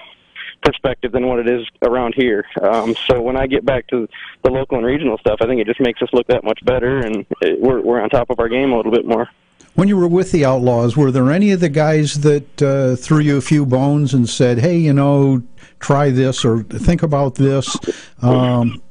perspective 0.64 1.12
than 1.12 1.28
what 1.28 1.40
it 1.40 1.48
is 1.48 1.66
around 1.84 2.16
here. 2.16 2.46
Um, 2.62 2.96
so 3.08 3.22
when 3.22 3.38
I 3.38 3.48
get 3.48 3.66
back 3.66 3.88
to 3.88 4.08
the 4.44 4.50
local 4.50 4.78
and 4.78 4.86
regional 4.86 5.18
stuff, 5.20 5.38
I 5.42 5.46
think 5.46 5.62
it 5.62 5.68
just 5.68 5.80
makes 5.80 6.02
us 6.02 6.10
look 6.12 6.28
that 6.28 6.44
much 6.44 6.60
better, 6.66 7.00
and 7.00 7.26
it, 7.42 7.62
we're 7.62 7.82
we're 7.82 8.02
on 8.02 8.10
top 8.10 8.30
of 8.30 8.40
our 8.40 8.50
game 8.50 8.72
a 8.72 8.78
little 8.78 8.92
bit 8.92 9.06
more. 9.06 9.30
When 9.76 9.90
you 9.90 9.98
were 9.98 10.08
with 10.08 10.32
the 10.32 10.46
Outlaws, 10.46 10.96
were 10.96 11.12
there 11.12 11.32
any 11.32 11.52
of 11.52 11.60
the 11.60 11.70
guys 11.70 12.22
that 12.22 12.62
uh, 12.62 12.96
threw 12.96 13.20
you 13.20 13.38
a 13.38 13.42
few 13.42 13.66
bones 13.66 14.14
and 14.14 14.28
said, 14.28 14.60
"Hey, 14.60 14.78
you 14.78 14.94
know, 14.94 15.44
try 15.80 16.10
this 16.10 16.44
or 16.44 16.64
think 16.64 17.04
about 17.04 17.36
this," 17.36 17.76
um, 18.22 18.82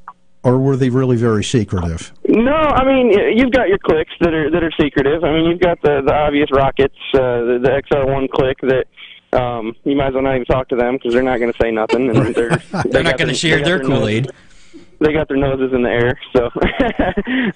or 0.44 0.58
were 0.58 0.76
they 0.76 0.90
really 0.90 1.16
very 1.16 1.42
secretive? 1.42 2.12
No, 2.28 2.54
I 2.54 2.84
mean 2.84 3.10
you've 3.36 3.52
got 3.52 3.68
your 3.68 3.78
clicks 3.78 4.12
that 4.20 4.32
are 4.32 4.50
that 4.50 4.62
are 4.62 4.72
secretive. 4.80 5.24
I 5.24 5.32
mean 5.32 5.50
you've 5.50 5.60
got 5.60 5.80
the 5.82 6.02
the 6.04 6.14
obvious 6.14 6.50
rockets, 6.52 6.96
uh, 7.14 7.18
the, 7.18 7.58
the 7.62 7.82
XR1 7.90 8.30
click 8.30 8.58
that 8.62 8.86
um, 9.38 9.74
you 9.84 9.96
might 9.96 10.08
as 10.08 10.14
well 10.14 10.22
not 10.22 10.36
even 10.36 10.44
talk 10.44 10.68
to 10.68 10.76
them 10.76 10.94
because 10.94 11.12
they're 11.12 11.22
not 11.22 11.38
going 11.38 11.52
to 11.52 11.58
say 11.60 11.72
nothing, 11.72 12.08
and 12.10 12.34
they're 12.34 12.56
they're 12.84 13.02
not 13.02 13.18
going 13.18 13.28
to 13.28 13.34
share 13.34 13.64
their 13.64 13.80
Kool 13.80 14.06
Aid 14.06 14.30
they 15.00 15.12
got 15.12 15.28
their 15.28 15.36
noses 15.36 15.72
in 15.72 15.82
the 15.82 15.90
air. 15.90 16.18
So 16.34 16.50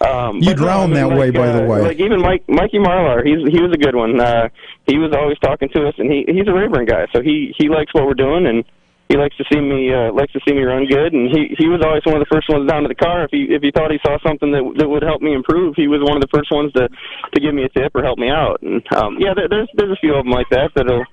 um, 0.07 0.39
you 0.39 0.55
drown 0.55 0.93
that 0.93 1.09
like, 1.09 1.19
way, 1.19 1.31
by 1.31 1.49
uh, 1.49 1.61
the 1.61 1.65
way. 1.65 1.81
Like 1.83 2.01
even 2.01 2.21
Mike 2.21 2.45
Mikey 2.49 2.79
Marlar, 2.79 3.25
he's 3.25 3.39
he 3.53 3.63
was 3.63 3.73
a 3.73 3.79
good 3.79 3.95
one. 3.95 4.21
Uh, 4.21 4.49
he 4.87 4.99
was 4.99 5.13
always 5.13 5.39
talking 5.39 5.69
to 5.71 5.89
us, 5.89 5.95
and 5.99 6.11
he 6.11 6.25
he's 6.27 6.49
a 6.49 6.53
Rayburn 6.53 6.87
guy, 6.87 7.07
so 7.15 7.23
he 7.23 7.55
he 7.57 7.69
likes 7.69 7.93
what 7.95 8.07
we're 8.07 8.15
doing, 8.15 8.47
and 8.47 8.65
he 9.09 9.17
likes 9.17 9.37
to 9.37 9.45
see 9.51 9.61
me 9.61 9.89
uh, 9.93 10.13
likes 10.13 10.33
to 10.33 10.41
see 10.47 10.55
me 10.55 10.63
run 10.63 10.87
good. 10.87 11.13
And 11.13 11.33
he 11.33 11.57
he 11.57 11.67
was 11.69 11.81
always 11.85 12.05
one 12.05 12.21
of 12.21 12.25
the 12.25 12.33
first 12.33 12.49
ones 12.49 12.69
down 12.69 12.83
to 12.83 12.89
the 12.89 12.99
car. 12.99 13.25
If 13.25 13.31
he 13.33 13.49
if 13.49 13.63
he 13.63 13.73
thought 13.73 13.91
he 13.91 13.99
saw 14.05 14.21
something 14.21 14.53
that 14.53 14.63
that 14.79 14.89
would 14.89 15.03
help 15.03 15.23
me 15.23 15.33
improve, 15.33 15.75
he 15.77 15.89
was 15.89 16.05
one 16.05 16.17
of 16.17 16.23
the 16.23 16.33
first 16.33 16.53
ones 16.53 16.73
to 16.75 16.89
to 16.89 17.39
give 17.41 17.55
me 17.55 17.65
a 17.65 17.73
tip 17.73 17.97
or 17.97 18.05
help 18.05 18.19
me 18.19 18.29
out. 18.29 18.61
And 18.63 18.85
um, 18.97 19.17
yeah, 19.19 19.33
there, 19.35 19.49
there's 19.49 19.71
there's 19.75 19.97
a 19.97 20.01
few 20.01 20.15
of 20.15 20.25
them 20.25 20.33
like 20.33 20.49
that 20.51 20.71
that'll 20.77 21.05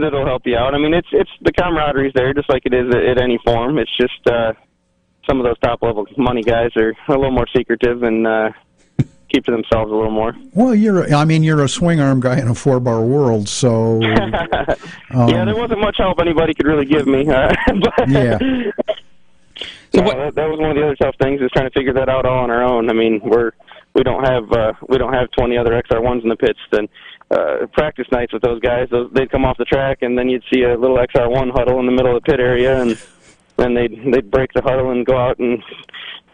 that'll 0.00 0.26
help 0.26 0.42
you 0.46 0.56
out. 0.56 0.74
I 0.74 0.78
mean, 0.78 0.94
it's 0.94 1.08
it's 1.12 1.30
the 1.42 1.52
camaraderie's 1.52 2.14
there, 2.14 2.32
just 2.32 2.48
like 2.48 2.64
it 2.64 2.72
is 2.72 2.88
at, 2.88 3.04
at 3.04 3.18
any 3.20 3.38
form. 3.44 3.78
It's 3.78 3.92
just 4.00 4.20
uh, 4.26 4.56
some 5.28 5.38
of 5.38 5.44
those 5.44 5.58
top 5.60 5.82
level 5.82 6.06
money 6.16 6.42
guys 6.42 6.70
are 6.76 6.96
a 7.08 7.12
little 7.12 7.30
more 7.30 7.48
secretive 7.54 8.02
and 8.02 8.26
uh, 8.26 8.50
keep 9.36 9.44
to 9.44 9.50
themselves 9.50 9.90
a 9.90 9.94
little 9.94 10.10
more. 10.10 10.34
Well, 10.54 10.74
you're 10.74 11.12
I 11.14 11.24
mean 11.24 11.42
you're 11.42 11.62
a 11.62 11.68
swing 11.68 12.00
arm 12.00 12.20
guy 12.20 12.40
in 12.40 12.48
a 12.48 12.54
four 12.54 12.80
bar 12.80 13.02
world, 13.02 13.48
so 13.48 14.02
um, 14.02 14.02
yeah, 15.28 15.44
there 15.44 15.56
wasn't 15.56 15.80
much 15.80 15.96
help 15.98 16.20
anybody 16.20 16.54
could 16.54 16.66
really 16.66 16.86
give 16.86 17.06
me. 17.06 17.28
Uh, 17.28 17.52
but, 17.80 18.08
yeah. 18.08 18.38
So 19.94 20.02
what, 20.02 20.16
that, 20.16 20.34
that 20.34 20.48
was 20.50 20.58
one 20.58 20.70
of 20.70 20.76
the 20.76 20.82
other 20.82 20.96
tough 20.96 21.14
things 21.22 21.40
is 21.40 21.48
trying 21.52 21.70
to 21.70 21.72
figure 21.72 21.94
that 21.94 22.08
out 22.10 22.26
all 22.26 22.40
on 22.40 22.50
our 22.50 22.62
own. 22.62 22.90
I 22.90 22.92
mean, 22.92 23.20
we're 23.24 23.52
we 23.94 24.02
don't 24.02 24.24
have 24.24 24.52
uh, 24.52 24.72
we 24.88 24.98
don't 24.98 25.14
have 25.14 25.30
20 25.38 25.56
other 25.56 25.70
XR 25.70 26.02
ones 26.02 26.22
in 26.22 26.28
the 26.28 26.36
pits. 26.36 26.58
Then 26.70 26.86
uh, 27.30 27.66
practice 27.72 28.06
nights 28.12 28.34
with 28.34 28.42
those 28.42 28.60
guys, 28.60 28.88
those, 28.90 29.10
they'd 29.14 29.30
come 29.30 29.46
off 29.46 29.56
the 29.56 29.64
track, 29.64 30.02
and 30.02 30.18
then 30.18 30.28
you'd 30.28 30.42
see 30.52 30.64
a 30.64 30.76
little 30.76 30.98
XR 30.98 31.30
one 31.30 31.48
huddle 31.48 31.80
in 31.80 31.86
the 31.86 31.92
middle 31.92 32.14
of 32.14 32.22
the 32.22 32.30
pit 32.30 32.40
area, 32.40 32.82
and 32.82 33.00
then 33.56 33.72
they'd 33.72 34.12
they'd 34.12 34.30
break 34.30 34.52
the 34.52 34.60
huddle 34.60 34.90
and 34.90 35.06
go 35.06 35.16
out 35.16 35.38
and 35.38 35.62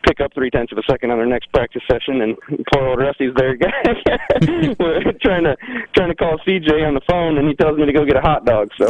pick 0.02 0.20
up 0.20 0.32
three 0.34 0.50
tenths 0.50 0.72
of 0.72 0.78
a 0.78 0.82
second 0.90 1.10
on 1.10 1.18
their 1.18 1.26
next 1.26 1.52
practice 1.52 1.82
session, 1.90 2.20
and 2.22 2.36
poor 2.72 2.88
old 2.88 2.98
Rusty's 2.98 3.32
there, 3.36 3.56
trying 5.22 5.44
to 5.44 5.56
trying 5.94 6.08
to 6.08 6.14
call 6.14 6.38
CJ 6.46 6.86
on 6.86 6.94
the 6.94 7.00
phone, 7.08 7.38
and 7.38 7.48
he 7.48 7.54
tells 7.54 7.78
me 7.78 7.86
to 7.86 7.92
go 7.92 8.04
get 8.04 8.16
a 8.16 8.20
hot 8.20 8.44
dog. 8.44 8.70
So. 8.76 8.88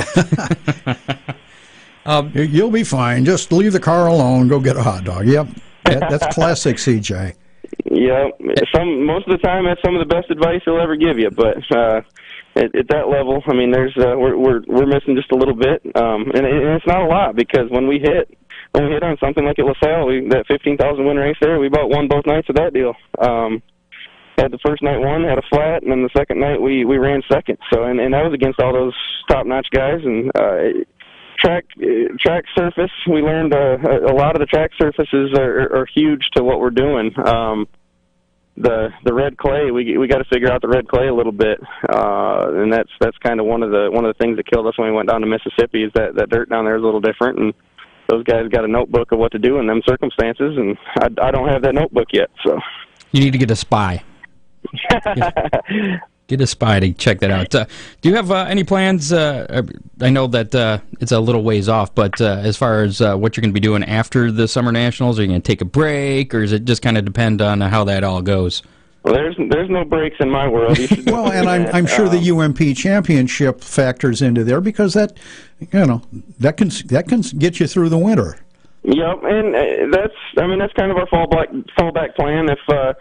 um, 2.06 2.32
You'll 2.34 2.70
be 2.70 2.84
fine. 2.84 3.24
Just 3.24 3.52
leave 3.52 3.72
the 3.72 3.80
car 3.80 4.06
alone. 4.06 4.48
Go 4.48 4.60
get 4.60 4.76
a 4.76 4.82
hot 4.82 5.04
dog. 5.04 5.26
Yep, 5.26 5.48
that, 5.84 6.10
that's 6.10 6.26
classic 6.34 6.76
CJ. 6.76 7.34
Yeah, 7.90 8.28
some 8.74 9.06
most 9.06 9.26
of 9.28 9.32
the 9.32 9.42
time 9.42 9.64
that's 9.64 9.80
some 9.84 9.96
of 9.96 10.06
the 10.06 10.14
best 10.14 10.30
advice 10.30 10.60
he'll 10.64 10.80
ever 10.80 10.96
give 10.96 11.18
you, 11.18 11.30
but 11.30 11.58
uh, 11.74 12.00
at, 12.56 12.74
at 12.76 12.88
that 12.88 13.08
level, 13.08 13.42
I 13.46 13.54
mean, 13.54 13.70
there's 13.70 13.96
uh, 13.96 14.14
we're 14.16 14.36
we're 14.36 14.62
we're 14.66 14.86
missing 14.86 15.16
just 15.16 15.32
a 15.32 15.36
little 15.36 15.54
bit, 15.54 15.80
um, 15.96 16.30
and, 16.34 16.44
it, 16.44 16.52
and 16.52 16.76
it's 16.76 16.86
not 16.86 17.02
a 17.02 17.06
lot 17.06 17.34
because 17.36 17.70
when 17.70 17.86
we 17.86 17.98
hit 17.98 18.36
we 18.74 18.80
hit 18.90 19.02
on 19.02 19.16
something 19.20 19.44
like 19.44 19.58
at 19.58 19.66
LaSalle, 19.66 20.06
we 20.06 20.28
that 20.30 20.46
fifteen 20.48 20.76
thousand 20.76 21.04
win 21.04 21.16
race 21.16 21.36
there, 21.40 21.58
we 21.58 21.68
bought 21.68 21.90
one 21.90 22.08
both 22.08 22.26
nights 22.26 22.48
of 22.48 22.56
that 22.56 22.72
deal. 22.72 22.94
Um, 23.18 23.62
had 24.38 24.50
the 24.50 24.58
first 24.64 24.82
night 24.82 24.98
one, 24.98 25.24
had 25.24 25.38
a 25.38 25.48
flat, 25.50 25.82
and 25.82 25.92
then 25.92 26.02
the 26.02 26.10
second 26.16 26.40
night 26.40 26.60
we 26.60 26.84
we 26.84 26.98
ran 26.98 27.22
second. 27.30 27.58
So 27.72 27.84
and 27.84 28.00
and 28.00 28.14
that 28.14 28.24
was 28.24 28.32
against 28.32 28.60
all 28.60 28.72
those 28.72 28.94
top 29.30 29.46
notch 29.46 29.68
guys 29.72 30.00
and. 30.04 30.30
uh 30.34 30.84
track 31.38 31.64
track 32.20 32.44
surface 32.56 32.90
we 33.10 33.20
learned 33.20 33.52
uh, 33.52 33.76
a 34.06 34.14
lot 34.14 34.36
of 34.36 34.40
the 34.40 34.46
track 34.46 34.70
surfaces 34.78 35.32
are, 35.36 35.74
are 35.74 35.86
huge 35.92 36.22
to 36.36 36.44
what 36.44 36.60
we're 36.60 36.70
doing 36.70 37.10
um 37.26 37.66
the 38.56 38.90
the 39.04 39.12
red 39.12 39.36
clay 39.38 39.70
we 39.72 39.96
we 39.98 40.06
got 40.06 40.18
to 40.18 40.24
figure 40.30 40.52
out 40.52 40.60
the 40.60 40.68
red 40.68 40.86
clay 40.86 41.08
a 41.08 41.14
little 41.14 41.32
bit 41.32 41.58
uh 41.88 42.44
and 42.54 42.72
that's 42.72 42.90
that's 43.00 43.16
kind 43.18 43.40
of 43.40 43.46
one 43.46 43.62
of 43.62 43.70
the 43.70 43.88
one 43.90 44.04
of 44.04 44.14
the 44.14 44.18
things 44.22 44.36
that 44.36 44.46
killed 44.46 44.66
us 44.66 44.78
when 44.78 44.88
we 44.88 44.94
went 44.94 45.08
down 45.08 45.20
to 45.20 45.26
Mississippi 45.26 45.82
is 45.82 45.90
that 45.94 46.14
that 46.14 46.28
dirt 46.28 46.48
down 46.48 46.64
there 46.64 46.76
is 46.76 46.82
a 46.82 46.84
little 46.84 47.00
different 47.00 47.38
and 47.38 47.54
those 48.12 48.24
guys 48.24 48.48
got 48.48 48.64
a 48.64 48.68
notebook 48.68 49.12
of 49.12 49.18
what 49.18 49.32
to 49.32 49.38
do 49.38 49.58
in 49.58 49.66
them 49.66 49.80
circumstances 49.88 50.56
and 50.56 50.76
I 51.00 51.28
I 51.28 51.30
don't 51.30 51.48
have 51.48 51.62
that 51.62 51.74
notebook 51.74 52.08
yet 52.12 52.30
so 52.44 52.58
you 53.10 53.20
need 53.20 53.32
to 53.32 53.38
get 53.38 53.50
a 53.50 53.56
spy 53.56 54.02
get 56.32 56.40
a 56.40 56.46
spy 56.46 56.80
to 56.80 56.92
check 56.92 57.20
that 57.20 57.30
out. 57.30 57.54
Uh, 57.54 57.66
do 58.00 58.08
you 58.08 58.16
have 58.16 58.30
uh, 58.30 58.46
any 58.48 58.64
plans? 58.64 59.12
Uh, 59.12 59.62
I 60.00 60.10
know 60.10 60.26
that 60.28 60.54
uh, 60.54 60.78
it's 61.00 61.12
a 61.12 61.20
little 61.20 61.42
ways 61.42 61.68
off, 61.68 61.94
but 61.94 62.20
uh, 62.20 62.40
as 62.42 62.56
far 62.56 62.82
as 62.82 63.00
uh, 63.00 63.16
what 63.16 63.36
you're 63.36 63.42
going 63.42 63.50
to 63.50 63.54
be 63.54 63.60
doing 63.60 63.84
after 63.84 64.32
the 64.32 64.48
Summer 64.48 64.72
Nationals, 64.72 65.18
are 65.18 65.22
you 65.22 65.28
going 65.28 65.42
to 65.42 65.46
take 65.46 65.60
a 65.60 65.66
break, 65.66 66.34
or 66.34 66.42
is 66.42 66.52
it 66.52 66.64
just 66.64 66.80
kind 66.82 66.96
of 66.96 67.04
depend 67.04 67.42
on 67.42 67.60
how 67.60 67.84
that 67.84 68.02
all 68.02 68.22
goes? 68.22 68.62
Well, 69.02 69.14
there's 69.14 69.36
there's 69.48 69.68
no 69.68 69.84
breaks 69.84 70.16
in 70.20 70.30
my 70.30 70.46
world. 70.46 70.78
well, 71.06 71.32
and 71.32 71.48
I'm 71.48 71.66
I'm 71.74 71.86
sure 71.86 72.08
the 72.08 72.30
UMP 72.30 72.76
championship 72.76 73.60
factors 73.60 74.22
into 74.22 74.44
there 74.44 74.60
because 74.60 74.94
that, 74.94 75.16
you 75.60 75.86
know, 75.86 76.02
that 76.38 76.56
can 76.56 76.70
that 76.86 77.08
can 77.08 77.20
get 77.20 77.58
you 77.58 77.66
through 77.66 77.88
the 77.88 77.98
winter. 77.98 78.38
Yep, 78.84 79.22
and 79.22 79.54
uh, 79.54 79.96
that's 79.96 80.18
I 80.38 80.46
mean 80.48 80.58
that's 80.58 80.72
kind 80.72 80.90
of 80.90 80.96
our 80.96 81.06
fallback 81.06 81.54
fallback 81.78 82.16
plan. 82.16 82.48
If 82.50 82.58
uh, 82.68 82.94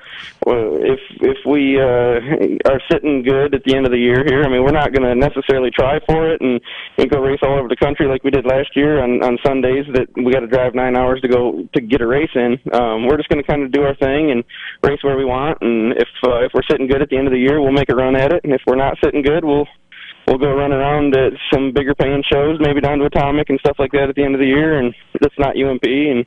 if 0.46 1.00
if 1.22 1.38
we 1.44 1.82
uh, 1.82 2.70
are 2.70 2.80
sitting 2.92 3.24
good 3.24 3.56
at 3.56 3.64
the 3.64 3.76
end 3.76 3.88
of 3.88 3.92
the 3.92 3.98
year 3.98 4.24
here, 4.24 4.44
I 4.44 4.48
mean 4.48 4.62
we're 4.62 4.78
not 4.78 4.94
going 4.94 5.10
to 5.10 5.16
necessarily 5.16 5.72
try 5.72 6.00
for 6.06 6.30
it 6.30 6.40
and, 6.40 6.62
and 7.00 7.10
go 7.10 7.20
race 7.20 7.40
all 7.42 7.58
over 7.58 7.68
the 7.68 7.76
country 7.76 8.06
like 8.06 8.24
we 8.24 8.30
did 8.30 8.46
last 8.46 8.76
year 8.76 9.02
on 9.02 9.24
on 9.24 9.40
Sundays 9.44 9.88
that 9.96 10.06
we 10.16 10.32
got 10.32 10.42
to 10.42 10.48
drive 10.48 10.76
nine 10.76 10.96
hours 10.96 11.20
to 11.22 11.28
go 11.28 11.68
to 11.74 11.82
get 11.82 12.02
a 12.02 12.08
race 12.08 12.36
in. 12.36 12.60
Um, 12.74 13.08
we're 13.08 13.18
just 13.18 13.30
going 13.30 13.42
to 13.42 13.50
kind 13.50 13.64
of 13.64 13.72
do 13.72 13.82
our 13.82 13.96
thing 13.96 14.30
and 14.30 14.44
race 14.84 15.02
where 15.02 15.18
we 15.18 15.26
want. 15.26 15.58
And 15.62 15.94
if 15.94 16.10
uh, 16.24 16.46
if 16.46 16.52
we're 16.54 16.68
sitting 16.70 16.86
good 16.86 17.02
at 17.02 17.10
the 17.10 17.18
end 17.18 17.26
of 17.26 17.34
the 17.34 17.40
year, 17.40 17.60
we'll 17.60 17.72
make 17.74 17.90
a 17.90 17.96
run 17.96 18.16
at 18.16 18.32
it. 18.32 18.44
And 18.44 18.54
if 18.54 18.62
we're 18.68 18.76
not 18.76 18.98
sitting 19.04 19.24
good, 19.24 19.44
we'll 19.44 19.66
we'll 20.32 20.40
go 20.40 20.54
run 20.54 20.72
around 20.72 21.16
at 21.16 21.34
some 21.54 21.72
bigger 21.72 21.94
paying 21.94 22.24
shows, 22.32 22.58
maybe 22.60 22.80
down 22.80 23.00
to 23.00 23.06
Atomic 23.06 23.50
and 23.50 23.60
stuff 23.60 23.78
like 23.78 23.92
that 23.92 24.10
at 24.10 24.16
the 24.16 24.24
end 24.24 24.34
of 24.34 24.40
the 24.40 24.48
year, 24.48 24.80
and 24.80 24.96
that's 25.20 25.38
not 25.38 25.58
UMP, 25.58 25.84
and 25.84 26.26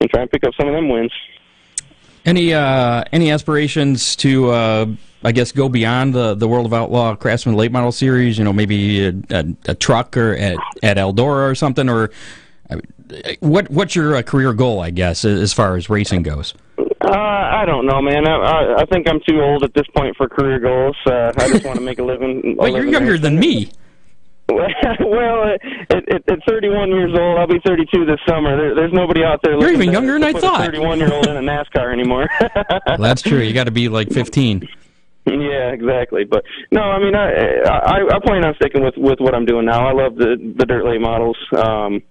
and 0.00 0.10
try 0.10 0.22
and 0.22 0.30
pick 0.30 0.44
up 0.44 0.52
some 0.58 0.66
of 0.66 0.74
them 0.74 0.88
wins. 0.88 1.12
Any 2.24 2.52
uh, 2.52 3.04
any 3.12 3.30
aspirations 3.30 4.16
to 4.16 4.50
uh, 4.50 4.86
I 5.22 5.32
guess 5.32 5.52
go 5.52 5.68
beyond 5.68 6.14
the 6.14 6.34
the 6.34 6.48
World 6.48 6.66
of 6.66 6.74
Outlaw 6.74 7.14
Craftsman 7.14 7.54
Late 7.54 7.70
Model 7.70 7.92
Series? 7.92 8.38
You 8.38 8.44
know, 8.44 8.52
maybe 8.52 9.06
a, 9.06 9.14
a, 9.30 9.44
a 9.68 9.74
truck 9.74 10.16
or 10.16 10.34
at 10.34 10.56
at 10.82 10.96
Eldora 10.96 11.48
or 11.48 11.54
something, 11.54 11.88
or 11.88 12.10
what 13.40 13.70
what's 13.70 13.94
your 13.94 14.16
uh, 14.16 14.22
career 14.22 14.52
goal? 14.52 14.80
I 14.80 14.90
guess 14.90 15.24
as 15.24 15.52
far 15.52 15.76
as 15.76 15.88
racing 15.88 16.24
goes. 16.24 16.54
Uh, 17.04 17.10
I 17.10 17.64
don't 17.66 17.86
know, 17.86 18.00
man. 18.00 18.26
I, 18.26 18.34
I 18.34 18.82
I 18.82 18.84
think 18.86 19.08
I'm 19.08 19.20
too 19.28 19.40
old 19.40 19.62
at 19.62 19.74
this 19.74 19.86
point 19.94 20.16
for 20.16 20.28
career 20.28 20.58
goals. 20.58 20.96
Uh, 21.06 21.32
I 21.36 21.48
just 21.48 21.64
want 21.64 21.78
to 21.78 21.84
make 21.84 21.98
a 21.98 22.02
living. 22.02 22.56
well, 22.56 22.68
you're 22.68 22.86
younger 22.86 23.18
than 23.18 23.38
me. 23.38 23.70
well, 24.48 25.54
at, 25.54 26.12
at, 26.12 26.30
at 26.30 26.38
31 26.46 26.90
years 26.90 27.16
old, 27.18 27.38
I'll 27.38 27.46
be 27.46 27.60
32 27.64 28.04
this 28.04 28.20
summer. 28.28 28.56
There, 28.56 28.74
there's 28.74 28.92
nobody 28.92 29.24
out 29.24 29.40
there. 29.42 29.58
You're 29.58 29.72
even 29.72 29.90
younger 29.90 30.12
than 30.14 30.24
I 30.24 30.32
thought. 30.32 30.60
31 30.60 30.98
year 30.98 31.12
old 31.12 31.26
in 31.26 31.36
a 31.36 31.40
NASCAR 31.40 31.92
anymore. 31.92 32.28
well, 32.40 32.98
that's 32.98 33.22
true. 33.22 33.40
You 33.40 33.54
got 33.54 33.64
to 33.64 33.70
be 33.70 33.88
like 33.88 34.10
15. 34.10 34.68
Yeah, 35.26 35.70
exactly. 35.72 36.24
But 36.24 36.44
no, 36.70 36.82
I 36.82 36.98
mean, 36.98 37.14
I, 37.14 37.30
I 37.66 38.16
I 38.16 38.18
plan 38.22 38.44
on 38.44 38.54
sticking 38.56 38.84
with 38.84 38.94
with 38.98 39.20
what 39.20 39.34
I'm 39.34 39.46
doing 39.46 39.64
now. 39.64 39.88
I 39.88 39.92
love 39.92 40.16
the 40.16 40.36
the 40.58 40.66
dirt 40.66 40.84
late 40.84 41.00
models. 41.00 41.38
Um, 41.56 42.02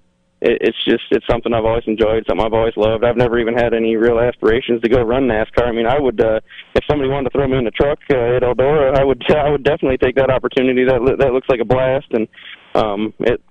it, 0.43 0.57
it's 0.61 0.83
just 0.83 1.03
it's 1.11 1.25
something 1.25 1.53
I've 1.53 1.65
always 1.65 1.87
enjoyed, 1.87 2.25
something 2.27 2.45
I've 2.45 2.53
always 2.53 2.75
loved. 2.75 3.03
I've 3.03 3.17
never 3.17 3.39
even 3.39 3.55
had 3.55 3.73
any 3.73 3.95
real 3.95 4.19
aspirations 4.19 4.81
to 4.81 4.89
go 4.89 5.01
run 5.01 5.23
NASCAR. 5.23 5.65
I 5.65 5.71
mean, 5.71 5.87
I 5.87 5.99
would 5.99 6.19
uh, 6.19 6.39
if 6.75 6.83
somebody 6.89 7.09
wanted 7.09 7.29
to 7.29 7.37
throw 7.37 7.47
me 7.47 7.57
in 7.57 7.65
a 7.65 7.71
truck 7.71 7.99
uh, 8.11 8.35
at 8.35 8.43
Eldora, 8.43 8.95
I 8.95 9.03
would 9.03 9.23
I 9.31 9.49
would 9.49 9.63
definitely 9.63 9.97
take 9.97 10.15
that 10.15 10.29
opportunity. 10.29 10.83
That 10.83 10.99
that 11.19 11.33
looks 11.33 11.47
like 11.49 11.61
a 11.61 11.65
blast, 11.65 12.07
and 12.11 12.27
um, 12.75 13.13
it 13.19 13.41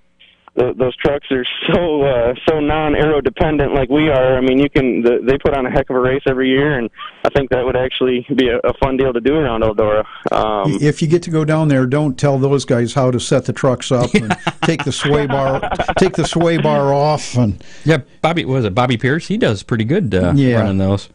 th- 0.58 0.76
those 0.76 0.96
trucks 0.96 1.26
are 1.30 1.44
so 1.72 2.02
uh, 2.02 2.34
so 2.48 2.60
non 2.60 2.94
aero 2.94 3.20
dependent 3.20 3.74
like 3.74 3.88
we 3.88 4.08
are. 4.08 4.36
I 4.36 4.40
mean, 4.40 4.58
you 4.58 4.68
can 4.70 5.02
the, 5.02 5.20
they 5.22 5.38
put 5.38 5.54
on 5.54 5.66
a 5.66 5.70
heck 5.70 5.90
of 5.90 5.96
a 5.96 6.00
race 6.00 6.22
every 6.26 6.48
year, 6.48 6.78
and 6.78 6.90
I 7.24 7.28
think 7.30 7.50
that 7.50 7.64
would 7.64 7.76
actually 7.76 8.26
be 8.34 8.48
a, 8.48 8.58
a 8.58 8.72
fun 8.82 8.96
deal 8.96 9.12
to 9.12 9.20
do 9.20 9.34
around 9.34 9.62
Eldora. 9.62 10.04
Um, 10.30 10.78
If 10.80 11.02
you 11.02 11.08
get 11.08 11.22
to 11.24 11.30
go 11.30 11.44
down 11.44 11.68
there, 11.68 11.86
don't 11.86 12.18
tell 12.18 12.38
those 12.38 12.64
guys 12.64 12.94
how 12.94 13.10
to 13.10 13.20
set 13.20 13.44
the 13.46 13.52
trucks 13.52 13.90
up 13.92 14.12
and 14.14 14.36
take 14.62 14.84
the 14.84 14.92
sway 14.92 15.26
bar, 15.26 15.60
take 15.98 16.14
the 16.14 16.26
sway 16.26 16.58
bar 16.58 16.92
off, 16.92 17.34
and 17.36 17.62
Yeah, 17.84 17.98
Bobby 18.20 18.44
what 18.44 18.54
was 18.54 18.64
it 18.64 18.74
Bobby 18.74 18.96
Pierce? 18.96 19.28
He 19.28 19.36
does 19.38 19.62
pretty 19.62 19.84
good 19.84 20.14
uh, 20.14 20.32
Yeah. 20.36 20.60
running 20.60 20.78
those. 20.78 21.08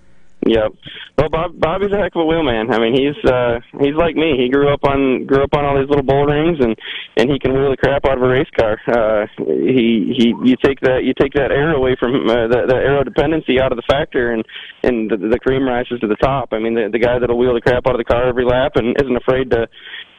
Yep. 0.48 0.72
Well, 1.18 1.30
Bob, 1.30 1.60
Bobby's 1.60 1.92
a 1.92 1.98
heck 1.98 2.16
of 2.16 2.22
a 2.22 2.26
wheelman. 2.26 2.72
I 2.72 2.80
mean, 2.80 2.96
he's 2.96 3.20
uh, 3.30 3.60
he's 3.82 3.96
like 3.96 4.16
me. 4.16 4.38
He 4.38 4.50
grew 4.50 4.72
up 4.72 4.84
on 4.84 5.26
grew 5.26 5.44
up 5.44 5.54
on 5.54 5.66
all 5.66 5.76
these 5.78 5.90
little 5.90 6.06
bull 6.06 6.26
rings, 6.26 6.58
and 6.62 6.76
and 7.18 7.30
he 7.30 7.38
can 7.38 7.54
wheel 7.54 7.70
the 7.70 7.76
crap 7.78 8.06
out 8.06 8.18
of 8.18 8.24
a 8.24 8.28
race 8.28 8.48
car. 8.56 8.80
Uh, 8.88 9.28
he 9.38 10.14
he 10.16 10.34
you 10.44 10.56
take 10.64 10.80
that 10.82 11.04
you 11.04 11.14
take 11.20 11.34
that 11.34 11.52
air 11.52 11.76
away 11.76 11.98
from 12.00 12.30
uh, 12.30 12.48
that, 12.48 12.68
that 12.70 12.80
aero 12.80 13.04
dependency 13.04 13.60
out 13.60 13.74
of 13.74 13.78
the 13.78 13.88
factor, 13.90 14.32
and 14.32 14.46
and 14.84 15.12
the, 15.12 15.18
the 15.18 15.40
cream 15.40 15.68
rises 15.68 16.00
to 16.00 16.08
the 16.08 16.16
top. 16.16 16.50
I 16.54 16.60
mean, 16.60 16.76
the 16.76 16.88
the 16.92 17.00
guy 17.00 17.20
that'll 17.20 17.38
wheel 17.38 17.54
the 17.54 17.62
crap 17.62 17.88
out 17.88 17.96
of 17.96 18.00
the 18.00 18.08
car 18.08 18.28
every 18.28 18.46
lap 18.46 18.74
and 18.76 18.96
isn't 19.02 19.18
afraid 19.18 19.52
to 19.52 19.68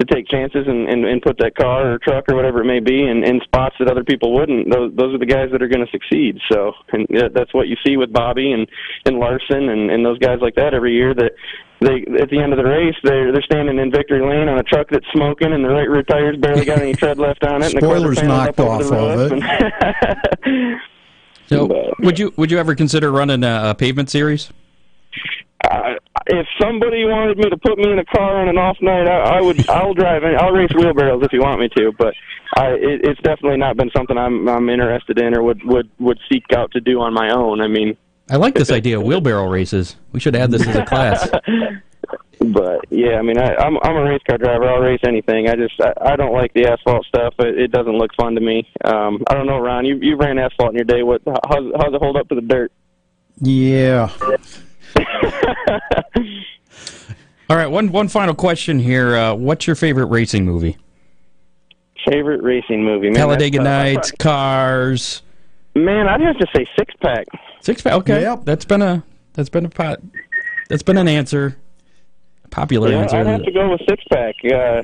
to 0.01 0.07
take 0.07 0.29
chances 0.29 0.67
and, 0.67 0.89
and, 0.89 1.05
and 1.05 1.21
put 1.23 1.39
that 1.39 1.55
car 1.57 1.93
or 1.95 1.99
truck 1.99 2.25
or 2.31 2.37
whatever 2.37 2.61
it 2.63 2.67
may 2.67 2.81
be 2.81 3.03
in, 3.03 3.25
in 3.25 3.41
spots 3.45 3.75
that 3.81 3.91
other 3.91 4.05
people 4.05 4.33
wouldn't. 4.33 4.71
Those 4.73 4.95
those 4.95 5.15
are 5.15 5.19
the 5.19 5.27
guys 5.27 5.49
that 5.53 5.61
are 5.63 5.69
going 5.69 5.85
to 5.85 5.91
succeed. 5.91 6.39
So, 6.51 6.73
and 6.93 7.07
that's 7.35 7.53
what 7.53 7.69
you 7.69 7.77
see 7.85 7.97
with 7.97 8.13
Bobby 8.13 8.53
and 8.53 8.69
and 9.05 9.19
Larson 9.19 9.69
and 9.69 9.91
and 9.91 10.05
those 10.05 10.19
guys 10.19 10.39
like 10.41 10.55
that 10.55 10.75
every 10.75 10.95
year. 10.95 11.15
That 11.15 11.33
they 11.81 12.05
at 12.21 12.31
the 12.31 12.39
end 12.39 12.53
of 12.53 12.59
the 12.59 12.65
race 12.65 12.95
they're 13.03 13.33
they're 13.33 13.43
standing 13.43 13.79
in 13.79 13.91
victory 13.91 14.21
lane 14.21 14.49
on 14.49 14.59
a 14.59 14.63
truck 14.65 14.89
that's 14.91 15.07
smoking 15.13 15.53
and 15.53 15.65
the 15.65 15.69
right 15.69 15.89
rear 15.89 16.03
tires 16.03 16.37
barely 16.37 16.65
got 16.65 16.79
any 16.79 16.95
tread 16.95 17.19
left 17.19 17.45
on 17.45 17.63
it. 17.63 17.73
And 17.73 17.83
the 17.83 17.87
quarter 17.87 18.01
Spoilers 18.15 18.23
knocked 18.23 18.49
up 18.49 18.57
the 18.57 18.67
off 18.67 18.81
of 18.83 19.31
roof 19.31 19.33
and- 20.43 20.81
So 21.49 21.67
But- 21.67 21.99
would 22.01 22.19
you 22.19 22.33
would 22.37 22.51
you 22.51 22.59
ever 22.59 22.75
consider 22.75 23.11
running 23.11 23.43
a, 23.43 23.71
a 23.71 23.75
pavement 23.75 24.11
series? 24.11 24.51
Uh, 25.65 25.95
if 26.27 26.47
somebody 26.61 27.05
wanted 27.05 27.37
me 27.39 27.51
to 27.51 27.57
put 27.57 27.79
me 27.79 27.91
in 27.91 27.99
a 27.99 28.05
car 28.05 28.41
on 28.41 28.49
an 28.49 28.59
off 28.59 28.77
night, 28.81 29.09
I, 29.09 29.39
I 29.39 29.41
would. 29.41 29.69
I'll 29.69 29.95
drive. 29.95 30.23
and 30.23 30.37
I'll 30.37 30.53
race 30.53 30.71
wheelbarrows 30.75 31.23
if 31.25 31.33
you 31.33 31.41
want 31.41 31.61
me 31.61 31.69
to. 31.77 31.93
But 31.99 32.15
I, 32.57 32.69
it, 32.69 33.05
it's 33.05 33.21
definitely 33.23 33.59
not 33.59 33.77
been 33.77 33.91
something 33.97 34.17
I'm 34.17 34.49
I'm 34.49 34.69
interested 34.69 35.19
in 35.19 35.37
or 35.37 35.43
would 35.43 35.65
would 35.65 35.91
would 35.99 36.19
seek 36.31 36.45
out 36.57 36.71
to 36.73 36.81
do 36.81 37.01
on 37.01 37.13
my 37.13 37.31
own. 37.35 37.61
I 37.61 37.67
mean, 37.67 37.97
I 38.31 38.37
like 38.37 38.55
this 38.55 38.71
idea 38.71 38.99
of 38.99 39.05
wheelbarrow 39.05 39.49
races. 39.49 39.97
We 40.13 40.21
should 40.21 40.37
add 40.37 40.51
this 40.51 40.67
as 40.67 40.77
a 40.77 40.85
class. 40.85 41.29
but 42.41 42.85
yeah, 42.91 43.17
I 43.17 43.23
mean, 43.23 43.39
I, 43.39 43.55
I'm 43.57 43.79
I'm 43.83 43.97
a 43.97 44.05
race 44.05 44.23
car 44.29 44.39
driver. 44.39 44.69
I'll 44.69 44.81
race 44.81 45.01
anything. 45.07 45.49
I 45.49 45.57
just 45.57 45.75
I, 45.81 46.13
I 46.13 46.17
don't 46.17 46.33
like 46.33 46.53
the 46.55 46.67
asphalt 46.67 47.05
stuff. 47.07 47.35
It, 47.41 47.59
it 47.59 47.73
doesn't 47.73 47.97
look 47.97 48.11
fun 48.17 48.35
to 48.35 48.41
me. 48.41 48.69
Um, 48.85 49.25
I 49.29 49.35
don't 49.35 49.47
know, 49.47 49.59
Ron. 49.59 49.85
You 49.85 49.99
you 50.01 50.17
ran 50.17 50.39
asphalt 50.39 50.71
in 50.71 50.77
your 50.77 50.85
day. 50.85 51.03
What 51.03 51.23
how's 51.27 51.73
how's 51.77 51.95
it 51.95 52.01
hold 52.01 52.17
up 52.17 52.29
to 52.29 52.35
the 52.35 52.43
dirt? 52.43 52.71
yeah, 53.41 54.11
All 57.51 57.57
right, 57.57 57.67
one 57.67 57.91
one 57.93 58.09
final 58.09 58.35
question 58.35 58.79
here. 58.79 59.17
Uh, 59.17 59.35
what's 59.35 59.67
your 59.67 59.77
favorite 59.77 60.07
racing 60.07 60.45
movie? 60.45 60.77
Favorite 62.11 62.43
racing 62.43 62.85
movie? 62.85 63.07
Man, 63.11 63.15
Talladega 63.15 63.63
that's 63.63 63.65
tough. 63.65 63.95
Nights, 63.95 64.11
Cars, 64.19 65.23
Man, 65.75 66.09
I'd 66.09 66.21
have 66.21 66.37
to 66.39 66.47
say 66.55 66.67
Six 66.79 66.95
Pack. 67.03 67.27
Six 67.61 67.83
Pack. 67.83 67.93
Okay, 67.95 68.23
Yep. 68.23 68.45
that's 68.45 68.65
been 68.65 68.83
a 68.83 69.03
that's 69.35 69.49
been 69.49 69.65
a 69.65 69.69
pot, 69.71 70.01
that's 70.69 70.83
been 70.83 70.99
an 70.99 71.09
answer, 71.09 71.57
a 72.45 72.49
popular 72.49 72.91
Yeah, 72.91 73.03
answer. 73.03 73.17
I'd 73.17 73.27
have 73.27 73.43
to 73.45 73.53
go 73.53 73.71
with 73.71 73.81
six 73.89 74.03
pack. 74.11 74.35
Uh, 74.45 74.83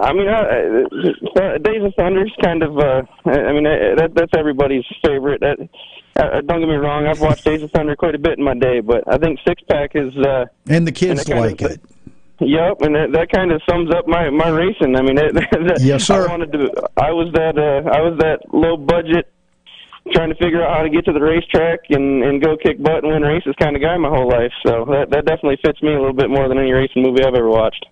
I 0.00 0.12
mean, 0.14 0.28
uh, 0.28 1.42
uh, 1.42 1.58
Days 1.58 1.82
of 1.82 1.92
Thunder's 1.98 2.32
kind 2.42 2.62
of. 2.62 2.78
Uh, 2.78 3.02
I 3.26 3.52
mean, 3.52 3.66
uh, 3.66 3.96
that, 3.96 4.12
that's 4.14 4.32
everybody's 4.38 4.84
favorite. 5.04 5.40
That, 5.40 5.58
uh, 6.18 6.40
don't 6.42 6.60
get 6.60 6.68
me 6.68 6.74
wrong. 6.74 7.06
I've 7.06 7.20
watched 7.20 7.44
Days 7.44 7.62
of 7.62 7.70
Thunder 7.70 7.94
quite 7.96 8.14
a 8.14 8.18
bit 8.18 8.38
in 8.38 8.44
my 8.44 8.54
day, 8.54 8.80
but 8.80 9.04
I 9.06 9.18
think 9.18 9.38
Six 9.46 9.62
Pack 9.70 9.92
is. 9.94 10.16
Uh, 10.16 10.46
and 10.68 10.86
the 10.86 10.92
kids 10.92 11.28
And 11.28 11.40
like 11.40 11.60
of- 11.62 11.70
it. 11.72 11.80
Yep, 12.40 12.82
and 12.82 12.94
that, 12.94 13.10
that 13.12 13.30
kind 13.32 13.50
of 13.50 13.60
sums 13.68 13.90
up 13.92 14.06
my 14.06 14.30
my 14.30 14.48
racing. 14.48 14.94
I 14.94 15.02
mean, 15.02 15.18
it, 15.18 15.34
that, 15.50 15.78
Yes, 15.80 16.04
sir. 16.04 16.28
I 16.28 16.30
wanted 16.30 16.52
to. 16.52 16.70
I 16.96 17.10
was 17.10 17.32
that. 17.34 17.58
Uh, 17.58 17.90
I 17.90 18.00
was 18.00 18.16
that 18.20 18.38
low 18.54 18.76
budget, 18.76 19.26
trying 20.12 20.28
to 20.28 20.36
figure 20.36 20.62
out 20.64 20.76
how 20.76 20.82
to 20.84 20.88
get 20.88 21.04
to 21.06 21.12
the 21.12 21.20
racetrack 21.20 21.80
and 21.90 22.22
and 22.22 22.40
go 22.40 22.56
kick 22.56 22.80
butt 22.80 23.02
and 23.02 23.12
win 23.12 23.22
races 23.22 23.54
kind 23.58 23.74
of 23.74 23.82
guy 23.82 23.96
my 23.96 24.08
whole 24.08 24.28
life. 24.28 24.52
So 24.64 24.84
that 24.84 25.10
that 25.10 25.24
definitely 25.26 25.58
fits 25.64 25.82
me 25.82 25.90
a 25.94 25.98
little 25.98 26.12
bit 26.12 26.30
more 26.30 26.48
than 26.48 26.58
any 26.58 26.70
racing 26.70 27.02
movie 27.02 27.24
I've 27.24 27.34
ever 27.34 27.48
watched. 27.48 27.84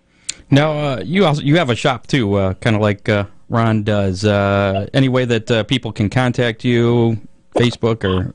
Now, 0.49 0.73
uh, 0.79 1.03
you 1.05 1.25
also 1.25 1.43
you 1.43 1.57
have 1.57 1.69
a 1.71 1.75
shop 1.75 2.07
too, 2.07 2.35
uh, 2.35 2.55
kind 2.55 2.77
of 2.77 2.83
like 2.83 3.09
uh, 3.09 3.25
Ron 3.49 3.83
does. 3.83 4.25
Uh, 4.25 4.87
any 4.95 5.09
way 5.09 5.25
that 5.25 5.51
uh, 5.51 5.65
people 5.65 5.91
can 5.91 6.09
contact 6.09 6.63
you, 6.63 7.19
Facebook 7.57 8.05
or 8.05 8.35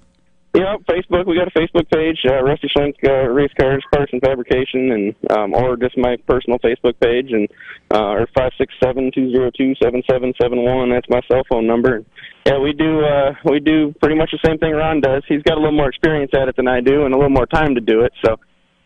Yeah, 0.54 0.76
Facebook. 0.90 1.26
We 1.28 1.38
got 1.38 1.48
a 1.48 1.58
Facebook 1.58 1.90
page, 1.90 2.20
uh, 2.26 2.44
Rusty 2.44 2.68
Schlenk 2.76 2.96
uh, 3.08 3.30
Race 3.30 3.52
Cars, 3.60 3.84
Parts 3.94 4.12
and 4.12 4.22
Fabrication, 4.22 4.92
and 4.92 5.16
um, 5.32 5.54
or 5.54 5.78
just 5.78 5.98
my 5.98 6.18
personal 6.28 6.60
Facebook 6.60 7.00
page, 7.00 7.32
and 7.32 7.48
uh, 7.94 8.12
or 8.12 8.28
five 8.36 8.52
six 8.58 8.74
seven 8.84 9.12
two 9.14 9.32
zero 9.32 9.50
two 9.56 9.74
seven 9.82 10.04
seven 10.10 10.34
seven 10.42 10.64
one. 10.64 10.90
That's 10.90 11.08
my 11.10 11.22
cell 11.32 11.44
phone 11.50 11.68
number. 11.68 12.04
Yeah, 12.46 12.60
we 12.60 12.74
do. 12.74 13.02
Uh, 13.02 13.34
we 13.46 13.60
do 13.60 13.94
pretty 14.02 14.16
much 14.16 14.32
the 14.32 14.40
same 14.46 14.58
thing 14.58 14.74
Ron 14.74 15.00
does. 15.00 15.24
He's 15.28 15.44
got 15.44 15.58
a 15.58 15.62
little 15.62 15.78
more 15.78 15.88
experience 15.88 16.32
at 16.34 16.50
it 16.50 16.56
than 16.58 16.68
I 16.68 16.82
do, 16.82 17.06
and 17.06 17.14
a 17.14 17.18
little 17.18 17.30
more 17.30 17.46
time 17.48 17.76
to 17.76 17.82
do 17.82 18.02
it. 18.02 18.14
So. 18.26 18.38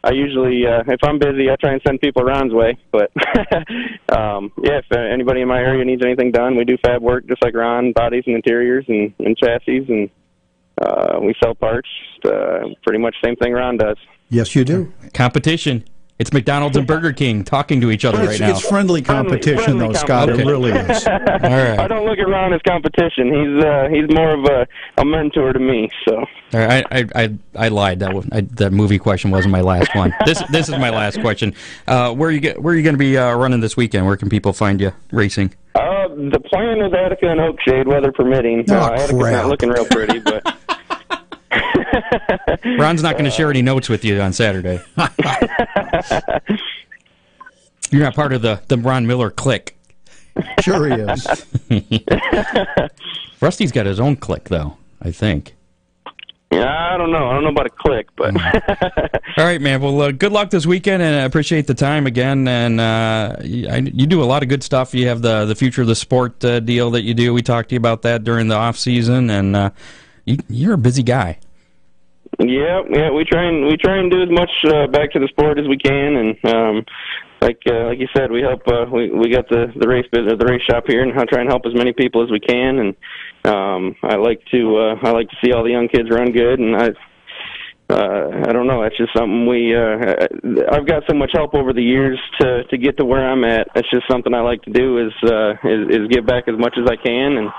I 0.06 0.12
usually, 0.12 0.68
uh, 0.68 0.84
if 0.86 1.00
I'm 1.04 1.18
busy, 1.18 1.50
I 1.50 1.56
try 1.56 1.74
and 1.74 1.82
send 1.84 2.00
people 2.00 2.24
Ron's 2.24 2.54
way. 2.54 2.78
But 2.92 3.10
um, 4.16 4.52
yeah, 4.62 4.78
if 4.78 4.86
uh, 4.92 5.00
anybody 5.00 5.42
in 5.42 5.48
my 5.48 5.58
area 5.58 5.84
needs 5.84 6.04
anything 6.06 6.32
done, 6.32 6.56
we 6.56 6.64
do 6.64 6.78
fab 6.86 7.02
work 7.02 7.26
just 7.26 7.42
like 7.42 7.56
Ron, 7.56 7.92
bodies 7.92 8.24
and 8.28 8.36
interiors 8.36 8.86
and, 8.88 9.12
and 9.18 9.36
chassis, 9.36 9.84
and 9.90 10.12
uh, 10.82 11.19
we 11.21 11.34
sell 11.43 11.55
parts. 11.55 11.89
Uh, 12.23 12.69
pretty 12.84 12.99
much 12.99 13.15
same 13.23 13.36
thing 13.36 13.53
Ron 13.53 13.78
does. 13.78 13.97
Yes, 14.30 14.55
you 14.55 14.65
do. 14.65 14.91
competition? 15.13 15.86
It's 16.17 16.32
McDonald's 16.32 16.78
and 16.78 16.88
Burger 16.88 17.11
King 17.11 17.43
talking 17.43 17.82
to 17.82 17.91
each 17.91 18.05
other 18.05 18.21
It's, 18.21 18.32
right 18.32 18.39
now. 18.39 18.51
it's 18.51 18.65
friendly 18.65 19.01
competition, 19.01 19.63
friendly 19.63 19.88
though, 19.88 19.93
Scott. 19.93 20.30
It 20.30 20.45
really 20.45 20.71
is. 20.71 21.05
All 21.07 21.19
I 21.19 21.88
don't 21.89 22.05
look 22.05 22.17
at 22.19 22.30
Ron 22.30 22.53
as 22.53 22.61
competition. 22.61 23.28
He's 23.28 23.63
uh, 23.65 23.88
he's 23.91 24.09
more 24.15 24.34
of 24.34 24.45
a, 24.45 24.65
a 25.01 25.03
mentor 25.03 25.51
to 25.51 25.59
me. 25.59 25.89
So 26.07 26.15
All 26.19 26.26
right, 26.53 26.86
I, 26.89 26.99
I, 26.99 27.23
I, 27.23 27.38
I 27.57 27.67
lied. 27.67 27.99
That 27.99 28.13
was, 28.13 28.26
I, 28.32 28.41
that 28.41 28.71
movie 28.71 28.97
question 28.97 29.30
wasn't 29.30 29.51
my 29.51 29.61
last 29.61 29.93
one. 29.93 30.13
This 30.26 30.41
this 30.51 30.69
is 30.69 30.78
my 30.78 30.89
last 30.89 31.19
question. 31.19 31.53
Uh, 31.86 32.13
where 32.13 32.32
you 32.32 32.39
get, 32.39 32.61
where 32.61 32.73
are 32.73 32.78
you 32.78 32.84
going 32.84 32.95
to 32.95 32.99
be 32.99 33.17
uh, 33.17 33.36
running 33.36 33.59
this 33.59 33.76
weekend? 33.76 34.05
Where 34.05 34.15
can 34.15 34.30
people 34.30 34.53
find 34.53 34.80
you 34.80 34.93
racing? 35.11 35.53
uh, 35.76 36.07
the 36.07 36.39
plan 36.49 36.80
is 36.80 36.93
Attica 36.93 37.28
and 37.30 37.41
Oakshade, 37.41 37.88
weather 37.88 38.13
permitting. 38.13 38.63
Oh, 38.69 38.76
uh, 38.76 38.89
Attica's 38.91 39.11
crap. 39.19 39.34
not 39.34 39.47
looking 39.47 39.69
real 39.69 39.86
pretty, 39.86 40.19
but 40.19 40.41
Ron's 42.80 43.03
not 43.03 43.14
going 43.14 43.26
to 43.26 43.32
share 43.32 43.49
any 43.49 43.62
notes 43.62 43.89
with 43.89 44.03
you 44.06 44.20
on 44.22 44.34
Saturday. 44.34 44.82
You're 47.91 48.03
not 48.03 48.16
part 48.16 48.34
of 48.34 48.41
the 48.41 48.62
the 48.68 48.78
Ron 48.78 49.06
Miller 49.08 49.30
clique. 49.30 49.78
Sure 50.62 50.88
he 50.88 51.01
is. 51.01 51.45
Rusty's 53.41 53.72
got 53.72 53.86
his 53.86 53.99
own 53.99 54.16
clique, 54.16 54.45
though. 54.45 54.76
I 55.01 55.12
think. 55.12 55.56
yeah, 56.51 56.93
I 56.93 56.97
don't 56.97 57.12
know. 57.12 57.30
I 57.30 57.34
don't 57.34 57.43
know 57.43 57.49
about 57.51 57.68
a 57.68 57.70
click, 57.70 58.08
but 58.16 58.36
All 59.38 59.45
right, 59.45 59.62
man. 59.62 59.82
Well, 59.82 60.01
uh, 60.01 60.12
good 60.12 60.32
luck 60.32 60.49
this 60.49 60.66
weekend, 60.66 61.03
and 61.03 61.16
I 61.16 61.24
appreciate 61.26 61.68
the 61.68 61.74
time 61.74 62.08
again. 62.08 62.47
And 62.47 62.80
uh, 62.82 63.36
y- 63.39 63.66
I, 63.70 63.78
you 63.78 64.08
do 64.08 64.22
a 64.24 64.26
lot 64.26 64.41
of 64.43 64.49
good 64.49 64.64
stuff. 64.64 64.93
You 64.93 65.08
have 65.08 65.22
the 65.22 65.45
the 65.45 65.56
future 65.56 65.82
of 65.84 65.88
the 65.88 65.95
sport 65.95 66.43
uh, 66.43 66.60
deal 66.60 66.91
that 66.91 67.03
you 67.03 67.14
do. 67.14 67.34
We 67.34 67.41
talked 67.43 67.70
to 67.70 67.76
you 67.76 67.80
about 67.80 68.01
that 68.01 68.24
during 68.24 68.47
the 68.47 68.56
off 68.56 68.78
season, 68.78 69.30
and 69.30 69.56
uh, 69.56 69.70
you, 70.26 70.38
you're 70.49 70.73
a 70.73 70.78
busy 70.78 71.03
guy. 71.03 71.39
Yeah, 72.39 72.82
yeah, 72.89 73.11
we 73.11 73.23
try 73.23 73.45
and 73.45 73.65
we 73.65 73.78
try 73.78 73.97
and 73.97 74.11
do 74.11 74.21
as 74.21 74.30
much 74.30 74.51
uh, 74.65 74.88
back 74.88 75.11
to 75.11 75.19
the 75.19 75.28
sport 75.30 75.57
as 75.57 75.67
we 75.67 75.78
can, 75.78 76.17
and 76.17 76.45
um, 76.53 76.86
like 77.41 77.61
uh, 77.65 77.86
like 77.86 77.99
you 77.99 78.07
said, 78.13 78.32
we 78.32 78.41
help. 78.41 78.67
Uh, 78.67 78.86
we 78.91 79.09
we 79.11 79.30
got 79.30 79.47
the 79.47 79.71
the 79.80 79.88
race 79.88 80.05
business, 80.11 80.34
the 80.38 80.45
race 80.45 80.63
shop 80.63 80.84
here, 80.88 81.01
and 81.01 81.17
I 81.17 81.23
try 81.26 81.39
and 81.41 81.49
help 81.49 81.65
as 81.65 81.73
many 81.73 81.93
people 81.93 82.23
as 82.23 82.32
we 82.32 82.39
can. 82.39 82.80
And 82.80 82.95
um, 83.45 83.95
I 84.03 84.15
like 84.15 84.41
to 84.51 84.78
uh, 84.78 84.95
I 85.03 85.11
like 85.11 85.30
to 85.30 85.36
see 85.43 85.53
all 85.53 85.63
the 85.63 85.71
young 85.71 85.88
kids 85.88 86.09
run 86.09 86.32
good, 86.32 86.59
and 86.59 86.76
I. 86.76 86.89
Uh, 87.88 88.47
I 88.47 88.51
don't 88.51 88.65
know. 88.65 88.82
It's 88.82 88.97
just 88.97 89.13
something 89.15 89.45
we. 89.45 89.76
Uh, 89.76 90.26
I've 90.71 90.88
got 90.88 91.03
so 91.07 91.15
much 91.15 91.30
help 91.36 91.53
over 91.53 91.71
the 91.71 91.84
years 91.84 92.19
to 92.41 92.63
to 92.63 92.78
get 92.80 92.97
to 92.97 93.05
where 93.05 93.23
I'm 93.23 93.43
at. 93.43 93.67
It's 93.76 93.89
just 93.91 94.07
something 94.09 94.34
I 94.34 94.41
like 94.41 94.63
to 94.63 94.71
do 94.71 95.05
is 95.05 95.13
uh, 95.23 95.51
is, 95.63 95.95
is 95.95 96.07
give 96.09 96.26
back 96.26 96.47
as 96.47 96.57
much 96.57 96.80
as 96.80 96.89
I 96.89 96.95
can, 96.95 97.38
and 97.38 97.49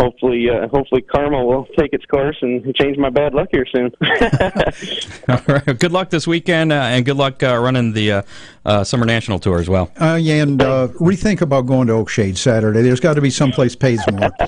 hopefully, 0.00 0.48
uh, 0.50 0.68
hopefully 0.68 1.02
karma 1.02 1.44
will 1.44 1.66
take 1.76 1.92
its 1.92 2.04
course 2.06 2.36
and 2.40 2.74
change 2.74 2.96
my 2.96 3.10
bad 3.10 3.34
luck 3.34 3.48
here 3.50 3.66
soon. 3.66 3.90
All 5.28 5.40
right. 5.46 5.78
Good 5.78 5.92
luck 5.92 6.10
this 6.10 6.26
weekend, 6.26 6.72
uh, 6.72 6.76
and 6.76 7.04
good 7.04 7.16
luck 7.16 7.42
uh, 7.42 7.58
running 7.58 7.92
the 7.92 8.12
uh, 8.12 8.22
uh, 8.64 8.84
summer 8.84 9.06
national 9.06 9.38
tour 9.38 9.58
as 9.58 9.68
well. 9.68 9.90
Uh, 10.00 10.18
yeah, 10.20 10.42
and 10.42 10.62
uh, 10.62 10.88
rethink 11.00 11.40
about 11.40 11.66
going 11.66 11.86
to 11.88 11.94
Oakshade 11.94 12.36
Saturday. 12.36 12.82
There's 12.82 13.00
got 13.00 13.14
to 13.14 13.20
be 13.20 13.30
someplace 13.30 13.74
pays 13.74 14.00
more. 14.10 14.30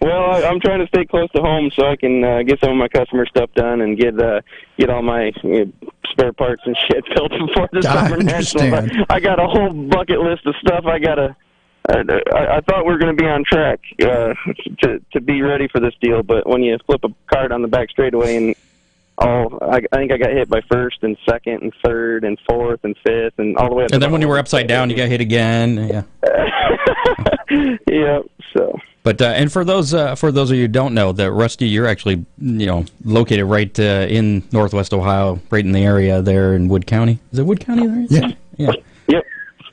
well, 0.00 0.30
I, 0.30 0.42
I'm 0.44 0.60
trying 0.60 0.80
to 0.80 0.86
stay 0.88 1.04
close 1.04 1.30
to 1.32 1.42
home 1.42 1.70
so 1.74 1.86
I 1.86 1.96
can 1.96 2.24
uh, 2.24 2.42
get 2.42 2.60
some 2.60 2.70
of 2.70 2.76
my 2.76 2.88
customer 2.88 3.26
stuff 3.26 3.50
done 3.54 3.80
and 3.80 3.98
get 3.98 4.20
uh, 4.20 4.40
get 4.78 4.90
all 4.90 5.02
my 5.02 5.32
you 5.42 5.64
know, 5.64 5.72
spare 6.10 6.32
parts 6.32 6.62
and 6.64 6.76
shit 6.88 7.04
built 7.14 7.30
before 7.46 7.68
the 7.72 7.78
I 7.88 8.08
summer 8.08 8.22
nationals. 8.22 8.72
understand. 8.72 9.06
I, 9.08 9.16
I 9.16 9.20
got 9.20 9.40
a 9.40 9.46
whole 9.46 9.72
bucket 9.72 10.20
list 10.20 10.46
of 10.46 10.54
stuff 10.60 10.84
I 10.86 10.98
gotta 10.98 11.36
I, 11.88 12.00
I, 12.34 12.56
I 12.56 12.60
thought 12.60 12.84
we 12.84 12.92
were 12.92 12.98
going 12.98 13.16
to 13.16 13.22
be 13.22 13.28
on 13.28 13.44
track 13.44 13.80
uh, 14.02 14.34
to 14.82 15.00
to 15.12 15.20
be 15.20 15.42
ready 15.42 15.68
for 15.68 15.80
this 15.80 15.94
deal, 16.00 16.22
but 16.22 16.46
when 16.46 16.62
you 16.62 16.76
flip 16.86 17.02
a 17.04 17.08
card 17.32 17.50
on 17.52 17.62
the 17.62 17.68
back 17.68 17.90
straightaway 17.90 18.36
and 18.36 18.54
all, 19.16 19.58
I, 19.62 19.80
I 19.92 19.96
think 19.96 20.12
I 20.12 20.16
got 20.16 20.30
hit 20.30 20.48
by 20.48 20.60
first 20.70 20.98
and 21.02 21.16
second 21.28 21.62
and 21.62 21.72
third 21.84 22.24
and 22.24 22.38
fourth 22.48 22.80
and 22.84 22.96
fifth 23.04 23.38
and 23.38 23.56
all 23.56 23.68
the 23.68 23.74
way. 23.74 23.84
Up 23.84 23.92
And 23.92 23.94
to 23.94 23.98
then 23.98 24.12
when 24.12 24.20
you 24.20 24.28
were 24.28 24.38
upside 24.38 24.68
down, 24.68 24.90
you 24.90 24.96
got 24.96 25.08
hit 25.08 25.20
again. 25.20 25.76
Yeah. 25.88 26.02
yeah. 27.88 28.20
So 28.54 28.78
But 29.02 29.20
uh, 29.20 29.26
and 29.26 29.50
for 29.50 29.64
those 29.64 29.94
uh, 29.94 30.14
for 30.14 30.30
those 30.30 30.50
of 30.50 30.56
you 30.56 30.64
who 30.64 30.68
don't 30.68 30.94
know, 30.94 31.12
that 31.12 31.32
Rusty, 31.32 31.68
you're 31.68 31.86
actually 31.86 32.24
you 32.38 32.66
know 32.66 32.84
located 33.04 33.46
right 33.46 33.78
uh, 33.80 34.06
in 34.08 34.46
Northwest 34.52 34.92
Ohio, 34.92 35.40
right 35.50 35.64
in 35.64 35.72
the 35.72 35.84
area 35.84 36.22
there 36.22 36.54
in 36.54 36.68
Wood 36.68 36.86
County. 36.86 37.18
Is 37.32 37.38
it 37.38 37.44
Wood 37.44 37.60
County? 37.60 37.86
There? 37.86 38.06
Yeah. 38.08 38.34
Yeah. 38.56 38.72
yep. 39.08 39.24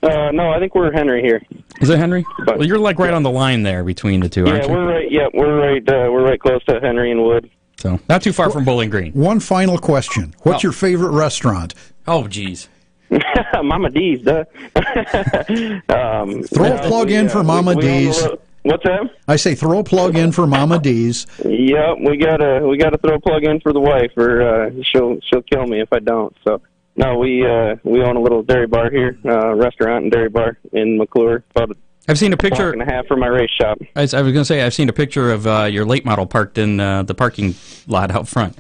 Uh, 0.06 0.32
no, 0.32 0.52
I 0.52 0.60
think 0.60 0.76
we're 0.76 0.92
Henry 0.92 1.22
here. 1.22 1.42
Is 1.82 1.90
it 1.90 1.98
Henry? 1.98 2.26
But- 2.46 2.58
Well, 2.60 2.68
you're 2.68 2.78
like 2.80 3.00
right 3.00 3.14
on 3.14 3.24
the 3.24 3.32
line 3.32 3.64
there 3.64 3.84
between 3.84 4.20
the 4.22 4.30
two, 4.30 4.46
aren't 4.46 4.64
Yeah, 4.66 4.72
we're 4.72 4.86
right. 4.88 5.12
Yeah, 5.12 5.28
we're 5.34 5.58
right. 5.60 5.90
Uh, 5.90 6.10
we're 6.12 6.24
right 6.24 6.40
close 6.40 6.64
to 6.66 6.80
Henry 6.80 7.12
and 7.12 7.24
Wood. 7.24 7.50
So 7.78 8.00
not 8.08 8.22
too 8.22 8.32
far 8.34 8.50
from 8.50 8.64
Bowling 8.66 8.90
Green. 8.90 9.12
One 9.14 9.40
final 9.40 9.78
question. 9.78 10.34
What's 10.44 10.64
Oh. 10.64 10.68
your 10.68 10.72
favorite 10.72 11.12
restaurant? 11.12 11.74
Oh, 12.08 12.24
jeez. 12.24 12.68
Mama 13.64 13.90
D's, 13.90 14.22
duh. 14.22 14.46
um, 15.90 16.44
Throw 16.44 16.76
a 16.76 16.80
plug 16.88 17.08
we, 17.08 17.16
in 17.16 17.30
for 17.30 17.44
Mama 17.44 17.72
we 17.76 17.76
own 17.76 17.82
D's. 17.82 18.22
little- 18.22 18.42
What's 18.64 18.84
that? 18.84 19.12
I 19.28 19.36
say 19.36 19.54
throw 19.54 19.78
a 19.80 19.84
plug 19.84 20.18
in 20.18 20.32
for 20.32 20.48
Mama 20.48 20.80
D's. 20.80 21.28
Yep, 21.46 21.98
we 22.04 22.18
gotta 22.18 22.66
we 22.68 22.78
gotta 22.78 22.98
throw 22.98 23.14
a 23.14 23.20
plug 23.20 23.44
in 23.44 23.60
for 23.60 23.72
the 23.74 23.80
wife, 23.80 24.12
or 24.18 24.42
uh, 24.42 24.72
she'll 24.82 25.20
she'll 25.30 25.44
kill 25.44 25.68
me 25.68 25.82
if 25.82 25.90
I 25.94 26.00
don't. 26.00 26.36
So 26.44 26.60
no, 26.96 27.18
we 27.18 27.46
uh, 27.46 27.76
we 27.84 28.02
own 28.02 28.16
a 28.16 28.22
little 28.22 28.44
dairy 28.44 28.68
bar 28.68 28.90
here, 28.90 29.18
uh, 29.26 29.54
restaurant 29.56 30.04
and 30.04 30.12
dairy 30.12 30.30
bar 30.30 30.58
in 30.72 30.98
McClure, 30.98 31.44
about 31.56 31.78
I've 32.08 32.20
seen 32.20 32.34
a 32.34 32.38
picture. 32.38 32.72
and 32.72 32.82
a 32.82 32.86
half 32.86 33.08
from 33.08 33.20
my 33.20 33.28
race 33.28 33.50
shop. 33.60 33.80
I 33.96 34.02
was, 34.02 34.14
I 34.14 34.22
was 34.22 34.32
going 34.32 34.42
to 34.42 34.46
say 34.46 34.62
I've 34.62 34.74
seen 34.74 34.90
a 34.90 34.94
picture 34.94 35.32
of 35.32 35.48
uh, 35.48 35.64
your 35.64 35.86
late 35.86 36.06
model 36.06 36.28
parked 36.28 36.58
in 36.58 36.80
uh, 36.80 37.04
the 37.04 37.16
parking 37.16 37.56
lot 37.88 38.12
out 38.12 38.28
front. 38.28 38.58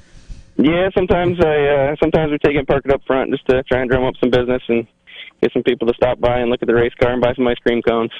Yeah, 0.58 0.90
sometimes 0.96 1.40
I 1.40 1.92
uh, 1.92 1.96
sometimes 2.02 2.32
we 2.32 2.38
take 2.40 2.56
it 2.56 2.60
and 2.60 2.68
park 2.68 2.84
it 2.86 2.92
up 2.92 3.02
front 3.06 3.32
just 3.32 3.46
to 3.48 3.62
try 3.64 3.82
and 3.82 3.90
drum 3.90 4.04
up 4.04 4.16
some 4.20 4.32
business 4.32 4.64
and 4.68 4.88
get 5.42 5.52
some 5.54 5.64
people 5.64 5.88
to 5.88 5.94
stop 5.94 6.20
by 6.20 6.40
and 6.40 6.50
look 6.50 6.62
at 6.62 6.68
the 6.68 6.74
race 6.74 6.94
car 7.00 7.12
and 7.12 7.22
buy 7.22 7.34
some 7.36 7.48
ice 7.48 7.58
cream 7.60 7.82
cones. 7.82 8.12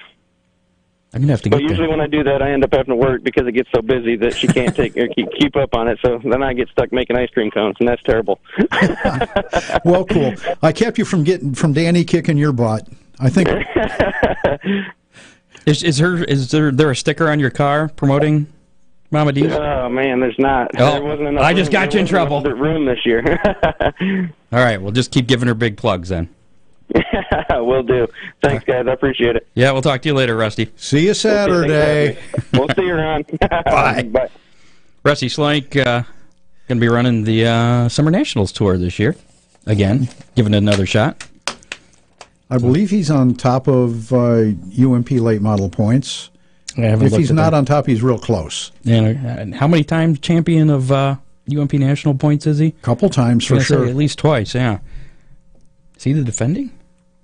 I'm 1.16 1.22
gonna 1.22 1.32
have 1.34 1.42
to 1.44 1.50
But 1.50 1.60
get 1.62 1.70
usually 1.70 1.88
there. 1.88 1.98
when 1.98 2.02
I 2.02 2.08
do 2.08 2.24
that, 2.26 2.42
I 2.42 2.52
end 2.52 2.64
up 2.66 2.74
having 2.74 2.88
to 2.92 2.96
work 2.98 3.24
because 3.24 3.48
it 3.48 3.54
gets 3.54 3.70
so 3.74 3.82
busy 3.82 4.18
that 4.18 4.36
she 4.36 4.48
can't 4.48 4.76
take 4.76 4.98
or 4.98 5.08
keep 5.08 5.28
keep 5.40 5.56
up 5.56 5.74
on 5.74 5.88
it. 5.88 5.98
So 6.02 6.20
then 6.24 6.44
I 6.44 6.52
get 6.54 6.68
stuck 6.70 6.92
making 6.92 7.16
ice 7.16 7.30
cream 7.30 7.50
cones, 7.52 7.78
and 7.80 7.88
that's 7.88 8.04
terrible. 8.04 8.40
Well, 9.86 10.04
cool. 10.06 10.34
I 10.62 10.72
kept 10.72 10.98
you 10.98 11.06
from 11.06 11.24
getting 11.24 11.54
from 11.54 11.72
Danny 11.74 12.04
kicking 12.04 12.38
your 12.38 12.52
butt. 12.52 12.88
I 13.20 13.30
think 13.30 13.48
Is, 15.66 15.82
is 15.84 15.98
her 16.00 16.24
is 16.24 16.52
there 16.52 16.72
there 16.72 16.92
a 16.92 16.96
sticker 16.96 17.30
on 17.30 17.40
your 17.40 17.50
car 17.50 17.88
promoting 17.90 18.48
Mama 19.10 19.32
D's? 19.32 19.52
oh 19.54 19.90
man, 19.90 20.20
there's 20.20 20.38
not. 20.38 20.70
Oh, 20.78 20.92
there 20.92 21.02
wasn't 21.04 21.28
enough 21.30 21.44
I 21.44 21.54
just 21.54 21.70
room- 21.70 21.82
got 21.82 21.92
there 21.92 22.02
you 22.02 22.08
in 22.08 22.14
wasn't 22.16 22.44
trouble. 22.44 22.60
Room 22.60 22.86
this 22.86 23.06
year. 23.06 23.40
All 24.52 24.60
right, 24.60 24.80
we'll 24.82 24.92
just 24.92 25.12
keep 25.12 25.28
giving 25.28 25.48
her 25.48 25.54
big 25.56 25.78
plugs 25.78 26.10
then. 26.10 26.30
Will 27.52 27.84
do. 27.84 28.08
Thanks, 28.44 28.64
guys. 28.66 28.86
I 28.88 28.94
appreciate 28.94 29.36
it. 29.36 29.48
Yeah, 29.56 29.72
we'll 29.72 29.82
talk 29.82 30.02
to 30.04 30.10
you 30.10 30.16
later, 30.16 30.36
Rusty. 30.36 30.72
see 30.76 31.06
you 31.08 31.14
Saturday. 31.14 32.18
We'll 32.54 32.70
see 32.70 32.84
you 32.84 32.94
around. 32.94 33.26
Bye. 33.40 34.04
Bye. 34.12 34.30
Rusty 35.04 35.28
Schlenk 35.28 35.76
uh, 35.78 36.04
going 36.68 36.80
to 36.80 36.82
be 36.82 36.88
running 36.88 37.24
the 37.24 37.46
uh, 37.46 37.90
Summer 37.90 38.12
Nationals 38.12 38.52
tour 38.52 38.78
this 38.78 38.98
year 39.00 39.16
again, 39.66 40.10
giving 40.36 40.54
it 40.54 40.58
another 40.58 40.86
shot. 40.86 41.28
I 42.50 42.58
believe 42.60 42.92
he's 42.92 43.10
on 43.10 43.34
top 43.34 43.68
of 43.68 44.14
uh, 44.14 44.52
UMP 44.80 45.12
late 45.12 45.42
model 45.42 45.70
points. 45.70 46.30
If 46.78 47.14
he's 47.14 47.32
not 47.32 47.52
that. 47.52 47.58
on 47.58 47.66
top, 47.66 47.88
he's 47.88 48.04
real 48.04 48.20
close. 48.20 48.72
Yeah, 48.84 49.02
and 49.06 49.56
how 49.56 49.68
many 49.68 49.84
times 49.84 50.20
champion 50.20 50.70
of 50.70 50.92
uh, 50.92 51.16
UMP 51.50 51.74
national 51.74 52.16
points 52.16 52.46
is 52.46 52.60
he? 52.60 52.72
Couple 52.82 53.10
times 53.10 53.46
for 53.46 53.56
Gonna 53.56 53.64
say 53.66 53.76
sure. 53.76 53.86
at 53.86 53.96
least 53.96 54.20
twice. 54.20 54.54
Yeah. 54.54 54.80
Is 55.98 56.04
he 56.04 56.14
the 56.14 56.24
defending? 56.24 56.72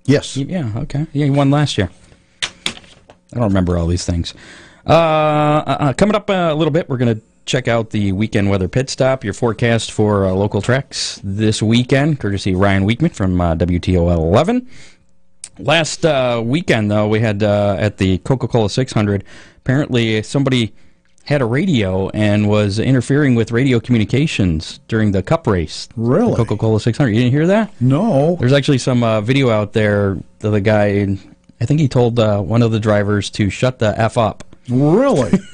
Yes. 0.04 0.36
Yeah. 0.36 0.72
Okay. 0.76 1.06
Yeah, 1.12 1.26
he 1.26 1.30
won 1.30 1.50
last 1.50 1.78
year. 1.78 1.90
I 2.42 3.36
don't 3.36 3.44
remember 3.44 3.78
all 3.78 3.86
these 3.86 4.04
things. 4.04 4.34
Uh, 4.86 4.92
uh, 4.92 5.76
uh, 5.80 5.92
coming 5.92 6.14
up 6.14 6.28
uh, 6.28 6.50
a 6.50 6.54
little 6.54 6.72
bit, 6.72 6.88
we're 6.88 6.96
going 6.98 7.14
to 7.14 7.22
check 7.44 7.68
out 7.68 7.90
the 7.90 8.12
weekend 8.12 8.50
weather 8.50 8.68
pit 8.68 8.90
stop. 8.90 9.24
Your 9.24 9.32
forecast 9.32 9.92
for 9.92 10.26
uh, 10.26 10.32
local 10.32 10.60
tracks 10.60 11.20
this 11.22 11.62
weekend, 11.62 12.20
courtesy 12.20 12.54
Ryan 12.54 12.84
Weekman 12.84 13.10
from 13.10 13.40
uh, 13.40 13.54
WTOL 13.54 14.16
11. 14.16 14.68
Last 15.58 16.04
uh, 16.04 16.42
weekend, 16.44 16.90
though, 16.90 17.08
we 17.08 17.20
had 17.20 17.42
uh, 17.42 17.76
at 17.78 17.98
the 17.98 18.18
Coca 18.18 18.48
Cola 18.48 18.70
600. 18.70 19.24
Apparently, 19.58 20.22
somebody 20.22 20.74
had 21.24 21.40
a 21.40 21.44
radio 21.44 22.08
and 22.10 22.48
was 22.48 22.78
interfering 22.78 23.34
with 23.34 23.52
radio 23.52 23.78
communications 23.78 24.80
during 24.88 25.12
the 25.12 25.22
Cup 25.22 25.46
race. 25.46 25.88
Really? 25.96 26.34
Coca 26.34 26.56
Cola 26.56 26.80
600. 26.80 27.10
You 27.10 27.20
didn't 27.20 27.32
hear 27.32 27.46
that? 27.46 27.72
No. 27.80 28.36
There's 28.40 28.52
actually 28.52 28.78
some 28.78 29.02
uh, 29.02 29.20
video 29.20 29.50
out 29.50 29.72
there. 29.72 30.18
The, 30.40 30.50
the 30.50 30.60
guy, 30.60 31.16
I 31.60 31.66
think 31.66 31.80
he 31.80 31.88
told 31.88 32.18
uh, 32.18 32.40
one 32.40 32.62
of 32.62 32.72
the 32.72 32.80
drivers 32.80 33.30
to 33.30 33.50
shut 33.50 33.78
the 33.78 33.98
f 33.98 34.18
up. 34.18 34.44
Really? 34.68 35.32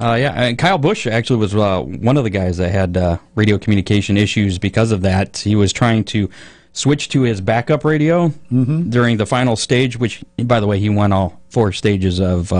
Uh, 0.00 0.14
yeah, 0.14 0.32
and 0.32 0.56
Kyle 0.56 0.78
Busch 0.78 1.06
actually 1.06 1.38
was 1.38 1.54
uh, 1.54 1.82
one 1.82 2.16
of 2.16 2.24
the 2.24 2.30
guys 2.30 2.56
that 2.56 2.70
had 2.70 2.96
uh, 2.96 3.18
radio 3.34 3.58
communication 3.58 4.16
issues 4.16 4.58
because 4.58 4.92
of 4.92 5.02
that. 5.02 5.36
He 5.36 5.54
was 5.54 5.74
trying 5.74 6.04
to 6.04 6.30
switch 6.72 7.10
to 7.10 7.20
his 7.20 7.42
backup 7.42 7.84
radio 7.84 8.28
during 8.48 9.18
the 9.18 9.26
final 9.26 9.56
stage, 9.56 9.98
which, 9.98 10.24
by 10.42 10.58
the 10.58 10.66
way, 10.66 10.78
he 10.78 10.88
won 10.88 11.12
all 11.12 11.38
four 11.50 11.70
stages 11.72 12.18
of 12.18 12.50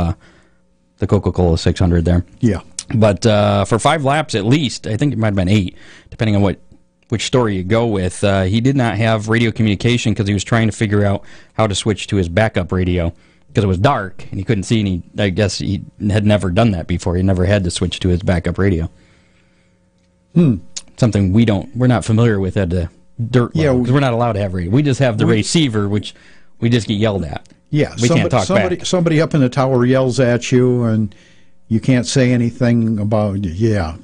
the 1.00 1.06
Coca-Cola 1.08 1.58
600 1.58 2.04
there. 2.04 2.24
yeah. 2.38 2.60
But 2.94 3.24
uh, 3.26 3.64
for 3.66 3.78
five 3.78 4.04
laps 4.04 4.34
at 4.34 4.44
least, 4.44 4.86
I 4.88 4.96
think 4.96 5.12
it 5.12 5.18
might 5.18 5.28
have 5.28 5.34
been 5.36 5.48
eight, 5.48 5.76
depending 6.10 6.34
on 6.36 6.42
what 6.42 6.58
which 7.08 7.24
story 7.26 7.56
you 7.56 7.62
go 7.64 7.86
with. 7.88 8.22
Uh, 8.24 8.42
he 8.44 8.60
did 8.60 8.76
not 8.76 8.96
have 8.96 9.28
radio 9.28 9.50
communication 9.52 10.12
because 10.12 10.26
he 10.28 10.34
was 10.34 10.42
trying 10.44 10.66
to 10.68 10.72
figure 10.76 11.04
out 11.04 11.22
how 11.54 11.66
to 11.68 11.74
switch 11.74 12.06
to 12.08 12.16
his 12.16 12.28
backup 12.28 12.70
radio 12.72 13.12
because 13.48 13.62
it 13.64 13.66
was 13.68 13.78
dark 13.78 14.24
and 14.30 14.38
he 14.38 14.44
couldn't 14.44 14.62
see. 14.64 14.78
And 14.80 14.88
he, 14.88 15.02
I 15.18 15.30
guess 15.30 15.58
he 15.58 15.82
had 16.08 16.24
never 16.26 16.50
done 16.50 16.70
that 16.72 16.86
before. 16.88 17.14
He 17.16 17.22
never 17.22 17.44
had 17.46 17.62
to 17.64 17.70
switch 17.70 17.98
to 18.00 18.08
his 18.08 18.22
backup 18.22 18.58
radio. 18.58 18.88
Hmm. 20.34 20.56
Something 20.96 21.32
we 21.32 21.44
don't, 21.44 21.74
we're 21.76 21.86
not 21.86 22.04
familiar 22.04 22.38
with 22.40 22.56
at 22.56 22.70
the 22.70 22.90
dirt 23.30 23.52
Yeah, 23.54 23.66
level 23.68 23.82
we- 23.82 23.92
we're 23.92 24.00
not 24.00 24.12
allowed 24.12 24.32
to 24.34 24.40
have 24.40 24.54
radio. 24.54 24.70
We 24.70 24.82
just 24.82 25.00
have 25.00 25.16
the 25.18 25.26
receiver, 25.26 25.88
which 25.88 26.14
we 26.60 26.68
just 26.68 26.86
get 26.88 26.94
yelled 26.94 27.24
at. 27.24 27.48
Yeah. 27.70 27.92
we 27.94 28.08
somebody, 28.08 28.20
can't 28.20 28.30
talk 28.30 28.44
somebody, 28.44 28.76
back. 28.76 28.86
somebody 28.86 29.20
up 29.20 29.34
in 29.34 29.40
the 29.40 29.48
tower 29.48 29.84
yells 29.84 30.20
at 30.20 30.50
you, 30.52 30.84
and 30.84 31.14
you 31.68 31.80
can't 31.80 32.06
say 32.06 32.32
anything 32.32 32.98
about. 32.98 33.44
Yeah. 33.44 33.96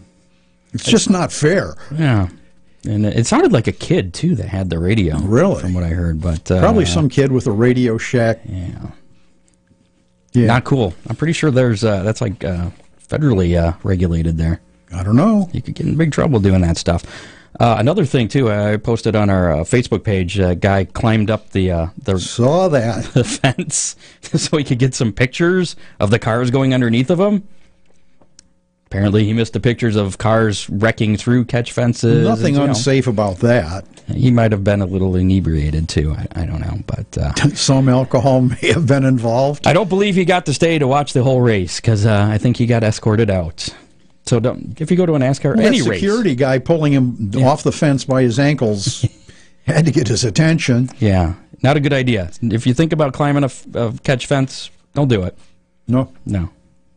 It's 0.72 0.84
just 0.84 1.10
not 1.10 1.32
fair. 1.32 1.74
Yeah. 1.94 2.28
And 2.84 3.04
it 3.06 3.26
sounded 3.26 3.52
like 3.52 3.66
a 3.66 3.72
kid 3.72 4.14
too 4.14 4.36
that 4.36 4.46
had 4.48 4.70
the 4.70 4.78
radio. 4.78 5.16
Really? 5.18 5.60
from 5.60 5.74
what 5.74 5.82
I 5.82 5.88
heard, 5.88 6.20
but 6.20 6.48
uh, 6.50 6.60
Probably 6.60 6.84
some 6.84 7.08
kid 7.08 7.32
with 7.32 7.46
a 7.48 7.50
Radio 7.50 7.98
Shack. 7.98 8.40
Yeah, 8.44 8.90
Yeah. 10.32 10.46
not 10.46 10.64
cool. 10.64 10.94
I'm 11.08 11.16
pretty 11.16 11.32
sure 11.32 11.50
there's 11.50 11.82
uh, 11.82 12.02
that's 12.04 12.20
like 12.20 12.44
uh, 12.44 12.70
federally 13.08 13.60
uh, 13.60 13.72
regulated 13.82 14.36
there. 14.38 14.60
I 14.94 15.02
don't 15.02 15.16
know. 15.16 15.48
You 15.52 15.62
could 15.62 15.74
get 15.74 15.86
in 15.86 15.96
big 15.96 16.12
trouble 16.12 16.38
doing 16.38 16.60
that 16.60 16.76
stuff. 16.76 17.02
Uh, 17.58 17.76
another 17.78 18.04
thing 18.04 18.28
too, 18.28 18.50
I 18.50 18.76
posted 18.76 19.16
on 19.16 19.30
our 19.30 19.52
uh, 19.52 19.56
Facebook 19.64 20.04
page. 20.04 20.38
A 20.38 20.54
guy 20.54 20.84
climbed 20.84 21.30
up 21.30 21.50
the 21.50 21.70
uh, 21.70 21.86
the, 22.02 22.18
Saw 22.18 22.68
that. 22.68 23.04
the 23.14 23.24
fence 23.24 23.96
so 24.22 24.56
he 24.56 24.64
could 24.64 24.78
get 24.78 24.94
some 24.94 25.12
pictures 25.12 25.76
of 25.98 26.10
the 26.10 26.18
cars 26.18 26.50
going 26.50 26.74
underneath 26.74 27.10
of 27.10 27.20
him. 27.20 27.46
Apparently, 28.86 29.24
he 29.24 29.32
missed 29.32 29.52
the 29.52 29.60
pictures 29.60 29.96
of 29.96 30.18
cars 30.18 30.70
wrecking 30.70 31.16
through 31.16 31.44
catch 31.46 31.72
fences. 31.72 32.24
Nothing 32.26 32.54
you 32.54 32.60
know. 32.60 32.66
unsafe 32.66 33.08
about 33.08 33.38
that. 33.38 33.84
He 34.06 34.30
might 34.30 34.52
have 34.52 34.62
been 34.62 34.80
a 34.80 34.86
little 34.86 35.16
inebriated 35.16 35.88
too. 35.88 36.14
I, 36.16 36.42
I 36.42 36.46
don't 36.46 36.60
know, 36.60 36.78
but 36.86 37.18
uh, 37.18 37.34
Some 37.54 37.88
alcohol 37.88 38.42
may 38.42 38.72
have 38.72 38.86
been 38.86 39.04
involved. 39.04 39.66
I 39.66 39.72
don't 39.72 39.88
believe 39.88 40.14
he 40.14 40.24
got 40.24 40.46
to 40.46 40.54
stay 40.54 40.78
to 40.78 40.86
watch 40.86 41.14
the 41.14 41.24
whole 41.24 41.40
race 41.40 41.80
because 41.80 42.06
uh, 42.06 42.28
I 42.30 42.38
think 42.38 42.58
he 42.58 42.66
got 42.66 42.84
escorted 42.84 43.28
out. 43.28 43.68
So 44.26 44.40
don't 44.40 44.80
if 44.80 44.90
you 44.90 44.96
go 44.96 45.06
to 45.06 45.14
a 45.14 45.18
NASCAR 45.18 45.56
Well, 45.56 45.66
any 45.66 45.80
that 45.80 45.88
race, 45.90 46.00
security 46.00 46.34
guy 46.34 46.58
pulling 46.58 46.92
him 46.92 47.30
off 47.44 47.62
the 47.62 47.72
fence 47.72 48.04
by 48.04 48.22
his 48.22 48.38
ankles 48.38 49.04
had 49.66 49.84
to 49.86 49.92
get 49.92 50.08
his 50.08 50.24
attention. 50.24 50.90
yeah, 50.98 51.34
not 51.62 51.76
a 51.76 51.80
good 51.80 51.92
idea. 51.92 52.30
If 52.42 52.66
you 52.66 52.74
think 52.74 52.92
about 52.92 53.12
climbing 53.14 53.44
a 53.74 53.92
catch 54.04 54.26
fence, 54.26 54.70
don't 54.94 55.08
do 55.08 55.22
it. 55.22 55.36
No. 55.88 56.12
No, 56.24 56.50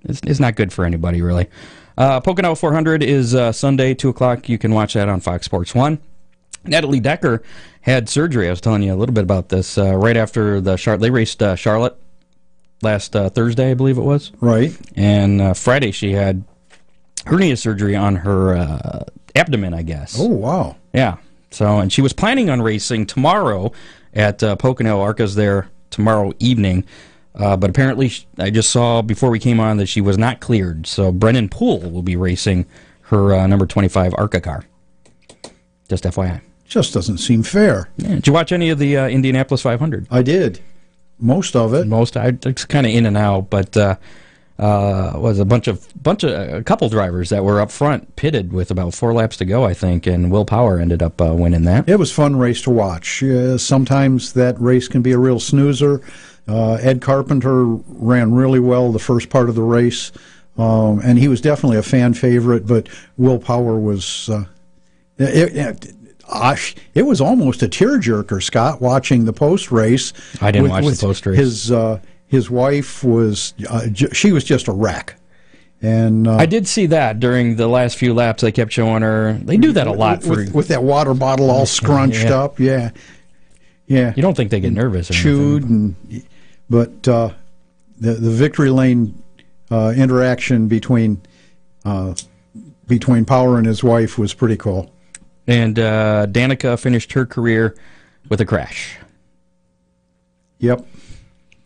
it's, 0.03 0.21
it's 0.23 0.39
not 0.39 0.55
good 0.55 0.73
for 0.73 0.85
anybody 0.85 1.21
really. 1.21 1.47
Uh, 1.97 2.19
Pocono 2.21 2.55
400 2.55 3.03
is 3.03 3.35
uh, 3.35 3.51
Sunday, 3.51 3.93
two 3.93 4.09
o'clock. 4.09 4.47
You 4.49 4.57
can 4.57 4.73
watch 4.73 4.93
that 4.93 5.09
on 5.09 5.19
Fox 5.19 5.45
Sports 5.45 5.75
One. 5.75 5.99
Natalie 6.65 6.99
Decker 6.99 7.43
had 7.81 8.09
surgery. 8.09 8.47
I 8.47 8.49
was 8.51 8.61
telling 8.61 8.83
you 8.83 8.93
a 8.93 8.95
little 8.97 9.13
bit 9.13 9.23
about 9.23 9.49
this 9.49 9.77
uh, 9.77 9.95
right 9.95 10.17
after 10.17 10.59
the 10.61 10.77
Char- 10.77 10.97
they 10.97 11.09
raced 11.11 11.43
uh, 11.43 11.55
Charlotte 11.55 11.95
last 12.81 13.15
uh, 13.15 13.29
Thursday, 13.29 13.71
I 13.71 13.73
believe 13.75 13.97
it 13.97 14.03
was. 14.03 14.31
Right. 14.41 14.75
and 14.95 15.41
uh, 15.41 15.53
Friday 15.53 15.91
she 15.91 16.13
had 16.13 16.43
hernia 17.25 17.57
surgery 17.57 17.95
on 17.95 18.17
her 18.17 18.55
uh, 18.55 19.03
abdomen, 19.35 19.73
I 19.73 19.81
guess. 19.81 20.15
Oh, 20.19 20.27
wow. 20.27 20.75
Yeah. 20.93 21.17
So, 21.51 21.79
and 21.79 21.91
she 21.91 22.01
was 22.01 22.13
planning 22.13 22.49
on 22.49 22.61
racing 22.61 23.05
tomorrow 23.07 23.71
at 24.13 24.43
uh, 24.43 24.55
Pocono. 24.55 25.01
Arca's 25.01 25.35
there 25.35 25.69
tomorrow 25.89 26.33
evening. 26.39 26.85
Uh, 27.35 27.55
but 27.55 27.69
apparently, 27.69 28.11
I 28.37 28.49
just 28.49 28.69
saw 28.69 29.01
before 29.01 29.29
we 29.29 29.39
came 29.39 29.59
on 29.59 29.77
that 29.77 29.85
she 29.87 30.01
was 30.01 30.17
not 30.17 30.39
cleared. 30.39 30.87
So 30.87 31.11
Brennan 31.11 31.49
Poole 31.49 31.89
will 31.89 32.01
be 32.01 32.15
racing 32.15 32.65
her 33.03 33.33
uh, 33.33 33.47
number 33.47 33.65
25 33.65 34.13
ARCA 34.17 34.41
car. 34.41 34.65
Just 35.87 36.03
FYI. 36.03 36.41
Just 36.65 36.93
doesn't 36.93 37.17
seem 37.17 37.41
fair. 37.41 37.89
Yeah. 37.97 38.15
Did 38.15 38.27
you 38.27 38.33
watch 38.33 38.51
any 38.51 38.69
of 38.69 38.77
the 38.77 38.97
uh, 38.97 39.07
Indianapolis 39.07 39.61
500? 39.61 40.07
I 40.11 40.21
did. 40.21 40.59
Most 41.17 41.55
of 41.55 41.73
it. 41.73 41.87
Most. 41.87 42.15
I 42.15 42.37
it's 42.45 42.65
kind 42.65 42.85
of 42.85 42.93
in 42.93 43.05
and 43.05 43.17
out, 43.17 43.49
but 43.49 43.75
uh, 44.59 45.13
was 45.15 45.39
a 45.39 45.45
bunch 45.45 45.67
of 45.67 45.87
bunch 46.03 46.23
of 46.23 46.31
a 46.31 46.61
couple 46.63 46.89
drivers 46.89 47.29
that 47.29 47.45
were 47.45 47.61
up 47.61 47.71
front 47.71 48.15
pitted 48.17 48.51
with 48.51 48.69
about 48.69 48.93
four 48.93 49.13
laps 49.13 49.37
to 49.37 49.45
go, 49.45 49.63
I 49.63 49.73
think, 49.73 50.05
and 50.05 50.29
Will 50.29 50.43
Power 50.43 50.79
ended 50.79 51.01
up 51.01 51.21
uh, 51.21 51.33
winning 51.33 51.63
that. 51.63 51.87
It 51.87 51.97
was 51.97 52.11
fun 52.11 52.35
race 52.35 52.61
to 52.63 52.69
watch. 52.69 53.23
Uh, 53.23 53.57
sometimes 53.57 54.33
that 54.33 54.59
race 54.59 54.89
can 54.89 55.01
be 55.01 55.13
a 55.13 55.17
real 55.17 55.39
snoozer. 55.39 56.01
Uh, 56.45 56.73
Ed 56.73 57.01
Carpenter 57.01 57.63
ran 57.65 58.33
really 58.33 58.59
well 58.59 58.91
the 58.91 58.99
first 58.99 59.29
part 59.29 59.47
of 59.47 59.55
the 59.55 59.63
race, 59.63 60.11
um, 60.57 60.99
and 61.05 61.17
he 61.17 61.29
was 61.29 61.39
definitely 61.39 61.77
a 61.77 61.83
fan 61.83 62.13
favorite. 62.13 62.67
But 62.67 62.89
Will 63.17 63.39
Power 63.39 63.79
was. 63.79 64.29
Uh, 64.29 64.43
it, 65.17 65.55
it, 65.55 65.93
it 66.93 67.03
was 67.03 67.21
almost 67.21 67.63
a 67.63 67.67
tearjerker, 67.67 68.43
Scott, 68.43 68.81
watching 68.81 69.25
the 69.25 69.33
post 69.33 69.71
race. 69.71 70.13
I 70.41 70.51
didn't 70.51 70.63
with, 70.63 70.71
watch 70.71 70.83
with 70.83 70.99
the 70.99 71.07
post 71.07 71.25
race. 71.25 71.37
His 71.37 71.71
uh, 71.71 71.99
his 72.29 72.49
wife 72.49 73.03
was 73.03 73.53
uh, 73.69 73.87
j- 73.87 74.13
she 74.13 74.31
was 74.31 74.43
just 74.43 74.67
a 74.67 74.71
wreck. 74.71 75.15
And 75.81 76.27
uh, 76.27 76.35
I 76.35 76.45
did 76.45 76.67
see 76.67 76.85
that 76.87 77.19
during 77.19 77.55
the 77.55 77.67
last 77.67 77.97
few 77.97 78.13
laps. 78.13 78.41
They 78.43 78.51
kept 78.51 78.71
showing 78.71 79.01
her. 79.01 79.33
They 79.41 79.57
do 79.57 79.71
that 79.71 79.87
a 79.87 79.91
lot 79.91 80.19
with, 80.19 80.29
with, 80.29 80.53
with 80.53 80.67
that 80.67 80.83
water 80.83 81.13
bottle 81.13 81.49
all 81.49 81.65
scrunched 81.79 82.25
yeah. 82.25 82.39
up. 82.39 82.59
Yeah, 82.59 82.91
yeah. 83.87 84.13
You 84.15 84.21
don't 84.21 84.35
think 84.37 84.51
they 84.51 84.59
get 84.59 84.73
nervous? 84.73 85.07
chewed, 85.07 85.63
anything. 85.63 85.95
and 86.11 86.27
but 86.69 87.07
uh, 87.07 87.31
the 87.97 88.13
the 88.13 88.29
victory 88.29 88.69
lane 88.69 89.21
uh, 89.71 89.93
interaction 89.95 90.67
between 90.67 91.21
uh, 91.83 92.13
between 92.87 93.25
Power 93.25 93.57
and 93.57 93.65
his 93.65 93.83
wife 93.83 94.17
was 94.19 94.33
pretty 94.33 94.57
cool. 94.57 94.91
And 95.47 95.79
uh, 95.79 96.27
Danica 96.29 96.79
finished 96.79 97.13
her 97.13 97.25
career 97.25 97.75
with 98.29 98.39
a 98.39 98.45
crash. 98.45 98.97
Yep. 100.59 100.85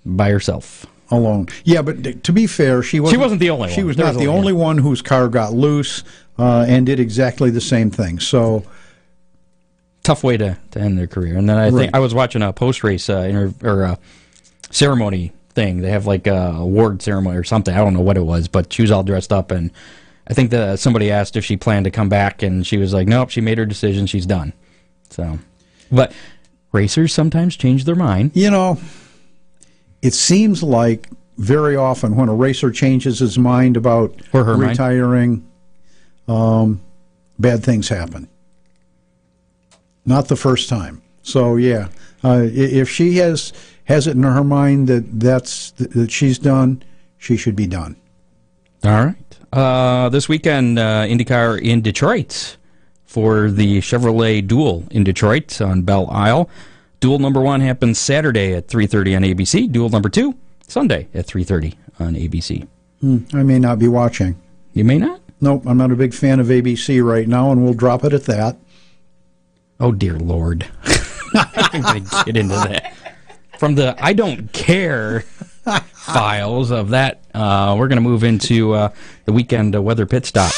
By 0.06 0.30
herself. 0.30 0.86
Alone. 1.12 1.48
Yeah, 1.64 1.82
but 1.82 2.24
to 2.24 2.34
be 2.34 2.48
fair, 2.48 2.82
she 2.82 3.00
wasn't, 3.00 3.20
she 3.20 3.22
wasn't 3.22 3.40
the 3.40 3.50
only 3.50 3.68
one. 3.68 3.70
She 3.70 3.84
was 3.84 3.96
there 3.96 4.06
not 4.06 4.16
was 4.16 4.24
the 4.24 4.30
only 4.30 4.54
one. 4.54 4.62
one 4.62 4.78
whose 4.80 5.02
car 5.02 5.28
got 5.30 5.54
loose 5.54 6.04
uh, 6.40 6.66
and 6.68 6.86
did 6.86 7.00
exactly 7.00 7.50
the 7.50 7.62
same 7.62 7.92
thing. 7.92 8.20
So. 8.20 8.64
Tough 10.02 10.24
way 10.24 10.36
to, 10.38 10.58
to 10.72 10.80
end 10.80 10.98
their 10.98 11.08
career. 11.08 11.38
And 11.38 11.48
then 11.48 11.58
I 11.58 11.70
right. 11.70 11.74
think 11.74 11.96
I 11.96 12.00
was 12.00 12.14
watching 12.14 12.42
a 12.42 12.52
post 12.52 12.84
race 12.84 13.10
uh, 13.10 13.20
inter- 13.20 13.54
or 13.64 13.86
uh, 13.86 13.96
ceremony 14.70 15.32
thing. 15.52 15.82
They 15.82 15.92
have 15.92 16.06
like 16.06 16.28
a 16.28 16.56
award 16.58 17.02
ceremony 17.02 17.38
or 17.38 17.44
something. 17.44 17.74
I 17.74 17.78
don't 17.78 17.94
know 17.94 18.02
what 18.02 18.18
it 18.18 18.26
was, 18.26 18.48
but 18.48 18.74
she 18.74 18.82
was 18.82 18.92
all 18.92 19.04
dressed 19.04 19.32
up 19.32 19.52
and 19.52 19.72
I 20.28 20.34
think 20.34 20.52
that 20.52 20.80
somebody 20.80 21.12
asked 21.12 21.36
if 21.36 21.44
she 21.44 21.58
planned 21.58 21.86
to 21.86 21.92
come 21.92 22.10
back, 22.10 22.44
and 22.44 22.66
she 22.66 22.78
was 22.78 22.94
like, 22.94 23.08
"Nope, 23.08 23.30
she 23.30 23.42
made 23.42 23.58
her 23.58 23.66
decision. 23.66 24.08
She's 24.08 24.26
done." 24.26 24.54
So, 25.10 25.40
but 25.92 26.14
racers 26.72 27.14
sometimes 27.14 27.58
change 27.58 27.84
their 27.86 27.96
mind. 27.96 28.32
You 28.34 28.50
know, 28.50 28.80
it 30.04 30.14
seems 30.14 30.62
like 30.62 31.10
very 31.38 31.76
often 31.78 32.16
when 32.16 32.30
a 32.30 32.36
racer 32.36 32.70
changes 32.70 33.20
his 33.20 33.40
mind 33.40 33.78
about 33.78 34.14
retiring, 34.34 35.50
um, 36.28 36.82
bad 37.40 37.64
things 37.64 37.88
happen. 37.88 38.28
Not 40.06 40.28
the 40.28 40.36
first 40.36 40.68
time. 40.68 41.02
So 41.24 41.56
yeah, 41.56 41.88
uh, 42.22 42.42
if 42.52 42.90
she 42.90 43.16
has 43.16 43.54
has 43.86 44.06
it 44.06 44.12
in 44.12 44.24
her 44.24 44.44
mind 44.44 44.90
that 44.90 45.20
that's 45.20 45.72
that 45.72 46.12
she's 46.12 46.38
done, 46.38 46.84
she 47.18 47.38
should 47.38 47.56
be 47.56 47.66
done. 47.66 47.96
All 48.84 49.06
right. 49.06 49.16
Uh, 49.54 50.10
this 50.10 50.28
weekend, 50.28 50.78
uh, 50.78 51.06
IndyCar 51.06 51.62
in 51.62 51.82
Detroit 51.82 52.58
for 53.06 53.50
the 53.50 53.78
Chevrolet 53.78 54.46
Duel 54.46 54.84
in 54.92 55.06
Detroit 55.06 55.62
on 55.62 55.84
Belle 55.84 56.10
Isle. 56.12 56.50
Duel 57.04 57.20
number 57.20 57.42
one 57.42 57.60
happens 57.60 58.00
Saturday 58.00 58.54
at 58.54 58.70
3:30 58.70 59.18
on 59.18 59.24
ABC. 59.24 59.70
Duel 59.70 59.90
number 59.90 60.08
two 60.08 60.36
Sunday 60.70 61.10
at 61.14 61.28
3:30 61.28 61.74
on 62.00 62.16
ABC. 62.16 62.66
Hmm, 63.02 63.18
I 63.34 63.44
may 63.44 63.60
not 63.60 63.78
be 63.78 63.90
watching. 63.90 64.38
You 64.72 64.86
may 64.86 65.00
not. 65.00 65.20
Nope, 65.42 65.64
I'm 65.66 65.76
not 65.76 65.92
a 65.92 65.98
big 65.98 66.14
fan 66.14 66.40
of 66.40 66.48
ABC 66.48 67.02
right 67.02 67.28
now, 67.28 67.52
and 67.52 67.62
we'll 67.62 67.74
drop 67.74 68.06
it 68.06 68.14
at 68.14 68.24
that. 68.24 68.56
Oh 69.82 69.92
dear 69.92 70.18
Lord, 70.18 70.66
I'm 71.34 71.82
going 71.82 72.06
to 72.06 72.24
get 72.26 72.38
into 72.38 72.56
that. 72.56 72.96
From 73.60 73.76
the 73.76 73.98
I 74.02 74.14
don't 74.14 74.54
care 74.54 75.26
files 75.92 76.72
of 76.72 76.92
that, 76.92 77.22
uh, 77.34 77.76
we're 77.78 77.90
going 77.90 78.02
to 78.02 78.10
move 78.10 78.24
into 78.24 78.76
uh, 78.76 78.94
the 79.26 79.34
weekend 79.34 79.76
uh, 79.76 79.82
weather 79.82 80.06
pit 80.06 80.26
stop. 80.26 80.54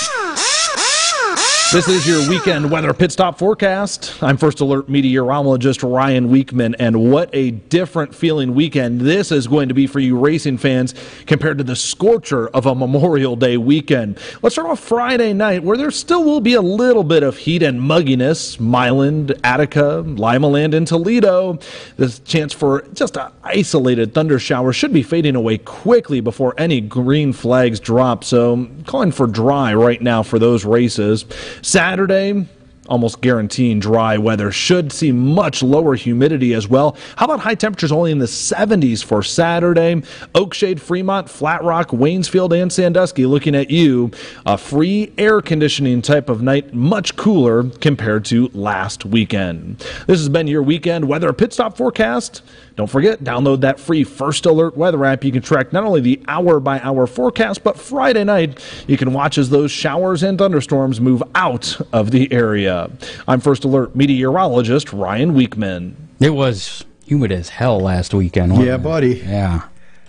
This 1.75 1.89
is 1.89 2.07
your 2.07 2.29
weekend 2.29 2.71
weather 2.71 2.93
pit 2.93 3.11
stop 3.11 3.37
forecast. 3.37 4.23
I'm 4.23 4.37
first 4.37 4.61
alert 4.61 4.87
meteorologist 4.87 5.83
Ryan 5.83 6.29
Weekman, 6.29 6.75
and 6.75 7.11
what 7.11 7.29
a 7.33 7.51
different 7.51 8.15
feeling 8.15 8.55
weekend 8.55 9.01
this 9.01 9.29
is 9.29 9.45
going 9.45 9.67
to 9.67 9.73
be 9.73 9.85
for 9.85 9.99
you 9.99 10.17
racing 10.17 10.57
fans 10.57 10.93
compared 11.25 11.57
to 11.57 11.65
the 11.65 11.75
scorcher 11.75 12.47
of 12.47 12.65
a 12.65 12.73
Memorial 12.73 13.35
Day 13.35 13.57
weekend. 13.57 14.17
Let's 14.41 14.55
start 14.55 14.69
off 14.69 14.79
Friday 14.79 15.33
night, 15.33 15.65
where 15.65 15.75
there 15.75 15.91
still 15.91 16.23
will 16.23 16.39
be 16.39 16.53
a 16.53 16.61
little 16.61 17.03
bit 17.03 17.23
of 17.23 17.35
heat 17.35 17.61
and 17.61 17.81
mugginess. 17.81 18.57
Milan, 18.57 19.31
Attica, 19.43 20.01
Limaland, 20.05 20.73
and 20.73 20.87
Toledo. 20.87 21.59
This 21.97 22.19
chance 22.19 22.53
for 22.53 22.83
just 22.93 23.17
an 23.17 23.33
isolated 23.43 24.13
thunder 24.13 24.39
shower 24.39 24.71
should 24.71 24.93
be 24.93 25.03
fading 25.03 25.35
away 25.35 25.57
quickly 25.57 26.21
before 26.21 26.53
any 26.57 26.79
green 26.79 27.33
flags 27.33 27.81
drop. 27.81 28.23
So, 28.23 28.69
calling 28.85 29.11
for 29.11 29.27
dry 29.27 29.73
right 29.73 30.01
now 30.01 30.23
for 30.23 30.39
those 30.39 30.63
races. 30.63 31.25
Saturday, 31.65 32.45
almost 32.87 33.21
guaranteeing 33.21 33.79
dry 33.79 34.19
weather. 34.19 34.51
Should 34.51 34.91
see 34.91 35.11
much 35.11 35.63
lower 35.63 35.95
humidity 35.95 36.53
as 36.53 36.67
well. 36.67 36.95
How 37.15 37.25
about 37.25 37.39
high 37.39 37.55
temperatures 37.55 37.91
only 37.91 38.11
in 38.11 38.19
the 38.19 38.27
70s 38.27 39.03
for 39.03 39.23
Saturday? 39.23 39.95
Oakshade, 40.35 40.79
Fremont, 40.79 41.27
Flat 41.27 41.63
Rock, 41.63 41.89
Waynesfield, 41.89 42.55
and 42.55 42.71
Sandusky 42.71 43.25
looking 43.25 43.55
at 43.55 43.71
you. 43.71 44.11
A 44.45 44.59
free 44.59 45.11
air 45.17 45.41
conditioning 45.41 46.03
type 46.03 46.29
of 46.29 46.43
night, 46.43 46.75
much 46.75 47.15
cooler 47.15 47.63
compared 47.63 48.25
to 48.25 48.49
last 48.53 49.03
weekend. 49.03 49.79
This 50.05 50.19
has 50.19 50.29
been 50.29 50.45
your 50.45 50.61
weekend 50.61 51.07
weather 51.07 51.33
pit 51.33 51.51
stop 51.51 51.77
forecast. 51.77 52.43
Don't 52.75 52.89
forget, 52.89 53.23
download 53.23 53.61
that 53.61 53.79
free 53.79 54.03
First 54.03 54.45
Alert 54.45 54.75
weather 54.75 55.05
app. 55.05 55.23
You 55.23 55.31
can 55.31 55.41
track 55.41 55.71
not 55.71 55.85
only 55.85 56.01
the 56.01 56.21
hour 56.27 56.59
by 56.59 56.81
hour 56.81 57.07
forecast, 57.07 57.63
but 57.63 57.77
Friday 57.77 58.25
night, 58.25 58.59
you 58.85 58.97
can 58.97 59.13
watch 59.13 59.37
as 59.37 59.49
those 59.49 59.71
showers 59.71 60.23
and 60.23 60.37
thunderstorms 60.37 60.99
move 60.99 61.23
out 61.35 61.79
of 61.93 62.11
the 62.11 62.31
area. 62.33 62.91
I'm 63.27 63.39
First 63.39 63.63
Alert 63.63 63.95
meteorologist 63.95 64.91
Ryan 64.91 65.33
Weekman. 65.33 65.95
It 66.19 66.31
was 66.31 66.83
humid 67.05 67.31
as 67.31 67.49
hell 67.49 67.79
last 67.79 68.13
weekend. 68.13 68.57
Yeah, 68.57 68.75
it? 68.75 68.83
buddy. 68.83 69.21
Yeah. 69.25 69.67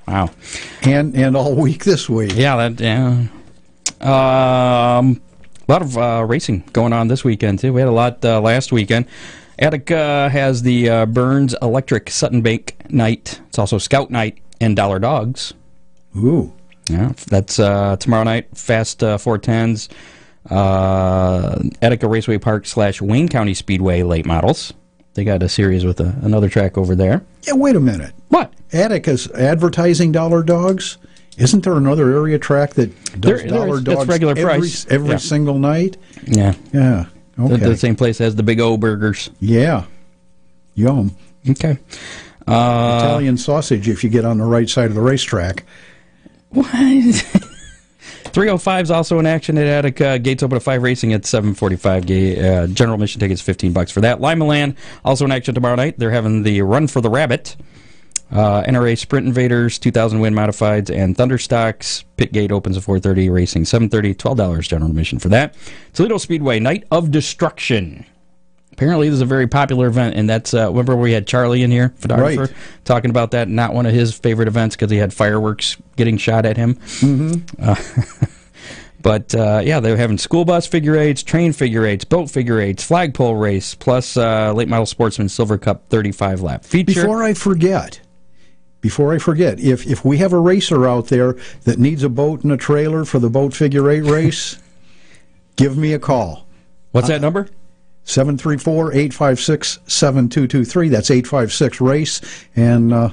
Wow. 0.08 0.30
And 0.82 1.14
and 1.16 1.36
all 1.36 1.54
week 1.54 1.84
this 1.84 2.08
week. 2.08 2.32
Yeah, 2.34 2.68
that 2.68 2.80
yeah. 2.80 3.26
Um, 4.00 5.20
a 5.68 5.72
lot 5.72 5.82
of 5.82 5.98
uh, 5.98 6.24
racing 6.26 6.64
going 6.72 6.92
on 6.92 7.08
this 7.08 7.24
weekend 7.24 7.58
too. 7.58 7.72
We 7.72 7.80
had 7.80 7.88
a 7.88 7.92
lot 7.92 8.24
uh, 8.24 8.40
last 8.40 8.72
weekend. 8.72 9.06
Attica 9.58 10.28
has 10.30 10.62
the 10.62 10.88
uh, 10.88 11.06
Burns 11.06 11.54
Electric 11.62 12.10
Sutton 12.10 12.42
Bank 12.42 12.76
night. 12.90 13.40
It's 13.48 13.58
also 13.58 13.78
Scout 13.78 14.10
night 14.10 14.38
and 14.60 14.76
Dollar 14.76 14.98
Dogs. 14.98 15.54
Ooh. 16.16 16.52
Yeah, 16.88 17.12
that's 17.26 17.58
uh, 17.58 17.96
tomorrow 17.96 18.24
night. 18.24 18.56
Fast 18.56 19.02
uh, 19.02 19.18
410s. 19.18 19.88
Uh, 20.48 21.62
Attica 21.82 22.06
Raceway 22.06 22.38
Park 22.38 22.66
slash 22.66 23.02
Wayne 23.02 23.28
County 23.28 23.54
Speedway 23.54 24.02
late 24.02 24.26
models. 24.26 24.72
They 25.14 25.24
got 25.24 25.42
a 25.42 25.48
series 25.48 25.84
with 25.84 25.98
a, 26.00 26.16
another 26.22 26.48
track 26.48 26.78
over 26.78 26.94
there. 26.94 27.24
Yeah, 27.42 27.54
wait 27.54 27.74
a 27.74 27.80
minute. 27.80 28.12
What? 28.28 28.52
Attica's 28.72 29.30
advertising 29.32 30.12
Dollar 30.12 30.42
Dogs. 30.42 30.98
Isn't 31.38 31.64
there 31.64 31.76
another 31.76 32.12
area 32.14 32.38
track 32.38 32.74
that 32.74 33.20
does 33.20 33.42
there, 33.42 33.48
Dollar 33.48 33.80
Dogs 33.80 34.06
regular 34.06 34.32
every, 34.32 34.44
price. 34.44 34.86
every 34.88 35.10
yeah. 35.10 35.16
single 35.16 35.58
night? 35.58 35.96
Yeah. 36.24 36.54
Yeah. 36.72 37.06
Okay. 37.38 37.56
The, 37.56 37.68
the, 37.70 37.76
same 37.76 37.96
place 37.96 38.20
as 38.20 38.34
the 38.34 38.42
Big 38.42 38.60
O 38.60 38.76
Burgers. 38.76 39.30
Yeah. 39.40 39.84
Yum. 40.74 41.14
Okay. 41.48 41.78
Uh, 42.46 43.00
Italian 43.02 43.36
sausage 43.36 43.88
if 43.88 44.04
you 44.04 44.10
get 44.10 44.24
on 44.24 44.38
the 44.38 44.44
right 44.44 44.68
side 44.68 44.86
of 44.86 44.94
the 44.94 45.00
racetrack. 45.00 45.64
What? 46.50 46.66
305 48.36 48.84
is 48.84 48.90
also 48.90 49.18
in 49.18 49.26
action 49.26 49.56
at 49.56 49.66
Attica. 49.66 50.18
Gates 50.18 50.42
open 50.42 50.56
at 50.56 50.62
5 50.62 50.82
racing 50.82 51.12
at 51.12 51.24
745. 51.24 52.02
Uh, 52.04 52.66
general 52.68 52.94
admission 52.94 53.18
tickets 53.18 53.40
15 53.40 53.72
bucks 53.72 53.90
for 53.90 54.02
that. 54.02 54.20
Limaland 54.20 54.76
also 55.04 55.24
in 55.24 55.32
action 55.32 55.54
tomorrow 55.54 55.74
night. 55.74 55.98
They're 55.98 56.10
having 56.10 56.42
the 56.42 56.60
Run 56.62 56.86
for 56.86 57.00
the 57.00 57.08
Rabbit. 57.08 57.56
Uh, 58.30 58.62
NRA 58.64 58.98
Sprint 58.98 59.26
Invaders, 59.26 59.78
2000 59.78 60.18
Win 60.20 60.34
Modifieds, 60.34 60.90
and 60.94 61.16
Thunderstocks. 61.16 62.02
Pit 62.16 62.32
gate 62.32 62.50
opens 62.50 62.76
at 62.76 62.82
4:30. 62.82 63.30
Racing 63.32 63.64
7:30. 63.64 64.14
Twelve 64.18 64.36
dollars 64.36 64.66
general 64.66 64.90
admission 64.90 65.18
for 65.20 65.28
that. 65.28 65.54
Toledo 65.92 66.18
Speedway 66.18 66.58
Night 66.58 66.84
of 66.90 67.10
Destruction. 67.10 68.04
apparently 68.72 69.08
this 69.08 69.14
is 69.14 69.20
a 69.22 69.26
very 69.26 69.46
popular 69.46 69.86
event, 69.86 70.16
and 70.16 70.28
that's 70.28 70.52
uh, 70.54 70.68
remember 70.68 70.96
we 70.96 71.12
had 71.12 71.26
Charlie 71.26 71.62
in 71.62 71.70
here, 71.70 71.94
photographer, 71.98 72.40
Right. 72.42 72.52
talking 72.84 73.10
about 73.10 73.30
that. 73.30 73.48
Not 73.48 73.72
one 73.74 73.86
of 73.86 73.94
his 73.94 74.12
favorite 74.12 74.48
events 74.48 74.74
because 74.76 74.90
he 74.90 74.98
had 74.98 75.14
fireworks 75.14 75.76
getting 75.96 76.18
shot 76.18 76.44
at 76.44 76.56
him. 76.56 76.74
Mm-hmm. 77.00 78.24
but 79.02 79.34
uh, 79.34 79.62
yeah, 79.64 79.78
they're 79.80 79.96
having 79.96 80.18
school 80.18 80.44
bus 80.44 80.66
figure 80.66 80.96
eights, 80.96 81.22
train 81.22 81.52
figure 81.52 81.86
eights, 81.86 82.04
boat 82.04 82.28
figure 82.30 82.60
eights, 82.60 82.82
flagpole 82.82 83.36
race, 83.36 83.74
plus 83.74 84.16
uh, 84.16 84.52
late 84.52 84.68
model 84.68 84.84
sportsman 84.86 85.28
silver 85.28 85.56
cup 85.58 85.88
35 85.90 86.40
lap 86.42 86.64
feature. 86.64 87.02
Before 87.02 87.22
I 87.22 87.32
forget, 87.34 88.00
before 88.86 89.12
I 89.12 89.18
forget, 89.18 89.58
if 89.58 89.84
if 89.84 90.04
we 90.04 90.18
have 90.18 90.32
a 90.32 90.38
racer 90.38 90.86
out 90.86 91.08
there 91.08 91.34
that 91.64 91.80
needs 91.80 92.04
a 92.04 92.08
boat 92.08 92.44
and 92.44 92.52
a 92.52 92.56
trailer 92.56 93.04
for 93.04 93.18
the 93.18 93.28
boat 93.28 93.52
figure 93.52 93.90
eight 93.90 94.04
race, 94.04 94.62
give 95.56 95.76
me 95.76 95.92
a 95.92 95.98
call. 95.98 96.46
What's 96.92 97.08
that 97.08 97.20
number? 97.20 97.48
734-856-7223. 98.04 100.88
That's 100.88 101.10
856 101.10 101.80
race 101.80 102.20
and 102.54 102.92
uh, 102.92 103.10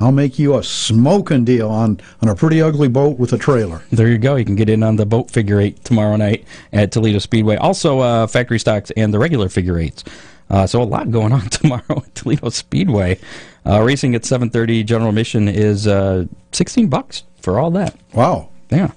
I'll 0.00 0.10
make 0.10 0.38
you 0.38 0.56
a 0.56 0.62
smoking 0.62 1.44
deal 1.44 1.68
on 1.68 2.00
on 2.22 2.30
a 2.30 2.34
pretty 2.34 2.62
ugly 2.62 2.88
boat 2.88 3.18
with 3.18 3.34
a 3.34 3.38
trailer. 3.38 3.82
There 3.92 4.08
you 4.08 4.16
go. 4.16 4.36
You 4.36 4.46
can 4.46 4.56
get 4.56 4.70
in 4.70 4.82
on 4.82 4.96
the 4.96 5.04
boat 5.04 5.30
figure 5.30 5.60
eight 5.60 5.84
tomorrow 5.84 6.16
night 6.16 6.46
at 6.72 6.92
Toledo 6.92 7.18
Speedway. 7.18 7.56
Also, 7.56 7.98
uh, 7.98 8.26
factory 8.26 8.58
stocks 8.58 8.90
and 8.96 9.12
the 9.12 9.18
regular 9.18 9.50
figure 9.50 9.78
eights. 9.78 10.02
Uh, 10.50 10.66
so 10.66 10.82
a 10.82 10.84
lot 10.84 11.10
going 11.10 11.32
on 11.32 11.40
tomorrow 11.50 12.02
at 12.04 12.14
Toledo 12.14 12.48
Speedway. 12.50 13.18
Uh, 13.64 13.82
racing 13.82 14.14
at 14.14 14.22
7:30. 14.22 14.84
General 14.84 15.10
admission 15.10 15.48
is 15.48 15.86
uh, 15.86 16.26
16 16.52 16.88
bucks 16.88 17.24
for 17.40 17.58
all 17.58 17.70
that. 17.72 17.96
Wow. 18.14 18.48
Yeah. 18.70 18.90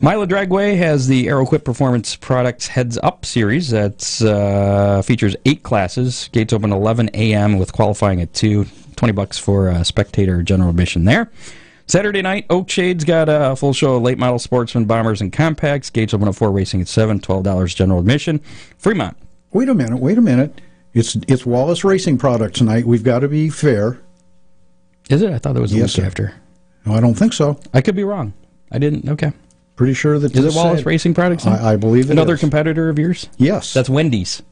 Milan 0.00 0.28
Dragway 0.28 0.76
has 0.76 1.08
the 1.08 1.26
AeroQuip 1.26 1.64
Performance 1.64 2.14
Products 2.14 2.68
Heads 2.68 2.98
Up 3.02 3.24
series 3.24 3.70
that 3.70 4.22
uh, 4.22 5.02
features 5.02 5.34
eight 5.44 5.64
classes. 5.64 6.28
Gates 6.32 6.52
open 6.52 6.72
11 6.72 7.10
a.m. 7.14 7.58
with 7.58 7.72
qualifying 7.72 8.20
at 8.20 8.32
2. 8.32 8.64
20 8.94 9.12
bucks 9.12 9.38
for 9.38 9.68
uh, 9.68 9.82
spectator 9.84 10.42
general 10.42 10.70
admission 10.70 11.04
there. 11.04 11.30
Saturday 11.86 12.20
night, 12.20 12.46
Oakshade's 12.48 13.04
got 13.04 13.28
a 13.28 13.56
full 13.56 13.72
show 13.72 13.94
of 13.94 14.02
late 14.02 14.18
model 14.18 14.38
sportsmen, 14.38 14.84
bombers, 14.84 15.20
and 15.20 15.32
compacts. 15.32 15.88
Gates 15.88 16.12
open 16.12 16.28
at 16.28 16.34
4, 16.34 16.50
racing 16.50 16.80
at 16.80 16.88
7. 16.88 17.18
$12 17.18 17.74
general 17.74 18.00
admission. 18.00 18.40
Fremont. 18.76 19.16
Wait 19.52 19.68
a 19.68 19.74
minute, 19.74 19.98
wait 19.98 20.18
a 20.18 20.20
minute. 20.20 20.60
It's 20.98 21.16
it's 21.28 21.46
Wallace 21.46 21.84
Racing 21.84 22.18
product 22.18 22.56
tonight. 22.56 22.84
We've 22.86 23.04
got 23.04 23.20
to 23.20 23.28
be 23.28 23.48
fair. 23.50 23.98
Is 25.08 25.22
it? 25.22 25.30
I 25.32 25.38
thought 25.38 25.54
that 25.54 25.60
was 25.60 25.70
the 25.70 25.78
Yes, 25.78 25.96
week 25.96 26.02
sir. 26.02 26.06
after. 26.06 26.34
No, 26.84 26.94
I 26.94 27.00
don't 27.00 27.14
think 27.14 27.32
so. 27.32 27.58
I 27.72 27.80
could 27.80 27.94
be 27.96 28.04
wrong. 28.04 28.32
I 28.72 28.78
didn't. 28.78 29.08
Okay. 29.08 29.32
Pretty 29.76 29.94
sure 29.94 30.18
that 30.18 30.34
Is 30.36 30.44
it 30.44 30.54
Wallace 30.54 30.80
Sat- 30.80 30.86
Racing 30.86 31.14
Products? 31.14 31.46
I, 31.46 31.72
I 31.72 31.76
believe 31.76 32.06
it 32.06 32.12
Another 32.12 32.34
is. 32.34 32.40
competitor 32.40 32.88
of 32.88 32.98
yours? 32.98 33.28
Yes. 33.36 33.72
That's 33.72 33.88
Wendy's. 33.88 34.42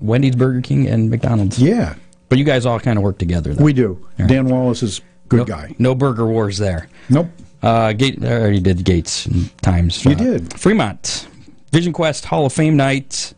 Wendy's, 0.00 0.36
Burger 0.36 0.60
King, 0.60 0.86
and 0.88 1.08
McDonald's. 1.10 1.58
yeah. 1.58 1.94
But 2.28 2.38
you 2.38 2.44
guys 2.44 2.66
all 2.66 2.80
kind 2.80 2.98
of 2.98 3.04
work 3.04 3.18
together, 3.18 3.54
though. 3.54 3.62
We 3.64 3.72
do. 3.72 4.04
Yeah. 4.18 4.26
Dan 4.26 4.48
Wallace 4.48 4.82
is 4.82 4.98
a 4.98 5.28
good 5.28 5.36
no, 5.38 5.44
guy. 5.44 5.74
No 5.78 5.94
burger 5.94 6.26
wars 6.26 6.58
there. 6.58 6.88
Nope. 7.08 7.28
Uh, 7.62 7.92
Gate, 7.92 8.22
I 8.24 8.32
already 8.32 8.60
did 8.60 8.84
Gates 8.84 9.26
and 9.26 9.56
times. 9.62 10.04
You 10.04 10.12
Uh, 10.12 10.14
did. 10.14 10.58
Fremont, 10.58 11.28
Vision 11.72 11.92
Quest 11.92 12.24
Hall 12.26 12.46
of 12.46 12.52
Fame 12.52 12.76
night. 12.76 13.33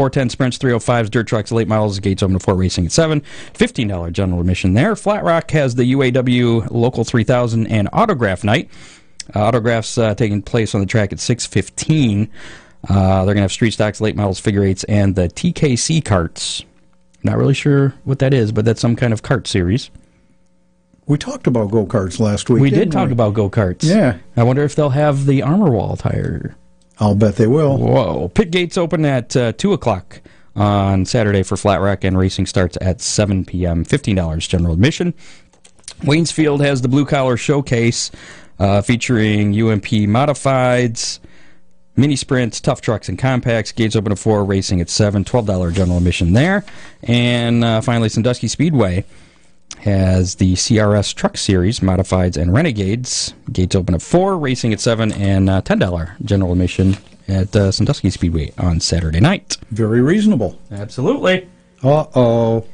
410 0.00 0.30
sprints, 0.30 0.56
305s, 0.56 1.10
dirt 1.10 1.26
trucks, 1.26 1.52
late 1.52 1.68
models, 1.68 1.98
gates 1.98 2.22
open 2.22 2.32
to 2.32 2.42
4 2.42 2.54
racing 2.54 2.86
at 2.86 2.92
7. 2.92 3.20
$15 3.52 4.12
general 4.12 4.40
admission 4.40 4.72
there. 4.72 4.96
Flat 4.96 5.22
Rock 5.24 5.50
has 5.50 5.74
the 5.74 5.92
UAW 5.92 6.70
Local 6.70 7.04
3000 7.04 7.66
and 7.66 7.86
Autograph 7.92 8.42
night. 8.42 8.70
Uh, 9.36 9.40
autographs 9.40 9.98
uh, 9.98 10.14
taking 10.14 10.40
place 10.40 10.74
on 10.74 10.80
the 10.80 10.86
track 10.86 11.12
at 11.12 11.18
6.15. 11.18 12.30
Uh, 12.88 13.26
they're 13.26 13.26
going 13.26 13.36
to 13.36 13.42
have 13.42 13.52
street 13.52 13.72
stocks, 13.72 14.00
late 14.00 14.16
models, 14.16 14.40
figure 14.40 14.64
eights, 14.64 14.84
and 14.84 15.16
the 15.16 15.28
TKC 15.28 16.02
carts. 16.02 16.64
Not 17.22 17.36
really 17.36 17.52
sure 17.52 17.92
what 18.04 18.20
that 18.20 18.32
is, 18.32 18.52
but 18.52 18.64
that's 18.64 18.80
some 18.80 18.96
kind 18.96 19.12
of 19.12 19.22
cart 19.22 19.46
series. 19.46 19.90
We 21.04 21.18
talked 21.18 21.46
about 21.46 21.70
go 21.70 21.84
karts 21.84 22.18
last 22.18 22.48
week. 22.48 22.62
We 22.62 22.70
did 22.70 22.90
talk 22.90 23.08
we? 23.08 23.12
about 23.12 23.34
go 23.34 23.50
karts. 23.50 23.84
Yeah. 23.84 24.16
I 24.34 24.44
wonder 24.44 24.62
if 24.62 24.74
they'll 24.76 24.88
have 24.88 25.26
the 25.26 25.42
armor 25.42 25.70
wall 25.70 25.96
tire. 25.96 26.56
I'll 27.00 27.14
bet 27.14 27.36
they 27.36 27.46
will. 27.46 27.78
Whoa. 27.78 28.28
Pit 28.28 28.50
gates 28.50 28.76
open 28.76 29.04
at 29.06 29.34
uh, 29.34 29.52
2 29.52 29.72
o'clock 29.72 30.20
on 30.54 31.06
Saturday 31.06 31.42
for 31.42 31.56
Flat 31.56 31.80
Rock, 31.80 32.04
and 32.04 32.18
racing 32.18 32.44
starts 32.44 32.76
at 32.80 33.00
7 33.00 33.46
p.m. 33.46 33.84
$15 33.84 34.48
general 34.48 34.74
admission. 34.74 35.14
Waynesfield 36.00 36.60
has 36.60 36.82
the 36.82 36.88
Blue 36.88 37.06
Collar 37.06 37.38
Showcase 37.38 38.10
uh, 38.58 38.82
featuring 38.82 39.58
UMP 39.58 39.86
modifieds, 40.06 41.18
mini 41.96 42.16
sprints, 42.16 42.60
tough 42.60 42.82
trucks, 42.82 43.08
and 43.08 43.18
compacts. 43.18 43.72
Gates 43.72 43.96
open 43.96 44.12
at 44.12 44.18
4, 44.18 44.44
racing 44.44 44.82
at 44.82 44.90
7. 44.90 45.24
$12 45.24 45.72
general 45.72 45.96
admission 45.96 46.34
there. 46.34 46.64
And 47.02 47.64
uh, 47.64 47.80
finally, 47.80 48.10
Sandusky 48.10 48.48
Speedway 48.48 49.04
has 49.80 50.36
the 50.36 50.54
CRS 50.54 51.14
Truck 51.14 51.36
Series, 51.36 51.80
Modifieds 51.80 52.36
and 52.36 52.52
Renegades. 52.52 53.34
Gates 53.52 53.74
open 53.74 53.94
at 53.94 54.02
4, 54.02 54.38
racing 54.38 54.72
at 54.72 54.80
7, 54.80 55.12
and 55.12 55.48
uh, 55.48 55.62
$10 55.62 56.24
general 56.24 56.52
admission 56.52 56.96
at 57.28 57.54
uh, 57.56 57.70
Sandusky 57.72 58.10
Speedway 58.10 58.52
on 58.58 58.80
Saturday 58.80 59.20
night. 59.20 59.56
Very 59.70 60.00
reasonable. 60.00 60.58
Absolutely. 60.70 61.48
Uh 61.82 62.04
oh. 62.14 62.66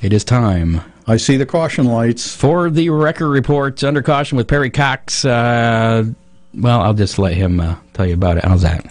It 0.00 0.12
is 0.12 0.22
time 0.22 0.80
I 1.06 1.16
see 1.16 1.36
the 1.36 1.46
caution 1.46 1.86
lights. 1.86 2.34
for 2.34 2.70
the 2.70 2.88
Wrecker 2.90 3.28
Report 3.28 3.82
under 3.84 4.02
caution 4.02 4.36
with 4.36 4.48
Perry 4.48 4.70
Cox. 4.70 5.24
Uh, 5.24 6.04
well, 6.54 6.80
I'll 6.80 6.94
just 6.94 7.18
let 7.18 7.34
him 7.34 7.60
uh, 7.60 7.76
tell 7.92 8.06
you 8.06 8.14
about 8.14 8.38
it. 8.38 8.44
How's 8.44 8.62
that? 8.62 8.86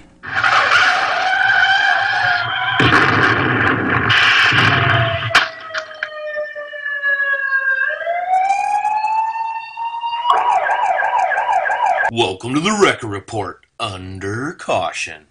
Welcome 12.15 12.53
to 12.53 12.59
the 12.59 12.77
Wrecker 12.79 13.07
Report 13.07 13.65
under 13.79 14.51
caution. 14.51 15.29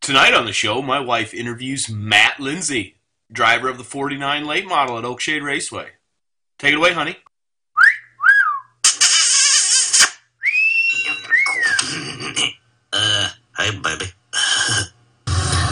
Tonight 0.00 0.34
on 0.34 0.46
the 0.46 0.52
show, 0.52 0.80
my 0.80 1.00
wife 1.00 1.34
interviews 1.34 1.90
Matt 1.90 2.38
Lindsay, 2.38 2.98
driver 3.32 3.68
of 3.68 3.76
the 3.76 3.82
49 3.82 4.46
late 4.46 4.68
model 4.68 4.98
at 4.98 5.04
Oakshade 5.04 5.42
Raceway. 5.42 5.88
Take 6.60 6.74
it 6.74 6.76
away, 6.76 6.92
honey. 6.92 7.16
Uh, 12.92 13.30
Hi, 13.54 13.70
baby. 13.82 14.06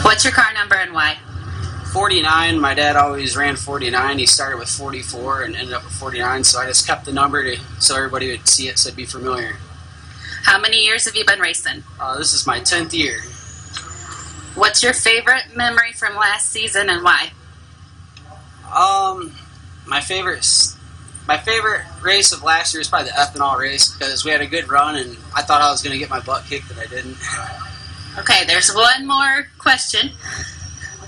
What's 0.01 0.25
your 0.25 0.33
car 0.33 0.53
number 0.53 0.75
and 0.75 0.93
why? 0.93 1.17
49. 1.93 2.59
My 2.59 2.73
dad 2.73 2.97
always 2.97 3.37
ran 3.37 3.55
49. 3.55 4.17
He 4.19 4.25
started 4.25 4.57
with 4.57 4.67
44 4.67 5.43
and 5.43 5.55
ended 5.55 5.73
up 5.73 5.85
with 5.85 5.93
49, 5.93 6.43
so 6.43 6.59
I 6.59 6.67
just 6.67 6.85
kept 6.85 7.05
the 7.05 7.13
number 7.13 7.41
to 7.41 7.57
so 7.79 7.95
everybody 7.95 8.31
would 8.31 8.49
see 8.49 8.67
it, 8.67 8.77
so 8.77 8.89
it'd 8.89 8.97
be 8.97 9.05
familiar. 9.05 9.55
How 10.45 10.59
many 10.59 10.77
years 10.77 11.05
have 11.05 11.15
you 11.15 11.25
been 11.25 11.39
racing? 11.39 11.83
Uh, 11.99 12.17
this 12.17 12.31
is 12.31 12.45
my 12.45 12.59
10th 12.59 12.93
year. 12.93 13.19
What's 14.53 14.83
your 14.83 14.93
favorite 14.93 15.55
memory 15.55 15.91
from 15.91 16.15
last 16.15 16.49
season 16.49 16.89
and 16.89 17.03
why? 17.03 17.31
Um, 18.73 19.33
my 19.87 20.01
favorite, 20.01 20.47
my 21.27 21.37
favorite 21.37 21.81
race 22.01 22.31
of 22.31 22.43
last 22.43 22.73
year 22.73 22.81
is 22.81 22.87
probably 22.87 23.09
the 23.09 23.15
ethanol 23.15 23.57
race 23.57 23.91
because 23.91 24.23
we 24.23 24.29
had 24.29 24.41
a 24.41 24.45
good 24.45 24.69
run 24.69 24.95
and 24.95 25.17
I 25.35 25.41
thought 25.41 25.61
I 25.61 25.71
was 25.71 25.81
going 25.81 25.93
to 25.93 25.99
get 25.99 26.09
my 26.09 26.19
butt 26.19 26.45
kicked, 26.45 26.67
but 26.67 26.77
I 26.77 26.85
didn't. 26.85 27.17
Okay, 28.19 28.45
there's 28.45 28.73
one 28.73 29.07
more 29.07 29.47
question. 29.57 30.11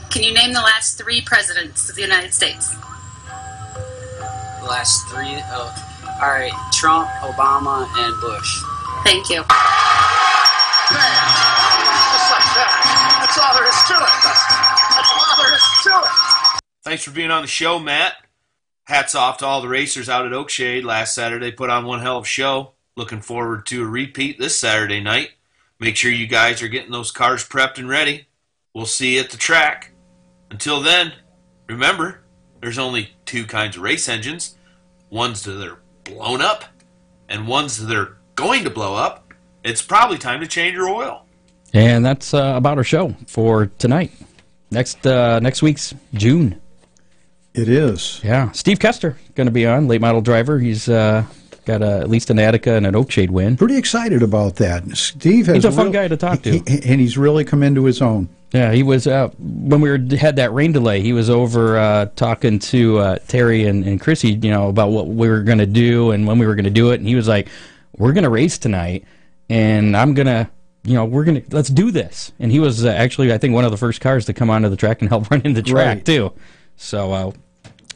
Can 0.09 0.23
you 0.23 0.33
name 0.33 0.53
the 0.53 0.61
last 0.61 0.97
three 0.97 1.21
presidents 1.21 1.89
of 1.89 1.95
the 1.95 2.01
United 2.01 2.33
States? 2.33 2.75
the 4.67 4.71
last 4.71 5.07
three, 5.07 5.39
oh, 5.53 6.17
all 6.21 6.27
right, 6.27 6.51
Trump, 6.73 7.07
Obama, 7.21 7.87
and 7.95 8.19
Bush. 8.19 8.63
Thank 9.07 9.29
you. 9.29 9.41
Thanks 16.83 17.05
for 17.05 17.11
being 17.11 17.31
on 17.31 17.41
the 17.41 17.47
show, 17.47 17.79
Matt. 17.79 18.15
Hats 18.83 19.15
off 19.15 19.37
to 19.37 19.45
all 19.45 19.61
the 19.61 19.69
racers 19.69 20.09
out 20.09 20.25
at 20.25 20.33
Oakshade 20.33 20.83
last 20.83 21.15
Saturday. 21.15 21.53
Put 21.53 21.69
on 21.69 21.85
one 21.85 22.01
hell 22.01 22.17
of 22.17 22.25
a 22.25 22.27
show. 22.27 22.73
Looking 22.97 23.21
forward 23.21 23.65
to 23.67 23.83
a 23.83 23.87
repeat 23.87 24.39
this 24.39 24.59
Saturday 24.59 24.99
night. 24.99 25.29
Make 25.79 25.95
sure 25.95 26.11
you 26.11 26.27
guys 26.27 26.61
are 26.61 26.67
getting 26.67 26.91
those 26.91 27.11
cars 27.13 27.47
prepped 27.47 27.77
and 27.77 27.87
ready. 27.87 28.27
We'll 28.73 28.85
see 28.85 29.15
you 29.15 29.21
at 29.21 29.29
the 29.29 29.37
track. 29.37 29.93
Until 30.51 30.81
then, 30.81 31.13
remember, 31.69 32.23
there's 32.59 32.77
only 32.77 33.11
two 33.23 33.45
kinds 33.45 33.77
of 33.77 33.83
race 33.83 34.09
engines 34.09 34.57
ones 35.09 35.43
that 35.43 35.65
are 35.65 35.79
blown 36.03 36.41
up 36.41 36.65
and 37.29 37.47
ones 37.47 37.85
that 37.85 37.95
are 37.95 38.16
going 38.37 38.63
to 38.63 38.69
blow 38.69 38.95
up. 38.95 39.33
It's 39.65 39.81
probably 39.81 40.17
time 40.17 40.39
to 40.39 40.47
change 40.47 40.75
your 40.75 40.87
oil. 40.87 41.25
And 41.73 42.05
that's 42.05 42.33
uh, 42.33 42.53
about 42.55 42.77
our 42.77 42.83
show 42.85 43.13
for 43.27 43.65
tonight. 43.77 44.11
Next 44.71 45.05
uh, 45.05 45.39
next 45.41 45.61
week's 45.61 45.93
June. 46.13 46.61
It 47.53 47.67
is. 47.67 48.21
Yeah, 48.23 48.51
Steve 48.51 48.79
Kester 48.79 49.17
going 49.35 49.47
to 49.47 49.51
be 49.51 49.65
on, 49.65 49.87
late 49.89 49.99
model 49.99 50.21
driver. 50.21 50.59
He's 50.59 50.87
uh, 50.87 51.25
got 51.65 51.81
a, 51.81 51.99
at 51.99 52.09
least 52.09 52.29
an 52.29 52.39
Attica 52.39 52.73
and 52.73 52.85
an 52.85 52.93
Oakshade 52.93 53.29
win. 53.31 53.57
Pretty 53.57 53.77
excited 53.77 54.21
about 54.23 54.55
that. 54.57 54.85
Steve 54.95 55.47
has 55.47 55.55
He's 55.55 55.65
a 55.65 55.71
fun 55.71 55.85
real- 55.85 55.93
guy 55.93 56.07
to 56.07 56.15
talk 56.17 56.41
to. 56.43 56.51
he- 56.51 56.63
he- 56.67 56.89
and 56.91 57.01
he's 57.01 57.17
really 57.17 57.43
come 57.43 57.63
into 57.63 57.83
his 57.85 58.01
own. 58.01 58.29
Yeah, 58.53 58.71
he 58.71 58.83
was 58.83 59.07
uh, 59.07 59.29
when 59.39 59.81
we 59.81 59.89
were 59.89 59.99
had 60.17 60.37
that 60.37 60.53
rain 60.53 60.71
delay. 60.71 61.01
He 61.01 61.11
was 61.11 61.29
over 61.29 61.77
uh, 61.77 62.05
talking 62.15 62.59
to 62.59 62.97
uh, 62.99 63.17
Terry 63.27 63.65
and, 63.65 63.83
and 63.85 63.99
Chrissy, 63.99 64.33
you 64.33 64.51
know, 64.51 64.69
about 64.69 64.91
what 64.91 65.07
we 65.07 65.27
were 65.27 65.41
going 65.41 65.57
to 65.57 65.65
do 65.65 66.11
and 66.11 66.25
when 66.27 66.39
we 66.39 66.45
were 66.45 66.55
going 66.55 66.63
to 66.65 66.69
do 66.71 66.91
it. 66.91 66.99
And 67.01 67.07
he 67.09 67.15
was 67.15 67.27
like, 67.27 67.49
"We're 67.97 68.13
going 68.13 68.23
to 68.23 68.29
race 68.29 68.57
tonight, 68.57 69.03
and 69.49 69.95
I'm 69.95 70.13
gonna, 70.13 70.49
you 70.83 70.93
know, 70.93 71.05
we're 71.05 71.23
gonna 71.25 71.41
let's 71.51 71.69
do 71.69 71.91
this." 71.91 72.31
And 72.39 72.51
he 72.51 72.59
was 72.59 72.85
uh, 72.85 72.89
actually, 72.89 73.31
I 73.33 73.37
think, 73.37 73.53
one 73.53 73.65
of 73.65 73.71
the 73.71 73.77
first 73.77 74.01
cars 74.01 74.25
to 74.25 74.33
come 74.33 74.49
onto 74.49 74.69
the 74.69 74.75
track 74.77 75.01
and 75.01 75.09
help 75.09 75.29
run 75.31 75.41
in 75.43 75.53
the 75.53 75.61
track 75.63 75.87
Right. 75.97 76.05
too. 76.05 76.33
So. 76.75 77.11
Uh, 77.11 77.31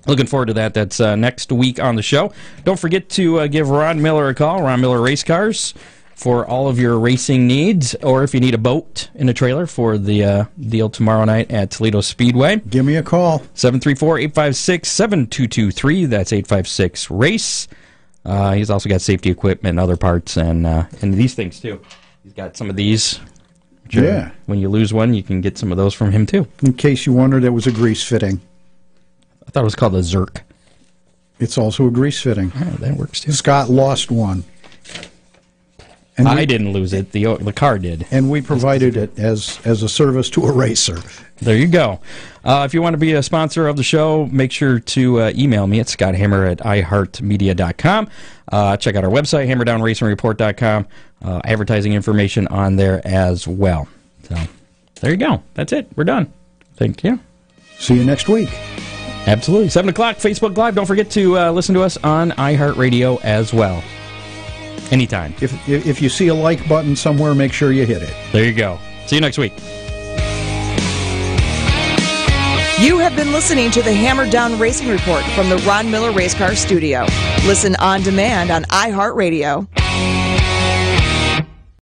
Looking 0.08 0.26
forward 0.26 0.48
to 0.48 0.54
that. 0.56 0.74
That's 0.74 1.00
uh, 1.00 1.16
next 1.16 1.52
week 1.52 1.80
on 1.80 1.96
the 1.96 2.02
show. 2.02 2.34
Don't 2.64 2.80
forget 2.80 3.08
to 3.10 3.42
uh, 3.42 3.46
give 3.48 3.70
Ron 3.70 4.02
Miller 4.02 4.30
a 4.30 4.34
call, 4.34 4.64
Ron 4.64 4.82
Miller 4.82 5.00
Race 5.00 5.24
Cars, 5.24 5.76
for 6.16 6.44
all 6.44 6.68
of 6.68 6.80
your 6.80 6.98
racing 6.98 7.46
needs, 7.46 7.94
or 8.02 8.24
if 8.24 8.34
you 8.34 8.40
need 8.40 8.56
a 8.56 8.58
boat 8.58 9.12
in 9.14 9.30
a 9.30 9.34
trailer 9.36 9.68
for 9.68 10.00
the 10.00 10.24
uh, 10.24 10.46
deal 10.60 10.90
tomorrow 10.90 11.24
night 11.26 11.52
at 11.52 11.70
Toledo 11.70 12.02
Speedway. 12.02 12.56
Give 12.68 12.84
me 12.84 12.96
a 12.96 13.04
call. 13.04 13.44
734 13.54 14.18
856 14.18 14.90
7223. 14.90 16.06
That's 16.06 16.34
856 16.34 17.12
Race. 17.12 17.68
Uh, 18.26 18.54
he's 18.54 18.70
also 18.70 18.88
got 18.88 19.02
safety 19.02 19.30
equipment 19.30 19.72
and 19.72 19.80
other 19.80 19.98
parts 19.98 20.38
and, 20.38 20.68
uh, 20.68 20.86
and 21.02 21.14
these 21.16 21.34
things 21.34 21.60
too. 21.60 21.82
He's 22.24 22.34
got 22.34 22.56
some 22.56 22.70
of 22.70 22.76
these. 22.76 23.20
which 23.84 23.98
are- 23.98 24.04
Yeah. 24.04 24.32
When 24.46 24.60
you 24.60 24.70
lose 24.70 24.94
one, 24.94 25.14
you 25.14 25.24
can 25.24 25.42
get 25.42 25.58
some 25.58 25.72
of 25.72 25.78
those 25.78 25.94
from 25.94 26.12
him 26.12 26.26
too. 26.26 26.48
In 26.62 26.74
case 26.74 27.06
you 27.06 27.14
wondered, 27.14 27.44
it 27.44 27.50
was 27.50 27.66
a 27.68 27.72
grease 27.72 28.04
fitting. 28.04 28.40
I 29.48 29.52
thought 29.52 29.62
it 29.62 29.66
was 29.66 29.76
called 29.76 29.96
a 29.96 30.00
Zerk. 30.02 30.42
It's 31.40 31.58
also 31.58 31.88
a 31.88 31.92
grease 31.92 32.22
fitting. 32.22 32.52
that 32.80 32.96
works 32.96 33.22
too. 33.22 33.32
Scott 33.32 33.70
lost 33.70 34.12
one. 34.12 34.44
And 36.18 36.28
I 36.28 36.36
we, 36.36 36.46
didn't 36.46 36.74
lose 36.74 36.94
it. 36.94 37.12
The 37.14 37.36
the 37.38 37.54
car 37.54 37.80
did. 37.80 38.06
and 38.12 38.30
we 38.30 38.42
provided 38.42 38.98
it 38.98 39.18
as 39.18 39.60
as 39.64 39.82
a 39.82 39.90
service 39.90 40.30
to 40.32 40.46
a 40.46 40.52
racer. 40.52 41.00
There 41.42 41.56
you 41.56 41.68
go. 41.68 42.00
Uh, 42.44 42.64
if 42.66 42.74
you 42.74 42.82
want 42.82 42.94
to 42.94 42.98
be 43.00 43.14
a 43.14 43.24
sponsor 43.24 43.68
of 43.68 43.78
the 43.78 43.84
show, 43.84 44.28
make 44.28 44.52
sure 44.52 44.80
to 44.80 45.22
uh, 45.22 45.32
email 45.36 45.66
me 45.68 45.80
at 45.80 45.88
scotthammer 45.88 46.52
at 46.52 46.60
iheartmedia.com. 46.60 48.10
Uh, 48.52 48.78
check 48.78 48.96
out 48.96 49.04
our 49.04 49.10
website, 49.10 49.48
hammerdownracingreport.com. 49.48 50.88
Uh, 51.24 51.42
advertising 51.46 51.94
information 51.94 52.48
on 52.48 52.76
there 52.76 53.02
as 53.06 53.48
well. 53.48 53.88
So 54.24 54.36
there 55.02 55.12
you 55.12 55.18
go. 55.18 55.42
That's 55.54 55.72
it. 55.74 55.88
We're 55.96 56.04
done. 56.04 56.32
Thank 56.76 57.04
you. 57.04 57.20
See 57.80 57.96
you 57.96 58.04
next 58.04 58.28
week. 58.28 58.50
Absolutely. 59.28 59.70
7 59.70 59.90
o'clock, 59.90 60.18
Facebook 60.18 60.58
Live. 60.58 60.76
Don't 60.76 60.86
forget 60.86 61.10
to 61.12 61.38
uh, 61.38 61.52
listen 61.52 61.76
to 61.76 61.82
us 61.82 61.98
on 61.98 62.32
iHeartRadio 62.32 63.22
as 63.24 63.54
well. 63.54 63.84
Anytime. 64.92 65.34
If, 65.42 65.54
if 65.70 65.88
if 65.88 66.02
you 66.02 66.10
see 66.10 66.28
a 66.28 66.36
like 66.36 66.68
button 66.68 66.96
somewhere, 66.96 67.34
make 67.34 67.54
sure 67.54 67.72
you 67.72 67.86
hit 67.86 68.04
it. 68.04 68.14
There 68.32 68.44
you 68.46 68.54
go. 68.54 68.78
See 69.08 69.16
you 69.16 69.22
next 69.22 69.38
week. 69.38 69.54
You 72.82 72.98
have 72.98 73.16
been 73.16 73.32
listening 73.32 73.70
to 73.72 73.82
the 73.84 73.94
Hammer 73.94 74.28
Down 74.30 74.58
Racing 74.58 74.90
Report 74.90 75.24
from 75.36 75.50
the 75.50 75.58
Ron 75.58 75.92
Miller 75.92 76.12
Race 76.12 76.34
Car 76.34 76.56
Studio. 76.56 77.06
Listen 77.46 77.76
on 77.76 78.02
demand 78.02 78.50
on 78.50 78.64
iHeartRadio. 78.64 79.68